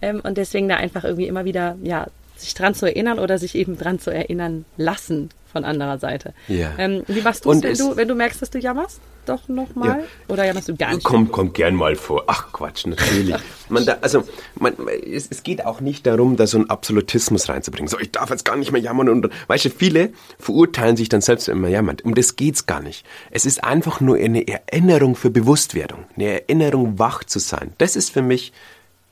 Ähm, 0.00 0.20
und 0.22 0.38
deswegen 0.38 0.68
da 0.68 0.76
einfach 0.76 1.04
irgendwie 1.04 1.26
immer 1.26 1.44
wieder, 1.44 1.76
ja, 1.82 2.06
sich 2.40 2.54
dran 2.54 2.74
zu 2.74 2.86
erinnern 2.86 3.18
oder 3.18 3.38
sich 3.38 3.54
eben 3.54 3.76
dran 3.78 3.98
zu 3.98 4.10
erinnern 4.10 4.64
lassen 4.76 5.28
von 5.50 5.64
anderer 5.64 5.98
Seite. 5.98 6.34
Ja. 6.46 6.72
Ähm, 6.76 7.02
wie 7.06 7.22
machst 7.22 7.44
du 7.46 7.50
es, 7.52 7.62
wenn 7.62 7.72
es- 7.72 7.78
du, 7.78 7.96
wenn 7.96 8.06
du 8.08 8.14
merkst, 8.14 8.40
dass 8.42 8.50
du 8.50 8.58
jammerst? 8.58 9.00
Doch 9.24 9.46
nochmal? 9.48 10.00
Ja. 10.00 10.04
Oder 10.28 10.44
jammerst 10.46 10.68
du 10.68 10.76
gar 10.76 10.94
nicht? 10.94 11.04
Kommt, 11.04 11.32
kommt 11.32 11.54
gern 11.54 11.74
mal 11.74 11.96
vor. 11.96 12.24
Ach 12.28 12.50
Quatsch, 12.52 12.86
natürlich. 12.86 13.34
Man 13.68 13.84
da, 13.84 13.98
also 14.00 14.24
man, 14.58 14.74
es, 15.06 15.26
es 15.30 15.42
geht 15.42 15.64
auch 15.66 15.80
nicht 15.82 16.06
darum, 16.06 16.36
da 16.36 16.46
so 16.46 16.56
einen 16.58 16.70
Absolutismus 16.70 17.48
reinzubringen. 17.50 17.88
So, 17.88 17.98
ich 17.98 18.10
darf 18.12 18.30
jetzt 18.30 18.46
gar 18.46 18.56
nicht 18.56 18.72
mehr 18.72 18.80
jammern. 18.80 19.08
Und 19.10 19.28
weißt 19.48 19.66
du, 19.66 19.70
viele 19.70 20.12
verurteilen 20.38 20.96
sich 20.96 21.10
dann 21.10 21.20
selbst, 21.20 21.48
wenn 21.48 21.60
man 21.60 21.70
jammert. 21.70 22.02
Um 22.06 22.14
das 22.14 22.36
geht's 22.36 22.64
gar 22.66 22.80
nicht. 22.80 23.04
Es 23.30 23.44
ist 23.44 23.62
einfach 23.64 24.00
nur 24.00 24.16
eine 24.16 24.46
Erinnerung 24.48 25.14
für 25.16 25.28
Bewusstwerdung. 25.30 26.04
Eine 26.16 26.40
Erinnerung, 26.42 26.98
wach 26.98 27.24
zu 27.24 27.38
sein. 27.38 27.72
Das 27.76 27.96
ist 27.96 28.10
für 28.10 28.22
mich 28.22 28.52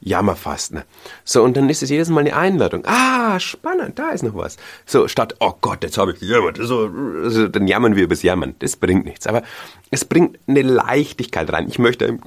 Jammerfasten. 0.01 0.83
So, 1.25 1.43
und 1.43 1.57
dann 1.57 1.69
ist 1.69 1.83
es 1.83 1.91
jedes 1.91 2.09
Mal 2.09 2.21
eine 2.21 2.37
Einladung. 2.37 2.85
Ah, 2.87 3.41
spannend, 3.41 3.99
da 3.99 4.11
ist 4.11 4.23
noch 4.23 4.35
was. 4.35 4.57
So, 4.85 5.09
statt, 5.09 5.37
oh 5.41 5.55
Gott, 5.61 5.83
jetzt 5.83 5.99
habe 5.99 6.13
ich 6.13 6.21
gejammert. 6.21 6.59
So, 6.61 6.91
also, 7.23 7.49
dann 7.49 7.67
jammern 7.67 7.97
wir 7.97 8.05
übers 8.05 8.23
Jammern. 8.23 8.55
Das 8.59 8.77
bringt 8.77 9.05
nichts. 9.05 9.27
Aber 9.27 9.43
es 9.91 10.05
bringt 10.05 10.39
eine 10.47 10.63
Leichtigkeit 10.63 11.51
rein. 11.53 11.69
Ich 11.69 11.79
möchte 11.79 12.19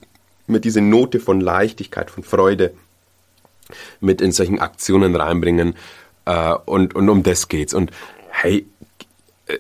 mit 0.48 0.66
diese 0.66 0.82
Note 0.82 1.20
von 1.20 1.40
Leichtigkeit, 1.42 2.10
von 2.10 2.24
Freude 2.24 2.74
mit 4.00 4.20
in 4.20 4.32
solchen 4.32 4.60
Aktionen 4.60 5.16
reinbringen. 5.16 5.76
Äh, 6.26 6.56
und, 6.66 6.96
und 6.96 7.08
um 7.08 7.24
das 7.24 7.48
geht's. 7.48 7.74
Und 7.74 7.92
hey, 8.30 8.66
äh, 9.46 9.58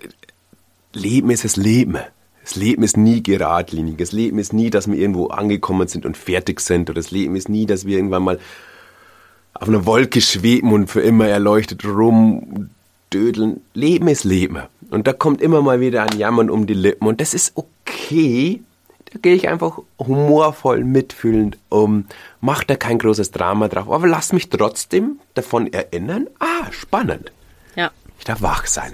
Leben 0.94 1.30
ist 1.30 1.44
das 1.44 1.56
Leben. 1.56 2.00
Das 2.50 2.56
Leben 2.56 2.82
ist 2.82 2.98
nie 2.98 3.22
geradlinig. 3.22 4.00
Das 4.00 4.12
Leben 4.12 4.40
ist 4.40 4.54
nie, 4.54 4.72
dass 4.72 4.88
wir 4.90 4.98
irgendwo 4.98 5.28
angekommen 5.28 5.88
sind 5.88 6.04
und 6.04 6.18
fertig 6.18 6.62
sind. 6.62 6.90
Oder 6.90 7.00
das 7.00 7.12
Leben 7.12 7.36
ist 7.36 7.48
nie, 7.48 7.68
dass 7.68 7.86
wir 7.86 7.96
irgendwann 7.96 8.24
mal 8.24 8.40
auf 9.54 9.68
einer 9.68 9.86
Wolke 9.86 10.20
schweben 10.20 10.74
und 10.74 10.88
für 10.90 11.02
immer 11.02 11.28
erleuchtet 11.28 11.86
rumdödeln. 11.86 13.62
Leben 13.76 14.08
ist 14.08 14.24
Leben. 14.24 14.64
Und 14.90 15.06
da 15.06 15.14
kommt 15.14 15.42
immer 15.42 15.62
mal 15.62 15.80
wieder 15.80 16.02
ein 16.02 16.18
Jammern 16.18 16.50
um 16.50 16.66
die 16.66 16.74
Lippen. 16.74 17.08
Und 17.08 17.22
das 17.22 17.36
ist 17.36 17.52
okay. 17.54 18.62
Da 19.14 19.20
gehe 19.22 19.36
ich 19.36 19.48
einfach 19.48 19.78
humorvoll 20.00 20.84
mitfühlend 20.84 21.60
um. 21.70 22.06
Mach 22.42 22.64
da 22.64 22.76
kein 22.76 22.98
großes 22.98 23.30
Drama 23.30 23.68
drauf. 23.68 23.92
Aber 23.92 24.08
lass 24.08 24.34
mich 24.34 24.50
trotzdem 24.50 25.20
davon 25.36 25.72
erinnern. 25.72 26.26
Ah, 26.40 26.72
spannend. 26.72 27.32
Ja. 27.76 27.92
Ich 28.18 28.26
darf 28.26 28.42
wach 28.42 28.66
sein. 28.66 28.94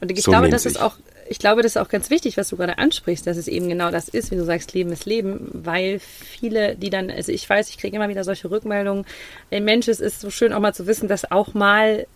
Und 0.00 0.10
ich 0.10 0.22
So 0.22 0.32
glaube, 0.32 0.48
das 0.48 0.66
ist 0.66 0.74
sich. 0.74 0.82
auch, 0.82 0.96
ich 1.28 1.38
glaube, 1.38 1.62
das 1.62 1.72
ist 1.72 1.76
auch 1.76 1.88
ganz 1.88 2.10
wichtig, 2.10 2.36
was 2.36 2.48
du 2.48 2.56
gerade 2.56 2.78
ansprichst, 2.78 3.26
dass 3.26 3.36
es 3.36 3.48
eben 3.48 3.68
genau 3.68 3.90
das 3.90 4.08
ist, 4.08 4.30
wie 4.30 4.36
du 4.36 4.44
sagst, 4.44 4.72
Leben 4.72 4.92
ist 4.92 5.06
Leben, 5.06 5.48
weil 5.52 5.98
viele, 5.98 6.76
die 6.76 6.90
dann, 6.90 7.10
also 7.10 7.32
ich 7.32 7.48
weiß, 7.48 7.70
ich 7.70 7.78
kriege 7.78 7.96
immer 7.96 8.08
wieder 8.08 8.24
solche 8.24 8.50
Rückmeldungen. 8.50 9.04
Ey 9.50 9.60
Mensch, 9.60 9.88
es 9.88 10.00
ist 10.00 10.20
so 10.20 10.30
schön 10.30 10.52
auch 10.52 10.60
mal 10.60 10.74
zu 10.74 10.86
wissen, 10.86 11.08
dass 11.08 11.30
auch 11.30 11.54
mal 11.54 12.06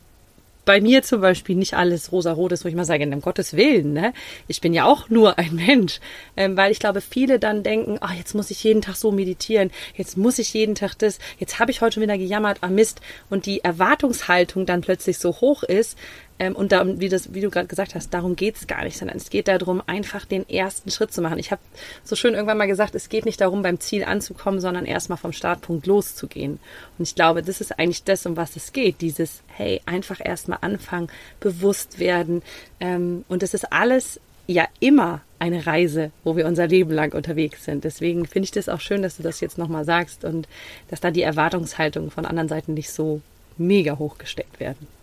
bei 0.64 0.80
mir 0.80 1.02
zum 1.02 1.20
Beispiel 1.20 1.56
nicht 1.56 1.74
alles 1.74 2.12
rosa-rot 2.12 2.52
ist, 2.52 2.64
wo 2.64 2.68
ich 2.68 2.74
mal 2.74 2.84
sage, 2.84 3.04
um 3.04 3.20
Gottes 3.20 3.56
Willen, 3.56 3.92
ne? 3.92 4.12
Ich 4.46 4.60
bin 4.60 4.72
ja 4.72 4.84
auch 4.84 5.08
nur 5.08 5.38
ein 5.38 5.54
Mensch. 5.54 6.00
Ähm, 6.36 6.56
weil 6.56 6.70
ich 6.70 6.78
glaube, 6.78 7.00
viele 7.00 7.38
dann 7.38 7.62
denken, 7.62 7.98
ach, 8.00 8.14
jetzt 8.14 8.34
muss 8.34 8.50
ich 8.50 8.62
jeden 8.62 8.82
Tag 8.82 8.96
so 8.96 9.10
meditieren, 9.10 9.70
jetzt 9.96 10.16
muss 10.16 10.38
ich 10.38 10.52
jeden 10.52 10.74
Tag 10.74 10.94
das, 10.98 11.18
jetzt 11.38 11.58
habe 11.58 11.70
ich 11.70 11.80
heute 11.80 11.94
schon 11.94 12.02
wieder 12.02 12.18
gejammert, 12.18 12.58
ah 12.60 12.68
Mist. 12.68 13.00
Und 13.30 13.46
die 13.46 13.64
Erwartungshaltung 13.64 14.66
dann 14.66 14.82
plötzlich 14.82 15.18
so 15.18 15.32
hoch 15.40 15.62
ist, 15.62 15.98
ähm, 16.40 16.56
und 16.56 16.72
darum, 16.72 17.00
wie, 17.00 17.10
das, 17.10 17.34
wie 17.34 17.42
du 17.42 17.50
gerade 17.50 17.68
gesagt 17.68 17.94
hast, 17.94 18.14
darum 18.14 18.34
geht's 18.34 18.66
gar 18.66 18.82
nicht, 18.82 18.96
sondern 18.96 19.18
es 19.18 19.28
geht 19.28 19.46
darum, 19.46 19.82
einfach 19.86 20.24
den 20.24 20.48
ersten 20.48 20.90
Schritt 20.90 21.12
zu 21.12 21.20
machen. 21.20 21.38
Ich 21.38 21.52
habe 21.52 21.60
so 22.02 22.16
schön 22.16 22.32
irgendwann 22.32 22.56
mal 22.56 22.66
gesagt, 22.66 22.94
es 22.94 23.10
geht 23.10 23.26
nicht 23.26 23.42
darum, 23.42 23.62
beim 23.62 23.78
Ziel 23.78 24.04
anzukommen, 24.04 24.58
sondern 24.58 24.86
erstmal 24.86 25.18
vom 25.18 25.34
Startpunkt 25.34 25.86
loszugehen. 25.86 26.58
Und 26.98 27.02
ich 27.02 27.14
glaube, 27.14 27.42
das 27.42 27.60
ist 27.60 27.78
eigentlich 27.78 28.04
das, 28.04 28.24
um 28.24 28.38
was 28.38 28.56
es 28.56 28.72
geht. 28.72 29.02
Dieses, 29.02 29.42
hey, 29.48 29.82
einfach 29.84 30.18
erstmal 30.24 30.58
anfangen, 30.62 31.08
bewusst 31.40 31.98
werden. 31.98 32.42
Ähm, 32.80 33.26
und 33.28 33.42
das 33.42 33.52
ist 33.52 33.70
alles 33.70 34.18
ja 34.46 34.66
immer 34.80 35.20
eine 35.38 35.66
Reise, 35.66 36.10
wo 36.24 36.36
wir 36.36 36.46
unser 36.46 36.66
Leben 36.66 36.90
lang 36.90 37.12
unterwegs 37.12 37.66
sind. 37.66 37.84
Deswegen 37.84 38.24
finde 38.24 38.44
ich 38.44 38.50
das 38.50 38.70
auch 38.70 38.80
schön, 38.80 39.02
dass 39.02 39.18
du 39.18 39.22
das 39.22 39.40
jetzt 39.40 39.58
nochmal 39.58 39.84
sagst 39.84 40.24
und 40.24 40.48
dass 40.88 41.00
da 41.00 41.10
die 41.10 41.22
Erwartungshaltungen 41.22 42.10
von 42.10 42.24
anderen 42.24 42.48
Seiten 42.48 42.72
nicht 42.72 42.90
so 42.90 43.20
mega 43.58 43.98
hoch 43.98 44.16
gesteckt 44.16 44.58
werden. 44.58 44.99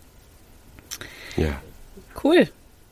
Ja. 1.36 1.60
Cool. 2.22 2.48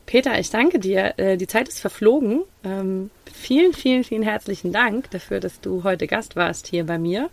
Peter, 0.07 0.39
ich 0.39 0.51
danke 0.51 0.79
dir. 0.79 1.15
Äh, 1.19 1.37
Die 1.37 1.47
Zeit 1.49 1.69
ist 1.69 1.81
verflogen. 1.81 2.43
Ähm, 2.65 3.11
Vielen, 3.33 3.75
vielen, 3.75 4.03
vielen 4.03 4.23
herzlichen 4.23 4.73
Dank 4.73 5.11
dafür, 5.11 5.41
dass 5.41 5.61
du 5.61 5.85
heute 5.85 6.07
Gast 6.07 6.37
warst 6.37 6.69
hier 6.69 6.87
bei 6.87 6.97
mir. 6.99 7.29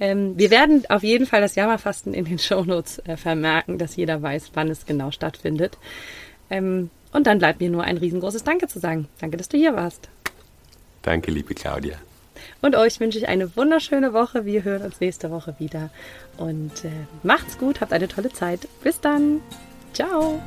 Ähm, 0.00 0.38
Wir 0.38 0.50
werden 0.50 0.84
auf 0.88 1.02
jeden 1.02 1.26
Fall 1.26 1.40
das 1.42 1.54
Jammerfasten 1.54 2.14
in 2.14 2.24
den 2.24 2.38
Shownotes 2.48 3.00
äh, 3.00 3.16
vermerken, 3.16 3.78
dass 3.78 3.96
jeder 3.96 4.22
weiß, 4.22 4.52
wann 4.54 4.68
es 4.70 4.86
genau 4.86 5.10
stattfindet. 5.10 5.76
Ähm, 6.50 6.88
Und 7.12 7.26
dann 7.26 7.38
bleibt 7.38 7.60
mir 7.60 7.68
nur 7.68 7.84
ein 7.84 7.98
riesengroßes 7.98 8.44
Danke 8.44 8.68
zu 8.68 8.78
sagen. 8.78 9.08
Danke, 9.20 9.36
dass 9.36 9.48
du 9.48 9.58
hier 9.58 9.74
warst. 9.74 10.08
Danke, 11.02 11.30
liebe 11.30 11.54
Claudia. 11.54 11.96
Und 12.62 12.74
euch 12.76 13.00
wünsche 13.00 13.18
ich 13.18 13.28
eine 13.28 13.54
wunderschöne 13.56 14.12
Woche. 14.12 14.44
Wir 14.44 14.62
hören 14.64 14.82
uns 14.82 15.00
nächste 15.00 15.30
Woche 15.30 15.56
wieder. 15.58 15.90
Und 16.36 16.84
äh, 16.84 16.90
macht's 17.22 17.58
gut, 17.58 17.80
habt 17.80 17.92
eine 17.92 18.08
tolle 18.08 18.32
Zeit. 18.32 18.68
Bis 18.82 19.00
dann. 19.00 19.40
Ciao. 19.98 20.40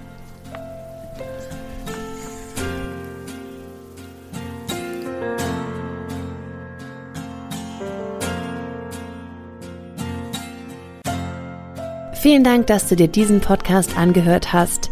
Vielen 12.14 12.46
Dank, 12.46 12.68
dass 12.68 12.88
du 12.88 12.96
dir 12.96 13.10
diesen 13.10 13.42
Podcast 13.42 13.98
angehört 13.98 14.54
hast. 14.54 14.90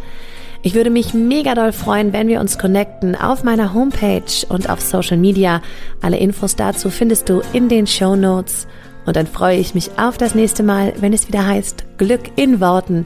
Ich 0.62 0.74
würde 0.76 0.90
mich 0.90 1.14
mega 1.14 1.56
doll 1.56 1.72
freuen, 1.72 2.12
wenn 2.12 2.28
wir 2.28 2.42
uns 2.42 2.58
connecten 2.58 3.16
auf 3.16 3.46
meiner 3.46 3.74
Homepage 3.74 4.46
und 4.50 4.70
auf 4.70 4.82
Social 4.82 5.16
Media. 5.16 5.62
Alle 6.02 6.18
Infos 6.18 6.58
dazu 6.58 6.90
findest 6.90 7.30
du 7.30 7.42
in 7.54 7.70
den 7.70 7.88
Show 7.88 8.18
Notes. 8.18 8.68
Und 9.06 9.16
dann 9.16 9.28
freue 9.28 9.58
ich 9.58 9.74
mich 9.74 9.92
auf 9.98 10.18
das 10.18 10.36
nächste 10.36 10.64
Mal, 10.64 10.92
wenn 11.00 11.14
es 11.14 11.30
wieder 11.30 11.48
heißt 11.48 11.98
Glück 11.98 12.32
in 12.36 12.60
Worten, 12.60 13.06